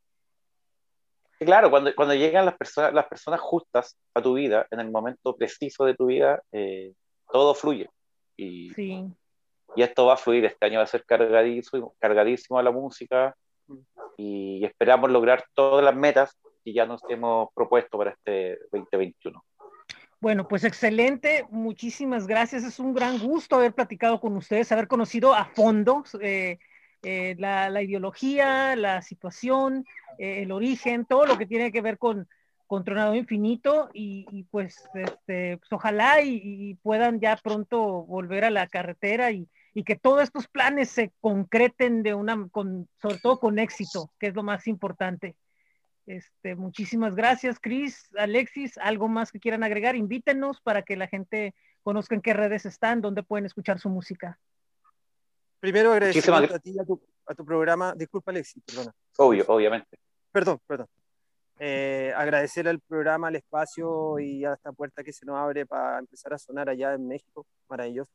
Claro, 1.39 1.69
cuando, 1.69 1.93
cuando 1.95 2.13
llegan 2.13 2.45
las 2.45 2.57
personas, 2.57 2.93
las 2.93 3.07
personas 3.07 3.39
justas 3.39 3.97
a 4.13 4.21
tu 4.21 4.33
vida, 4.33 4.67
en 4.69 4.79
el 4.79 4.91
momento 4.91 5.35
preciso 5.35 5.85
de 5.85 5.95
tu 5.95 6.07
vida, 6.07 6.41
eh, 6.51 6.93
todo 7.31 7.53
fluye. 7.53 7.89
Y, 8.37 8.71
sí 8.73 9.13
y 9.75 9.81
esto 9.81 10.05
va 10.05 10.13
a 10.13 10.17
fluir, 10.17 10.45
este 10.45 10.65
año 10.65 10.79
va 10.79 10.83
a 10.83 10.87
ser 10.87 11.03
cargadísimo, 11.05 11.95
cargadísimo 11.99 12.59
a 12.59 12.63
la 12.63 12.71
música 12.71 13.35
y 14.17 14.63
esperamos 14.65 15.09
lograr 15.11 15.45
todas 15.53 15.83
las 15.83 15.95
metas 15.95 16.37
que 16.63 16.73
ya 16.73 16.85
nos 16.85 17.01
hemos 17.09 17.49
propuesto 17.53 17.97
para 17.97 18.11
este 18.11 18.59
2021. 18.71 19.43
Bueno, 20.19 20.47
pues 20.47 20.63
excelente, 20.63 21.45
muchísimas 21.49 22.27
gracias, 22.27 22.63
es 22.63 22.79
un 22.79 22.93
gran 22.93 23.19
gusto 23.19 23.57
haber 23.57 23.73
platicado 23.73 24.21
con 24.21 24.37
ustedes, 24.37 24.71
haber 24.71 24.87
conocido 24.87 25.33
a 25.33 25.45
fondo 25.45 26.05
eh, 26.21 26.59
eh, 27.03 27.35
la, 27.37 27.81
ideología, 27.81 28.77
la 28.77 29.01
situación, 29.01 29.85
eh, 30.17 30.43
el 30.43 30.53
origen, 30.53 31.03
todo 31.03 31.25
lo 31.25 31.37
que 31.37 31.45
tiene 31.45 31.73
que 31.73 31.81
ver 31.81 31.97
con, 31.97 32.29
con 32.67 32.85
Tronado 32.85 33.15
Infinito 33.15 33.89
y, 33.93 34.45
pues, 34.49 34.89
este, 34.93 35.57
pues, 35.57 35.73
ojalá 35.73 36.21
y, 36.21 36.75
puedan 36.75 37.19
ya 37.19 37.35
pronto 37.35 38.03
volver 38.03 38.45
a 38.45 38.49
la 38.49 38.67
carretera 38.67 39.31
y, 39.31 39.49
y 39.73 39.83
que 39.83 39.95
todos 39.95 40.23
estos 40.23 40.47
planes 40.47 40.89
se 40.89 41.11
concreten 41.19 42.03
de 42.03 42.13
una, 42.13 42.47
con, 42.49 42.87
sobre 43.01 43.17
todo 43.17 43.39
con 43.39 43.59
éxito, 43.59 44.11
que 44.19 44.27
es 44.27 44.35
lo 44.35 44.43
más 44.43 44.67
importante. 44.67 45.35
Este, 46.05 46.55
muchísimas 46.55 47.15
gracias, 47.15 47.59
Chris, 47.59 48.09
Alexis. 48.17 48.77
¿Algo 48.77 49.07
más 49.07 49.31
que 49.31 49.39
quieran 49.39 49.63
agregar? 49.63 49.95
Invítenos 49.95 50.61
para 50.61 50.83
que 50.83 50.95
la 50.95 51.07
gente 51.07 51.55
conozca 51.81 52.13
en 52.15 52.21
qué 52.21 52.33
redes 52.33 52.65
están, 52.65 53.01
dónde 53.01 53.23
pueden 53.23 53.45
escuchar 53.45 53.79
su 53.79 53.89
música. 53.89 54.39
Primero 55.59 55.93
agradecer 55.93 56.33
a 56.33 56.59
ti 56.59 56.77
a 56.77 56.85
tu, 56.85 57.01
a 57.25 57.33
tu 57.33 57.45
programa. 57.45 57.93
Disculpa, 57.95 58.31
Alexis, 58.31 58.61
perdona. 58.65 58.93
Obvio, 59.17 59.45
obviamente. 59.47 59.97
Perdón, 60.31 60.59
perdón. 60.67 60.87
Eh, 61.59 62.11
agradecer 62.15 62.67
al 62.67 62.79
programa, 62.81 63.29
al 63.29 63.37
espacio 63.37 64.19
y 64.19 64.43
a 64.43 64.53
esta 64.53 64.73
puerta 64.73 65.03
que 65.03 65.13
se 65.13 65.25
nos 65.25 65.37
abre 65.37 65.65
para 65.65 65.99
empezar 65.99 66.33
a 66.33 66.37
sonar 66.37 66.67
allá 66.67 66.93
en 66.93 67.07
México. 67.07 67.45
Maravilloso. 67.69 68.11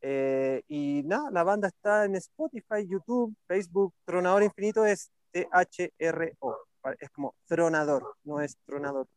Eh, 0.00 0.62
y 0.68 1.02
nada, 1.04 1.30
la 1.30 1.42
banda 1.42 1.68
está 1.68 2.04
en 2.04 2.16
Spotify, 2.16 2.86
YouTube, 2.86 3.34
Facebook. 3.46 3.94
Tronador 4.04 4.42
Infinito 4.42 4.84
es 4.84 5.10
T-H-R-O. 5.32 6.56
Es 7.00 7.10
como 7.10 7.34
tronador, 7.46 8.14
no 8.24 8.40
es 8.40 8.56
tronador. 8.64 9.08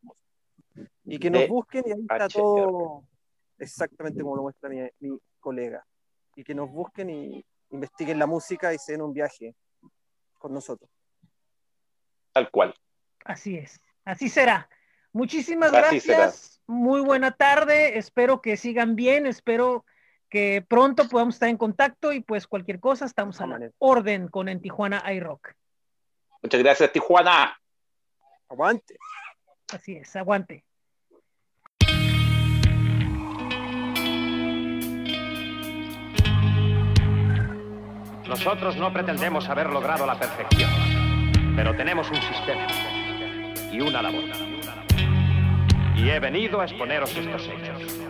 Y 1.04 1.18
que 1.18 1.30
nos 1.30 1.48
busquen 1.48 1.84
y 1.86 1.92
ahí 1.92 2.00
está 2.00 2.28
todo 2.28 3.04
exactamente 3.58 4.22
como 4.22 4.36
lo 4.36 4.42
muestra 4.42 4.68
mi, 4.68 4.80
mi 4.98 5.18
colega. 5.38 5.84
Y 6.34 6.42
que 6.42 6.54
nos 6.54 6.70
busquen 6.70 7.10
y 7.10 7.44
investiguen 7.70 8.18
la 8.18 8.26
música 8.26 8.74
y 8.74 8.78
se 8.78 8.92
den 8.92 9.02
un 9.02 9.12
viaje 9.12 9.54
con 10.38 10.52
nosotros. 10.52 10.90
Tal 12.32 12.50
cual. 12.50 12.74
Así 13.24 13.56
es, 13.56 13.80
así 14.04 14.28
será. 14.28 14.68
Muchísimas 15.12 15.72
gracias. 15.72 16.62
Muy 16.66 17.00
buena 17.00 17.32
tarde. 17.32 17.98
Espero 17.98 18.40
que 18.40 18.56
sigan 18.56 18.94
bien. 18.94 19.26
Espero 19.26 19.84
que 20.30 20.64
pronto 20.66 21.08
podamos 21.08 21.34
estar 21.34 21.48
en 21.48 21.56
contacto 21.56 22.12
y 22.12 22.20
pues 22.20 22.46
cualquier 22.46 22.78
cosa 22.78 23.04
estamos 23.04 23.40
a 23.40 23.46
la 23.46 23.70
orden 23.78 24.28
con 24.28 24.48
en 24.48 24.62
Tijuana 24.62 25.02
iRock. 25.12 25.52
Muchas 26.42 26.62
gracias, 26.62 26.92
Tijuana. 26.92 27.60
Aguante. 28.48 28.96
Así 29.72 29.96
es, 29.96 30.14
aguante. 30.16 30.64
Nosotros 38.26 38.76
no 38.76 38.92
pretendemos 38.92 39.48
haber 39.48 39.70
logrado 39.70 40.06
la 40.06 40.16
perfección, 40.16 40.70
pero 41.56 41.74
tenemos 41.76 42.08
un 42.08 42.22
sistema 42.22 42.66
y 43.72 43.80
una 43.80 44.00
labor. 44.02 44.22
Y 45.96 46.08
he 46.08 46.20
venido 46.20 46.60
a 46.60 46.64
exponeros 46.64 47.14
estos 47.16 47.48
hechos. 47.48 48.09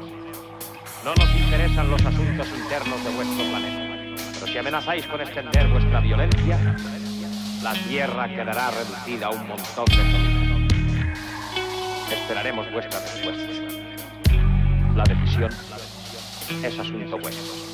No 1.05 1.15
nos 1.15 1.35
interesan 1.35 1.91
los 1.91 2.05
asuntos 2.05 2.47
internos 2.49 3.03
de 3.03 3.11
vuestro 3.11 3.45
planeta. 3.51 4.23
Pero 4.35 4.47
si 4.47 4.59
amenazáis 4.59 5.07
con 5.07 5.21
extender 5.21 5.69
vuestra 5.69 6.01
violencia, 6.01 6.77
la 7.63 7.73
Tierra 7.73 8.29
quedará 8.29 8.71
reducida 8.71 9.29
a 9.29 9.31
un 9.31 9.49
montón 9.49 9.87
de 9.87 9.97
cenizas. 9.97 10.51
Esperaremos 12.13 12.71
vuestra 12.71 13.01
respuesta. 13.01 13.49
La 14.95 15.05
decisión 15.05 15.51
es 16.63 16.79
asunto 16.79 17.19
vuestro. 17.19 17.71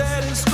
That 0.00 0.24
is. 0.24 0.49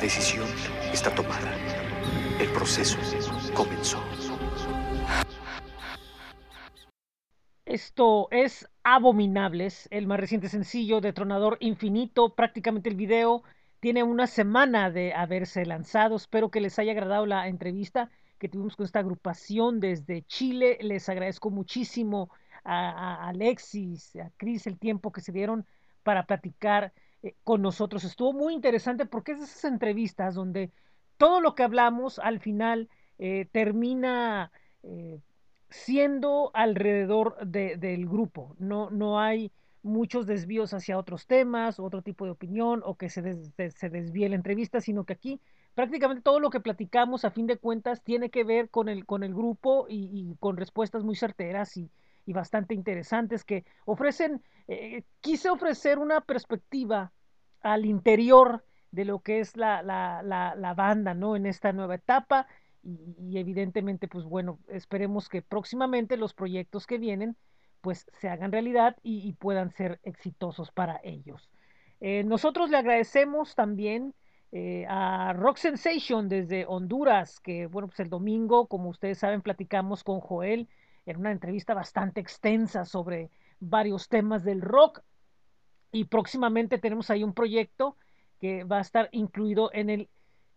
Decisión 0.00 0.46
está 0.92 1.12
tomada. 1.12 1.52
El 2.38 2.48
proceso 2.52 2.96
comenzó. 3.52 3.98
Esto 7.66 8.28
es 8.30 8.68
Abominables, 8.84 9.88
el 9.90 10.06
más 10.06 10.20
reciente 10.20 10.48
sencillo 10.48 11.00
de 11.00 11.12
Tronador 11.12 11.56
Infinito. 11.60 12.34
Prácticamente 12.36 12.88
el 12.88 12.94
video 12.94 13.42
tiene 13.80 14.04
una 14.04 14.28
semana 14.28 14.90
de 14.90 15.14
haberse 15.14 15.66
lanzado. 15.66 16.14
Espero 16.14 16.50
que 16.50 16.60
les 16.60 16.78
haya 16.78 16.92
agradado 16.92 17.26
la 17.26 17.48
entrevista 17.48 18.08
que 18.38 18.48
tuvimos 18.48 18.76
con 18.76 18.86
esta 18.86 19.00
agrupación 19.00 19.80
desde 19.80 20.22
Chile. 20.22 20.78
Les 20.80 21.08
agradezco 21.08 21.50
muchísimo 21.50 22.30
a, 22.62 23.28
Alexis, 23.28 24.14
a 24.14 24.30
Cris, 24.36 24.68
el 24.68 24.78
tiempo 24.78 25.10
que 25.10 25.22
se 25.22 25.32
dieron 25.32 25.66
para 26.04 26.24
platicar 26.24 26.92
eh, 27.22 27.34
con 27.44 27.62
nosotros. 27.62 28.04
Estuvo 28.04 28.32
muy 28.32 28.54
interesante 28.54 29.06
porque 29.06 29.32
es 29.32 29.38
de 29.38 29.44
esas 29.44 29.64
entrevistas 29.64 30.34
donde 30.34 30.70
todo 31.16 31.40
lo 31.40 31.54
que 31.54 31.62
hablamos 31.62 32.18
al 32.18 32.40
final 32.40 32.88
eh, 33.18 33.48
termina 33.52 34.52
eh, 34.82 35.20
siendo 35.70 36.50
alrededor 36.54 37.36
del 37.46 38.06
grupo. 38.06 38.54
No, 38.58 38.90
no 38.90 39.20
hay 39.20 39.52
muchos 39.82 40.26
desvíos 40.26 40.74
hacia 40.74 40.98
otros 40.98 41.26
temas, 41.26 41.80
otro 41.80 42.02
tipo 42.02 42.24
de 42.24 42.32
opinión 42.32 42.82
o 42.84 42.96
que 42.96 43.08
se, 43.10 43.22
se 43.70 43.90
desvíe 43.90 44.28
la 44.28 44.36
entrevista, 44.36 44.80
sino 44.80 45.04
que 45.04 45.14
aquí 45.14 45.40
prácticamente 45.78 46.22
todo 46.22 46.40
lo 46.40 46.50
que 46.50 46.58
platicamos 46.58 47.24
a 47.24 47.30
fin 47.30 47.46
de 47.46 47.56
cuentas 47.56 48.02
tiene 48.02 48.30
que 48.30 48.42
ver 48.42 48.68
con 48.68 48.88
el, 48.88 49.06
con 49.06 49.22
el 49.22 49.32
grupo 49.32 49.86
y, 49.88 50.34
con 50.40 50.56
respuestas 50.56 51.04
muy 51.04 51.14
certeras 51.14 51.76
y, 51.76 51.88
y 52.28 52.34
bastante 52.34 52.74
interesantes 52.74 53.42
que 53.42 53.64
ofrecen, 53.86 54.42
eh, 54.68 55.02
quise 55.22 55.48
ofrecer 55.48 55.98
una 55.98 56.20
perspectiva 56.20 57.10
al 57.62 57.86
interior 57.86 58.66
de 58.90 59.06
lo 59.06 59.20
que 59.20 59.40
es 59.40 59.56
la, 59.56 59.82
la, 59.82 60.22
la, 60.22 60.74
banda, 60.74 61.14
¿no? 61.14 61.36
En 61.36 61.46
esta 61.46 61.72
nueva 61.72 61.94
etapa 61.94 62.46
y, 62.82 63.38
evidentemente, 63.38 64.08
pues 64.08 64.26
bueno, 64.26 64.58
esperemos 64.68 65.30
que 65.30 65.40
próximamente 65.40 66.18
los 66.18 66.34
proyectos 66.34 66.86
que 66.86 66.98
vienen, 66.98 67.34
pues 67.80 68.04
se 68.20 68.28
hagan 68.28 68.52
realidad 68.52 68.94
y, 69.02 69.32
puedan 69.32 69.70
ser 69.70 69.98
exitosos 70.02 70.70
para 70.70 71.00
ellos. 71.02 71.48
Eh, 72.00 72.24
nosotros 72.24 72.68
le 72.68 72.76
agradecemos 72.76 73.54
también 73.54 74.12
eh, 74.52 74.84
a 74.86 75.32
Rock 75.32 75.56
Sensation 75.56 76.28
desde 76.28 76.66
Honduras, 76.66 77.40
que 77.40 77.68
bueno, 77.68 77.88
pues 77.88 78.00
el 78.00 78.10
domingo, 78.10 78.66
como 78.66 78.90
ustedes 78.90 79.16
saben, 79.16 79.40
platicamos 79.40 80.04
con 80.04 80.20
Joel 80.20 80.68
en 81.08 81.18
una 81.18 81.32
entrevista 81.32 81.72
bastante 81.72 82.20
extensa 82.20 82.84
sobre 82.84 83.30
varios 83.60 84.08
temas 84.08 84.44
del 84.44 84.60
rock. 84.60 85.00
Y 85.90 86.04
próximamente 86.04 86.78
tenemos 86.78 87.10
ahí 87.10 87.24
un 87.24 87.32
proyecto 87.32 87.96
que 88.38 88.64
va 88.64 88.78
a 88.78 88.82
estar 88.82 89.08
incluido 89.12 89.70
en 89.72 89.88
el 89.88 90.08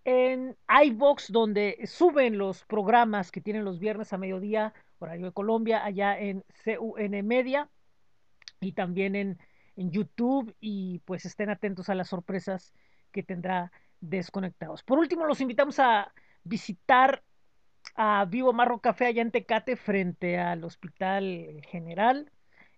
en 0.05 0.57
iBox, 0.84 1.32
donde 1.32 1.78
suben 1.86 2.38
los 2.38 2.64
programas 2.64 3.32
que 3.32 3.40
tienen 3.40 3.64
los 3.64 3.78
viernes 3.78 4.12
a 4.12 4.18
mediodía, 4.18 4.74
horario 4.98 5.26
de 5.26 5.32
Colombia, 5.32 5.84
allá 5.84 6.18
en 6.18 6.44
CUN 6.64 7.26
Media, 7.26 7.68
y 8.61 8.72
también 8.72 9.16
en, 9.16 9.38
en 9.76 9.90
YouTube, 9.90 10.55
y 10.61 10.98
pues 11.07 11.24
estén 11.24 11.48
atentos 11.48 11.88
a 11.88 11.94
las 11.94 12.09
sorpresas 12.09 12.74
que 13.11 13.22
tendrá 13.22 13.72
Desconectados. 14.03 14.82
Por 14.82 14.98
último, 14.98 15.26
los 15.26 15.42
invitamos 15.42 15.78
a 15.78 16.11
visitar 16.45 17.22
a 17.95 18.24
Vivo 18.24 18.53
Marro 18.53 18.78
Café 18.80 19.07
allá 19.07 19.22
en 19.22 19.30
Tecate 19.30 19.76
frente 19.76 20.38
al 20.38 20.64
Hospital 20.64 21.61
General 21.68 22.30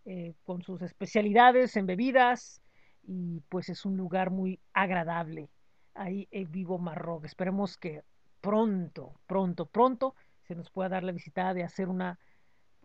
eh, 0.05 0.35
con 0.45 0.63
sus 0.63 0.83
especialidades 0.83 1.77
en 1.77 1.87
bebidas 1.87 2.61
y 3.05 3.41
pues 3.49 3.69
es 3.69 3.85
un 3.85 3.97
lugar 3.97 4.31
muy 4.31 4.61
agradable 4.73 5.49
ahí 5.95 6.29
en 6.31 6.51
Vivo 6.51 6.79
Marro. 6.79 7.21
Esperemos 7.25 7.77
que 7.77 8.03
pronto, 8.41 9.15
pronto, 9.27 9.67
pronto 9.67 10.15
se 10.43 10.55
nos 10.55 10.71
pueda 10.71 10.89
dar 10.89 11.05
la 11.05 11.13
visita 11.13 11.55
de 11.55 11.63
hacer 11.63 11.89
una 11.89 12.19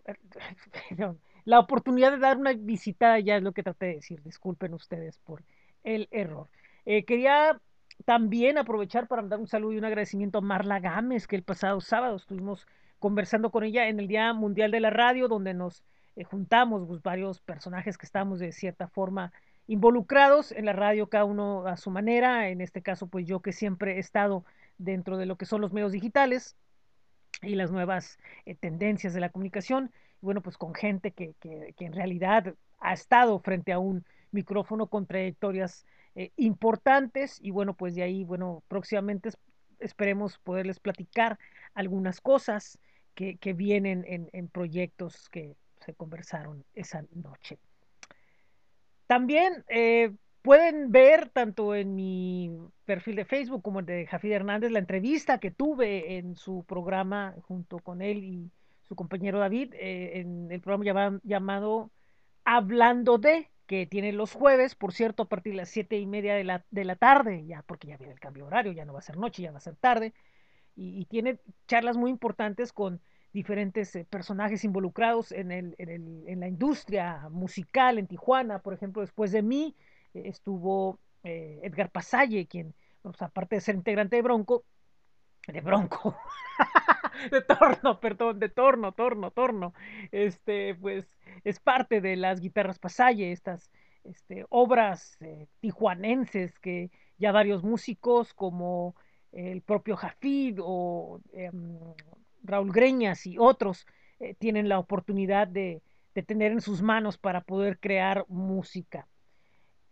la 1.45 1.59
oportunidad 1.59 2.11
de 2.11 2.19
dar 2.19 2.37
una 2.37 2.53
visita 2.53 3.19
ya 3.19 3.37
es 3.37 3.43
lo 3.43 3.51
que 3.51 3.63
traté 3.63 3.87
de 3.87 3.95
decir. 3.95 4.21
Disculpen 4.21 4.73
ustedes 4.73 5.17
por 5.19 5.43
el 5.83 6.07
error. 6.11 6.49
Eh, 6.85 7.03
quería 7.03 7.59
también 8.05 8.57
aprovechar 8.57 9.07
para 9.07 9.21
dar 9.23 9.39
un 9.39 9.47
saludo 9.47 9.73
y 9.73 9.77
un 9.77 9.85
agradecimiento 9.85 10.37
a 10.39 10.41
Marla 10.41 10.79
Gámez, 10.79 11.27
que 11.27 11.35
el 11.35 11.43
pasado 11.43 11.81
sábado 11.81 12.15
estuvimos 12.15 12.67
conversando 12.99 13.51
con 13.51 13.63
ella 13.63 13.87
en 13.87 13.99
el 13.99 14.07
Día 14.07 14.33
Mundial 14.33 14.71
de 14.71 14.79
la 14.79 14.89
Radio, 14.89 15.27
donde 15.27 15.53
nos 15.53 15.83
eh, 16.15 16.23
juntamos 16.23 16.87
pues, 16.87 17.01
varios 17.01 17.39
personajes 17.41 17.97
que 17.97 18.05
estamos 18.05 18.39
de 18.39 18.51
cierta 18.51 18.87
forma 18.87 19.31
involucrados 19.67 20.51
en 20.51 20.65
la 20.65 20.73
radio, 20.73 21.09
cada 21.09 21.25
uno 21.25 21.67
a 21.67 21.77
su 21.77 21.91
manera. 21.91 22.49
En 22.49 22.61
este 22.61 22.81
caso, 22.81 23.07
pues 23.07 23.25
yo 23.25 23.41
que 23.41 23.51
siempre 23.51 23.97
he 23.97 23.99
estado 23.99 24.45
dentro 24.77 25.17
de 25.17 25.25
lo 25.25 25.35
que 25.35 25.45
son 25.45 25.61
los 25.61 25.73
medios 25.73 25.91
digitales 25.91 26.55
y 27.41 27.55
las 27.55 27.71
nuevas 27.71 28.17
eh, 28.45 28.55
tendencias 28.55 29.13
de 29.13 29.19
la 29.19 29.29
comunicación. 29.29 29.91
Y 30.21 30.25
bueno, 30.25 30.41
pues 30.41 30.57
con 30.57 30.73
gente 30.73 31.11
que, 31.11 31.35
que, 31.39 31.73
que 31.77 31.85
en 31.85 31.93
realidad 31.93 32.55
ha 32.79 32.93
estado 32.93 33.39
frente 33.39 33.73
a 33.73 33.79
un 33.79 34.05
micrófono 34.31 34.87
con 34.87 35.05
trayectorias 35.05 35.85
eh, 36.19 36.31
importantes 36.35 37.37
y 37.43 37.51
bueno, 37.51 37.75
pues 37.75 37.93
de 37.93 38.01
ahí, 38.01 38.23
bueno, 38.23 38.63
próximamente 38.67 39.29
esperemos 39.77 40.39
poderles 40.39 40.79
platicar 40.79 41.37
algunas 41.75 42.21
cosas 42.21 42.79
que, 43.13 43.37
vienen 43.53 44.03
en, 44.07 44.27
en, 44.33 44.47
proyectos 44.47 45.29
que 45.29 45.55
se 45.79 45.93
conversaron 45.93 46.65
esa 46.73 47.03
noche. 47.13 47.59
También 49.05 49.63
eh, 49.69 50.11
pueden 50.41 50.91
ver 50.91 51.29
tanto 51.29 51.75
en 51.75 51.93
mi 51.93 52.51
perfil 52.85 53.17
de 53.17 53.25
Facebook 53.25 53.61
como 53.61 53.81
el 53.81 53.85
de 53.85 54.07
Jafid 54.07 54.31
Hernández 54.31 54.71
la 54.71 54.79
entrevista 54.79 55.39
que 55.39 55.51
tuve 55.51 56.17
en 56.17 56.35
su 56.35 56.63
programa 56.63 57.35
junto 57.43 57.77
con 57.77 58.01
él 58.01 58.23
y 58.23 58.51
su 58.87 58.95
compañero 58.95 59.37
David 59.37 59.75
eh, 59.75 60.19
en 60.19 60.51
el 60.51 60.61
programa 60.61 61.19
llamado 61.23 61.91
Hablando 62.43 63.19
de, 63.19 63.51
que 63.67 63.85
tiene 63.85 64.13
los 64.13 64.33
jueves, 64.33 64.75
por 64.75 64.93
cierto, 64.93 65.23
a 65.23 65.29
partir 65.29 65.53
de 65.53 65.57
las 65.57 65.69
siete 65.69 65.97
y 65.97 66.07
media 66.07 66.33
de 66.35 66.45
la, 66.45 66.65
de 66.71 66.85
la 66.85 66.95
tarde, 66.95 67.45
ya 67.45 67.63
porque 67.63 67.89
ya 67.89 67.97
viene 67.97 68.13
el 68.13 68.19
cambio 68.19 68.45
de 68.45 68.47
horario, 68.47 68.71
ya 68.71 68.85
no 68.85 68.93
va 68.93 68.99
a 68.99 69.03
ser 69.03 69.17
noche, 69.17 69.43
ya 69.43 69.51
va 69.51 69.57
a 69.57 69.61
ser 69.61 69.75
tarde, 69.75 70.13
y, 70.75 71.05
tiene 71.05 71.39
charlas 71.67 71.97
muy 71.97 72.11
importantes 72.11 72.71
con 72.71 73.01
diferentes 73.33 73.95
eh, 73.95 74.05
personajes 74.05 74.63
involucrados 74.63 75.31
en, 75.31 75.51
el, 75.51 75.75
en, 75.79 75.89
el, 75.89 76.23
en, 76.27 76.39
la 76.39 76.47
industria 76.47 77.27
musical 77.29 77.97
en 77.97 78.07
Tijuana, 78.07 78.59
por 78.59 78.73
ejemplo, 78.73 79.01
después 79.01 79.31
de 79.31 79.41
mí 79.41 79.75
eh, 80.13 80.23
estuvo 80.25 80.99
eh, 81.23 81.59
Edgar 81.63 81.89
Pasalle, 81.89 82.47
quien, 82.47 82.75
pues, 83.01 83.21
aparte 83.21 83.55
de 83.55 83.61
ser 83.61 83.75
integrante 83.75 84.15
de 84.17 84.21
Bronco, 84.21 84.63
de 85.47 85.61
Bronco, 85.61 86.15
de 87.31 87.41
Torno, 87.41 87.99
perdón, 87.99 88.39
de 88.39 88.49
Torno, 88.49 88.91
Torno, 88.91 89.31
Torno, 89.31 89.73
este, 90.11 90.75
pues 90.75 91.07
es 91.43 91.59
parte 91.59 92.01
de 92.01 92.15
las 92.15 92.39
guitarras 92.39 92.79
Pasalle, 92.79 93.31
estas 93.31 93.71
este, 94.03 94.45
obras 94.49 95.17
eh, 95.21 95.47
tijuanenses 95.59 96.57
que 96.59 96.91
ya 97.17 97.31
varios 97.31 97.63
músicos 97.63 98.33
como 98.33 98.95
el 99.31 99.61
propio 99.61 99.95
Jafid 99.95 100.59
o 100.61 101.19
em, 101.33 101.77
Raúl 102.43 102.71
Greñas 102.71 103.25
y 103.25 103.37
otros 103.37 103.85
eh, 104.19 104.33
tienen 104.35 104.69
la 104.69 104.79
oportunidad 104.79 105.47
de, 105.47 105.81
de 106.15 106.23
tener 106.23 106.51
en 106.51 106.61
sus 106.61 106.81
manos 106.81 107.17
para 107.17 107.41
poder 107.41 107.79
crear 107.79 108.25
música. 108.27 109.07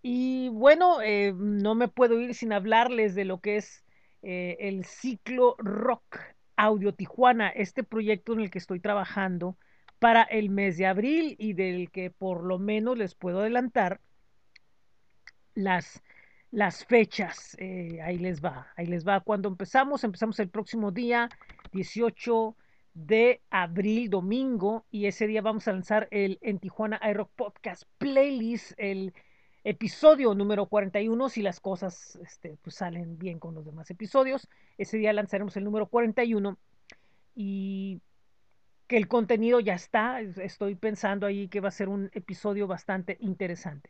Y 0.01 0.49
bueno, 0.49 1.01
eh, 1.01 1.33
no 1.35 1.75
me 1.75 1.87
puedo 1.87 2.19
ir 2.19 2.35
sin 2.35 2.53
hablarles 2.53 3.15
de 3.15 3.25
lo 3.25 3.39
que 3.39 3.57
es 3.57 3.83
eh, 4.21 4.55
el 4.59 4.85
ciclo 4.85 5.55
Rock 5.57 6.19
Audio 6.57 6.93
Tijuana, 6.93 7.49
este 7.49 7.83
proyecto 7.83 8.33
en 8.33 8.41
el 8.41 8.51
que 8.51 8.59
estoy 8.59 8.79
trabajando 8.79 9.57
para 9.99 10.23
el 10.23 10.49
mes 10.49 10.77
de 10.77 10.85
abril 10.85 11.35
y 11.39 11.53
del 11.53 11.89
que 11.91 12.11
por 12.11 12.43
lo 12.43 12.59
menos 12.59 12.97
les 12.97 13.15
puedo 13.15 13.39
adelantar 13.39 14.01
las, 15.53 16.03
las 16.51 16.85
fechas. 16.85 17.55
Eh, 17.59 17.99
ahí 18.01 18.17
les 18.17 18.43
va, 18.43 18.67
ahí 18.75 18.85
les 18.85 19.07
va. 19.07 19.21
Cuando 19.21 19.49
empezamos, 19.49 20.03
empezamos 20.03 20.39
el 20.39 20.49
próximo 20.49 20.91
día 20.91 21.29
18 21.71 22.55
de 22.93 23.41
abril, 23.49 24.09
domingo, 24.09 24.85
y 24.89 25.07
ese 25.07 25.27
día 25.27 25.41
vamos 25.41 25.67
a 25.67 25.73
lanzar 25.73 26.07
el 26.11 26.39
en 26.41 26.59
Tijuana 26.59 26.99
iRock 27.09 27.31
Podcast 27.35 27.83
Playlist, 27.97 28.73
el 28.77 29.13
episodio 29.65 30.35
número 30.35 30.67
41, 30.67 31.27
si 31.27 31.41
las 31.41 31.59
cosas 31.59 32.17
este, 32.21 32.55
pues 32.61 32.75
salen 32.75 33.17
bien 33.17 33.39
con 33.39 33.55
los 33.55 33.65
demás 33.65 33.89
episodios. 33.89 34.47
Ese 34.77 34.97
día 34.97 35.11
lanzaremos 35.11 35.57
el 35.57 35.63
número 35.63 35.87
41 35.87 36.57
y 37.35 37.99
que 38.87 38.97
el 38.97 39.07
contenido 39.07 39.59
ya 39.59 39.73
está. 39.73 40.21
Estoy 40.21 40.75
pensando 40.75 41.25
ahí 41.25 41.47
que 41.47 41.61
va 41.61 41.69
a 41.69 41.71
ser 41.71 41.89
un 41.89 42.11
episodio 42.13 42.67
bastante 42.67 43.17
interesante. 43.19 43.89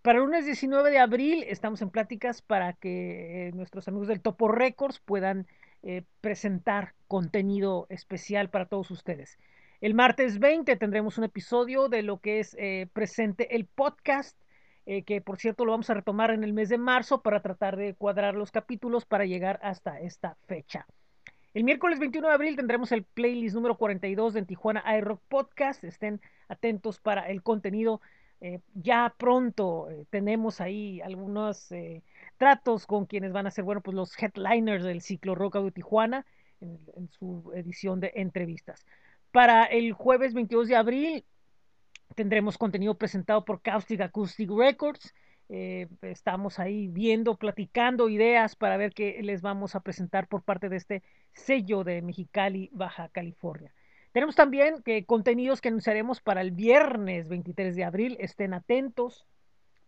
Para 0.00 0.18
el 0.18 0.24
lunes 0.24 0.46
19 0.46 0.90
de 0.90 0.98
abril 0.98 1.44
estamos 1.46 1.82
en 1.82 1.90
pláticas 1.90 2.40
para 2.40 2.72
que 2.72 3.48
eh, 3.48 3.52
nuestros 3.52 3.86
amigos 3.88 4.08
del 4.08 4.22
Topo 4.22 4.48
Records 4.48 5.00
puedan 5.00 5.46
eh, 5.82 6.04
presentar 6.22 6.94
contenido 7.08 7.86
especial 7.90 8.48
para 8.48 8.64
todos 8.64 8.90
ustedes. 8.90 9.38
El 9.82 9.92
martes 9.92 10.38
20 10.38 10.76
tendremos 10.76 11.18
un 11.18 11.24
episodio 11.24 11.90
de 11.90 12.02
lo 12.02 12.20
que 12.20 12.40
es 12.40 12.56
eh, 12.58 12.88
presente 12.94 13.54
el 13.54 13.66
podcast, 13.66 14.39
eh, 14.86 15.02
que 15.02 15.20
por 15.20 15.38
cierto 15.38 15.64
lo 15.64 15.72
vamos 15.72 15.90
a 15.90 15.94
retomar 15.94 16.30
en 16.30 16.44
el 16.44 16.52
mes 16.52 16.68
de 16.68 16.78
marzo 16.78 17.22
para 17.22 17.40
tratar 17.40 17.76
de 17.76 17.94
cuadrar 17.94 18.34
los 18.34 18.50
capítulos 18.50 19.04
para 19.04 19.24
llegar 19.24 19.60
hasta 19.62 20.00
esta 20.00 20.36
fecha. 20.46 20.86
El 21.52 21.64
miércoles 21.64 21.98
21 21.98 22.28
de 22.28 22.34
abril 22.34 22.56
tendremos 22.56 22.92
el 22.92 23.04
playlist 23.04 23.54
número 23.54 23.76
42 23.76 24.34
de 24.34 24.42
Tijuana 24.44 24.84
iRock 24.98 25.20
Podcast. 25.28 25.82
Estén 25.82 26.20
atentos 26.48 27.00
para 27.00 27.28
el 27.28 27.42
contenido. 27.42 28.00
ya 28.72 29.14
pronto 29.18 29.88
tenemos 30.10 30.60
ahí 30.60 31.00
algunos 31.00 31.68
tratos 32.38 32.86
con 32.86 33.04
quienes 33.06 33.32
van 33.32 33.46
a 33.46 33.50
ser, 33.50 33.64
bueno, 33.64 33.80
pues 33.80 33.94
los 33.94 34.16
headliners 34.16 34.84
del 34.84 35.02
ciclo 35.02 35.34
Rock 35.34 35.56
de 35.56 35.72
Tijuana 35.72 36.24
en, 36.60 37.08
su 37.10 37.52
edición 37.54 38.00
de 38.00 38.12
entrevistas. 38.14 38.84
Para 39.32 39.64
el 39.64 39.92
jueves 39.92 40.34
22 40.34 40.68
de 40.68 40.76
abril 40.76 41.24
tendremos 42.14 42.58
contenido 42.58 42.94
presentado 42.96 43.44
por 43.44 43.62
Caustic 43.62 44.00
Acoustic 44.00 44.50
Records. 44.50 45.14
Eh, 45.48 45.88
estamos 46.02 46.58
ahí 46.58 46.86
viendo, 46.88 47.36
platicando 47.36 48.08
ideas 48.08 48.54
para 48.54 48.76
ver 48.76 48.92
qué 48.92 49.20
les 49.22 49.42
vamos 49.42 49.74
a 49.74 49.80
presentar 49.80 50.28
por 50.28 50.42
parte 50.42 50.68
de 50.68 50.76
este 50.76 51.02
sello 51.32 51.82
de 51.82 52.02
Mexicali, 52.02 52.70
Baja 52.72 53.08
California. 53.08 53.72
Tenemos 54.12 54.34
también 54.34 54.82
contenidos 55.06 55.60
que 55.60 55.68
anunciaremos 55.68 56.20
para 56.20 56.40
el 56.40 56.50
viernes 56.50 57.28
23 57.28 57.76
de 57.76 57.84
abril. 57.84 58.16
Estén 58.20 58.54
atentos 58.54 59.26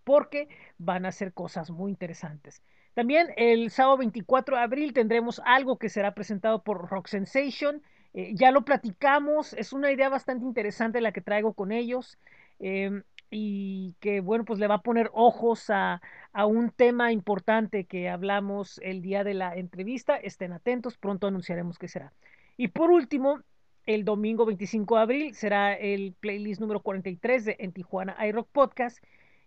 porque 0.05 0.49
van 0.79 1.07
a 1.07 1.13
ser 1.13 1.33
cosas 1.33 1.71
muy 1.71 1.91
interesantes. 1.91 2.63
También 2.95 3.29
el 3.37 3.71
sábado 3.71 3.99
24 3.99 4.57
de 4.57 4.63
abril 4.63 4.93
tendremos 4.93 5.41
algo 5.45 5.79
que 5.79 5.89
será 5.89 6.15
presentado 6.15 6.63
por 6.63 6.89
Rock 6.89 7.09
Sensation. 7.09 7.83
Eh, 8.15 8.33
ya 8.35 8.51
lo 8.51 8.65
platicamos, 8.65 9.53
es 9.55 9.73
una 9.73 9.91
idea 9.91 10.09
bastante 10.09 10.45
interesante 10.45 11.01
la 11.01 11.13
que 11.13 11.21
traigo 11.21 11.55
con 11.55 11.73
ellos 11.73 12.19
em, 12.59 13.03
y 13.31 13.95
que 14.01 14.21
bueno, 14.21 14.45
pues 14.45 14.59
le 14.59 14.67
va 14.67 14.77
a 14.77 14.83
poner 14.83 15.11
ojos 15.15 15.71
a, 15.71 16.03
a, 16.33 16.47
un 16.47 16.71
tema 16.71 17.13
importante 17.13 17.85
que 17.85 18.11
hablamos 18.11 18.79
el 18.83 19.01
día 19.03 19.25
de 19.25 19.35
la 19.35 19.57
entrevista. 19.57 20.17
Estén 20.17 20.53
atentos, 20.53 20.99
pronto 20.99 21.27
anunciaremos 21.27 21.79
qué 21.79 21.89
será. 21.89 22.13
Y 22.57 22.69
por 22.69 22.91
último, 22.91 23.41
el 23.87 24.05
domingo 24.05 24.45
25 24.47 24.97
de 24.97 25.03
abril 25.03 25.35
será 25.35 25.75
el 25.75 26.15
playlist 26.21 26.61
número 26.61 26.81
43 26.81 27.45
de 27.47 27.57
En 27.59 27.73
Tijuana 27.73 28.17
iRock 28.27 28.49
Podcast 28.53 28.99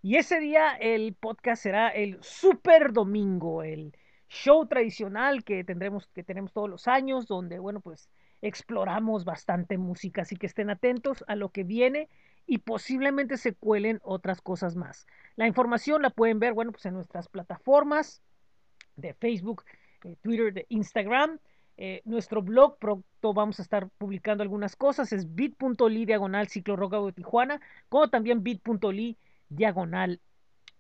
y 0.05 0.17
ese 0.17 0.39
día 0.39 0.75
el 0.75 1.15
podcast 1.15 1.63
será 1.63 1.89
el 1.89 2.21
Super 2.21 2.93
Domingo, 2.93 3.63
el 3.63 3.91
show 4.29 4.67
tradicional 4.67 5.43
que 5.43 5.63
tendremos, 5.63 6.05
que 6.13 6.21
tenemos 6.23 6.53
todos 6.53 6.69
los 6.69 6.87
años, 6.87 7.25
donde, 7.25 7.57
bueno, 7.57 7.79
pues 7.79 8.07
exploramos 8.47 9.25
bastante 9.25 9.77
música, 9.77 10.21
así 10.21 10.35
que 10.35 10.45
estén 10.45 10.69
atentos 10.69 11.23
a 11.27 11.35
lo 11.35 11.49
que 11.49 11.63
viene 11.63 12.09
y 12.45 12.59
posiblemente 12.59 13.37
se 13.37 13.53
cuelen 13.53 13.99
otras 14.03 14.39
cosas 14.39 14.75
más. 14.75 15.07
La 15.35 15.47
información 15.47 16.03
la 16.03 16.11
pueden 16.11 16.39
ver, 16.39 16.53
bueno, 16.53 16.71
pues 16.71 16.85
en 16.85 16.93
nuestras 16.93 17.27
plataformas 17.27 18.21
de 18.95 19.15
Facebook, 19.15 19.63
eh, 20.03 20.15
Twitter, 20.21 20.53
de 20.53 20.65
Instagram. 20.69 21.39
Eh, 21.77 22.01
nuestro 22.05 22.41
blog 22.41 22.77
pronto 22.77 23.33
vamos 23.33 23.59
a 23.59 23.63
estar 23.63 23.89
publicando 23.97 24.43
algunas 24.43 24.75
cosas, 24.75 25.11
es 25.11 25.35
bit.ly 25.35 26.05
diagonal 26.05 26.47
ciclo 26.47 26.77
de 26.77 27.11
Tijuana, 27.11 27.59
como 27.89 28.09
también 28.09 28.43
bit.ly 28.43 29.17
diagonal 29.49 30.21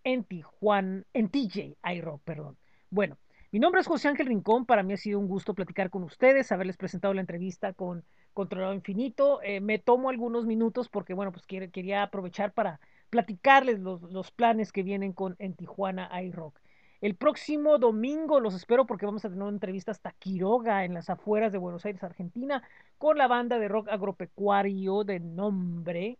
en 0.03 0.23
Tijuana, 0.23 1.03
en 1.13 1.29
TJ 1.29 1.75
iRock, 1.95 2.21
perdón. 2.23 2.57
Bueno, 2.91 3.17
mi 3.55 3.59
nombre 3.59 3.79
es 3.79 3.87
José 3.87 4.09
Ángel 4.09 4.27
Rincón, 4.27 4.65
para 4.65 4.83
mí 4.83 4.91
ha 4.91 4.97
sido 4.97 5.17
un 5.17 5.29
gusto 5.29 5.53
platicar 5.53 5.89
con 5.89 6.03
ustedes, 6.03 6.51
haberles 6.51 6.75
presentado 6.75 7.13
la 7.13 7.21
entrevista 7.21 7.71
con 7.71 8.03
Controlado 8.33 8.73
Infinito. 8.73 9.41
Eh, 9.43 9.61
me 9.61 9.79
tomo 9.79 10.09
algunos 10.09 10.45
minutos 10.45 10.89
porque, 10.89 11.13
bueno, 11.13 11.31
pues 11.31 11.45
quería 11.45 12.03
aprovechar 12.03 12.51
para 12.51 12.81
platicarles 13.09 13.79
los, 13.79 14.31
planes 14.31 14.73
que 14.73 14.83
vienen 14.83 15.13
con 15.13 15.37
en 15.39 15.53
Tijuana 15.53 16.11
iRock. 16.21 16.59
El 16.99 17.15
próximo 17.15 17.77
domingo 17.77 18.41
los 18.41 18.55
espero 18.55 18.85
porque 18.85 19.05
vamos 19.05 19.23
a 19.23 19.29
tener 19.29 19.43
una 19.43 19.53
entrevista 19.53 19.91
hasta 19.91 20.11
Quiroga 20.11 20.83
en 20.83 20.93
las 20.93 21.09
afueras 21.09 21.53
de 21.53 21.57
Buenos 21.57 21.85
Aires, 21.85 22.03
Argentina, 22.03 22.61
con 22.97 23.17
la 23.17 23.29
banda 23.29 23.57
de 23.57 23.69
rock 23.69 23.87
agropecuario 23.87 25.05
de 25.05 25.21
nombre 25.21 26.19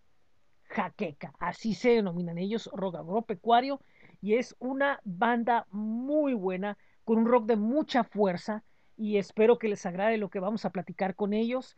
Jaqueca, 0.69 1.33
así 1.39 1.73
se 1.73 1.89
denominan 1.89 2.37
ellos, 2.37 2.69
rock 2.73 2.95
agropecuario, 2.95 3.81
y 4.21 4.35
es 4.35 4.55
una 4.59 4.99
banda 5.03 5.67
muy 5.69 6.33
buena, 6.33 6.77
con 7.05 7.19
un 7.19 7.25
rock 7.25 7.45
de 7.45 7.55
mucha 7.55 8.03
fuerza, 8.03 8.63
y 8.97 9.17
espero 9.17 9.57
que 9.57 9.69
les 9.69 9.85
agrade 9.85 10.17
lo 10.17 10.29
que 10.29 10.39
vamos 10.39 10.65
a 10.65 10.71
platicar 10.71 11.15
con 11.15 11.33
ellos, 11.33 11.77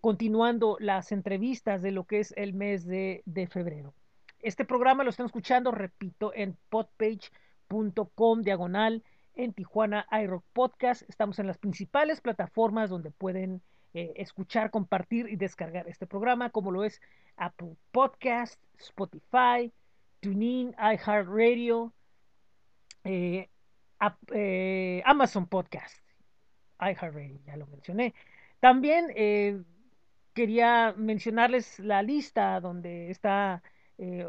continuando 0.00 0.76
las 0.80 1.12
entrevistas 1.12 1.80
de 1.80 1.92
lo 1.92 2.04
que 2.04 2.18
es 2.20 2.34
el 2.36 2.52
mes 2.52 2.84
de, 2.84 3.22
de 3.24 3.46
febrero. 3.46 3.94
Este 4.40 4.64
programa 4.64 5.04
lo 5.04 5.10
están 5.10 5.26
escuchando, 5.26 5.70
repito, 5.70 6.32
en 6.34 6.56
podpage.com 6.68 8.42
diagonal 8.42 9.02
en 9.36 9.52
Tijuana 9.52 10.06
iRock 10.10 10.44
Podcast. 10.52 11.02
Estamos 11.08 11.38
en 11.38 11.46
las 11.46 11.58
principales 11.58 12.20
plataformas 12.20 12.90
donde 12.90 13.10
pueden 13.10 13.62
eh, 13.94 14.12
escuchar, 14.16 14.70
compartir 14.70 15.28
y 15.28 15.36
descargar 15.36 15.88
este 15.88 16.06
programa, 16.06 16.50
como 16.50 16.70
lo 16.70 16.84
es 16.84 17.00
Apple 17.36 17.76
Podcast, 17.92 18.60
Spotify, 18.78 19.72
TuneIn, 20.20 20.74
iHeartRadio, 20.78 21.92
eh, 23.04 23.48
eh, 24.32 25.02
Amazon 25.04 25.46
Podcast, 25.46 25.96
iHeartRadio, 26.80 27.40
ya 27.46 27.56
lo 27.56 27.66
mencioné. 27.66 28.14
También 28.60 29.08
quería 30.32 30.94
mencionarles 30.96 31.78
la 31.78 32.02
lista 32.02 32.58
donde 32.60 33.10
está 33.10 33.62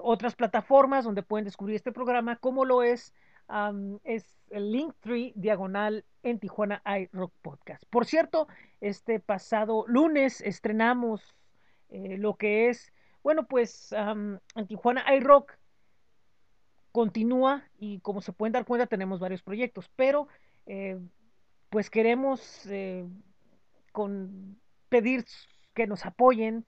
otras 0.02 0.36
plataformas 0.36 1.06
donde 1.06 1.24
pueden 1.24 1.46
descubrir 1.46 1.76
este 1.76 1.92
programa, 1.92 2.36
como 2.36 2.66
lo 2.66 2.84
es 2.84 3.14
es 4.04 4.38
el 4.50 4.72
Linktree 4.72 5.34
diagonal 5.36 6.04
en 6.24 6.40
Tijuana 6.40 6.82
iRock 6.86 7.34
Podcast. 7.42 7.84
Por 7.90 8.06
cierto, 8.06 8.48
este 8.82 9.20
pasado 9.20 9.86
lunes 9.88 10.42
estrenamos 10.42 11.36
eh, 11.90 12.18
lo 12.18 12.36
que 12.36 12.70
es, 12.70 12.92
bueno, 13.24 13.48
pues 13.48 13.94
en 13.94 14.68
Tijuana 14.68 15.06
iRock 15.16 15.58
continúa 16.98 17.64
y 17.78 18.00
como 18.00 18.22
se 18.22 18.34
pueden 18.34 18.54
dar 18.54 18.66
cuenta 18.66 18.88
tenemos 18.88 19.20
varios 19.20 19.44
proyectos, 19.44 19.88
pero 19.96 20.28
eh, 20.66 20.98
pues 21.70 21.92
queremos 21.92 22.66
eh, 22.66 23.06
con 23.92 24.60
pedir 24.90 25.24
que 25.76 25.86
nos 25.86 26.08
apoyen. 26.08 26.66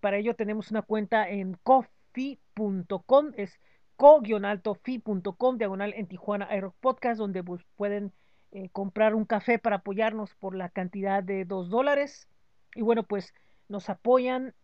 para 0.00 0.18
ello 0.18 0.36
tenemos 0.36 0.70
una 0.70 0.82
cuenta 0.82 1.28
en 1.28 1.58
coffee.com, 1.64 3.32
es 3.36 3.58
co-altofi.com, 3.96 5.58
diagonal 5.58 5.92
en 5.96 6.06
Tijuana 6.06 6.46
Aero 6.48 6.72
Podcast, 6.80 7.18
donde 7.18 7.42
pueden 7.74 8.12
eh, 8.52 8.68
comprar 8.70 9.16
un 9.16 9.24
café 9.24 9.58
para 9.58 9.76
apoyarnos 9.78 10.36
por 10.36 10.54
la 10.54 10.68
cantidad 10.68 11.24
de 11.24 11.44
dos 11.44 11.70
dólares. 11.70 12.28
Y 12.76 12.82
bueno, 12.82 13.02
pues 13.02 13.34
nos 13.68 13.90
apoyan 13.90 14.54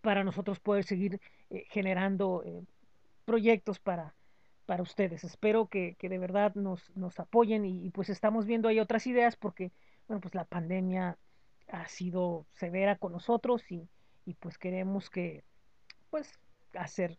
para 0.00 0.24
nosotros 0.24 0.60
poder 0.60 0.84
seguir 0.84 1.20
eh, 1.50 1.66
generando 1.68 2.42
eh, 2.46 2.64
proyectos 3.26 3.78
para, 3.78 4.14
para 4.66 4.82
ustedes. 4.82 5.24
Espero 5.24 5.66
que, 5.66 5.96
que 5.98 6.08
de 6.08 6.18
verdad 6.18 6.54
nos, 6.54 6.90
nos 6.96 7.18
apoyen 7.20 7.64
y, 7.64 7.90
pues 7.90 8.08
estamos 8.08 8.46
viendo 8.46 8.68
ahí 8.68 8.80
otras 8.80 9.06
ideas 9.06 9.36
porque, 9.36 9.72
bueno, 10.08 10.20
pues 10.20 10.34
la 10.34 10.44
pandemia 10.44 11.18
ha 11.68 11.88
sido 11.88 12.46
severa 12.52 12.96
con 12.96 13.12
nosotros 13.12 13.70
y, 13.70 13.88
y 14.24 14.34
pues 14.34 14.58
queremos 14.58 15.10
que, 15.10 15.44
pues, 16.10 16.38
hacer 16.74 17.18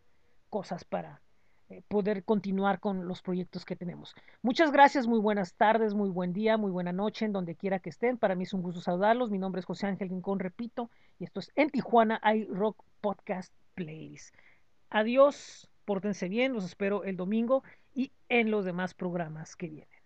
cosas 0.49 0.83
para 0.83 1.21
eh, 1.69 1.81
poder 1.87 2.23
continuar 2.23 2.79
con 2.79 3.07
los 3.07 3.21
proyectos 3.21 3.65
que 3.65 3.75
tenemos. 3.75 4.13
Muchas 4.41 4.71
gracias, 4.71 5.07
muy 5.07 5.19
buenas 5.19 5.55
tardes, 5.55 5.93
muy 5.93 6.09
buen 6.09 6.33
día, 6.33 6.57
muy 6.57 6.71
buena 6.71 6.91
noche, 6.91 7.25
en 7.25 7.33
donde 7.33 7.55
quiera 7.55 7.79
que 7.79 7.89
estén. 7.89 8.17
Para 8.17 8.35
mí 8.35 8.43
es 8.43 8.53
un 8.53 8.61
gusto 8.61 8.81
saludarlos. 8.81 9.31
Mi 9.31 9.39
nombre 9.39 9.59
es 9.59 9.65
José 9.65 9.87
Ángel 9.87 10.09
Rincón, 10.09 10.39
repito, 10.39 10.89
y 11.19 11.23
esto 11.23 11.39
es 11.39 11.51
En 11.55 11.69
Tijuana 11.69 12.19
hay 12.21 12.45
Rock 12.45 12.83
Podcast 13.01 13.53
Plays 13.75 14.31
Adiós. 14.89 15.72
Pórtense 15.86 16.29
bien, 16.29 16.53
los 16.53 16.65
espero 16.65 17.03
el 17.03 17.17
domingo 17.17 17.63
y 17.93 18.11
en 18.29 18.51
los 18.51 18.65
demás 18.65 18.93
programas 18.93 19.55
que 19.55 19.69
vienen. 19.69 20.03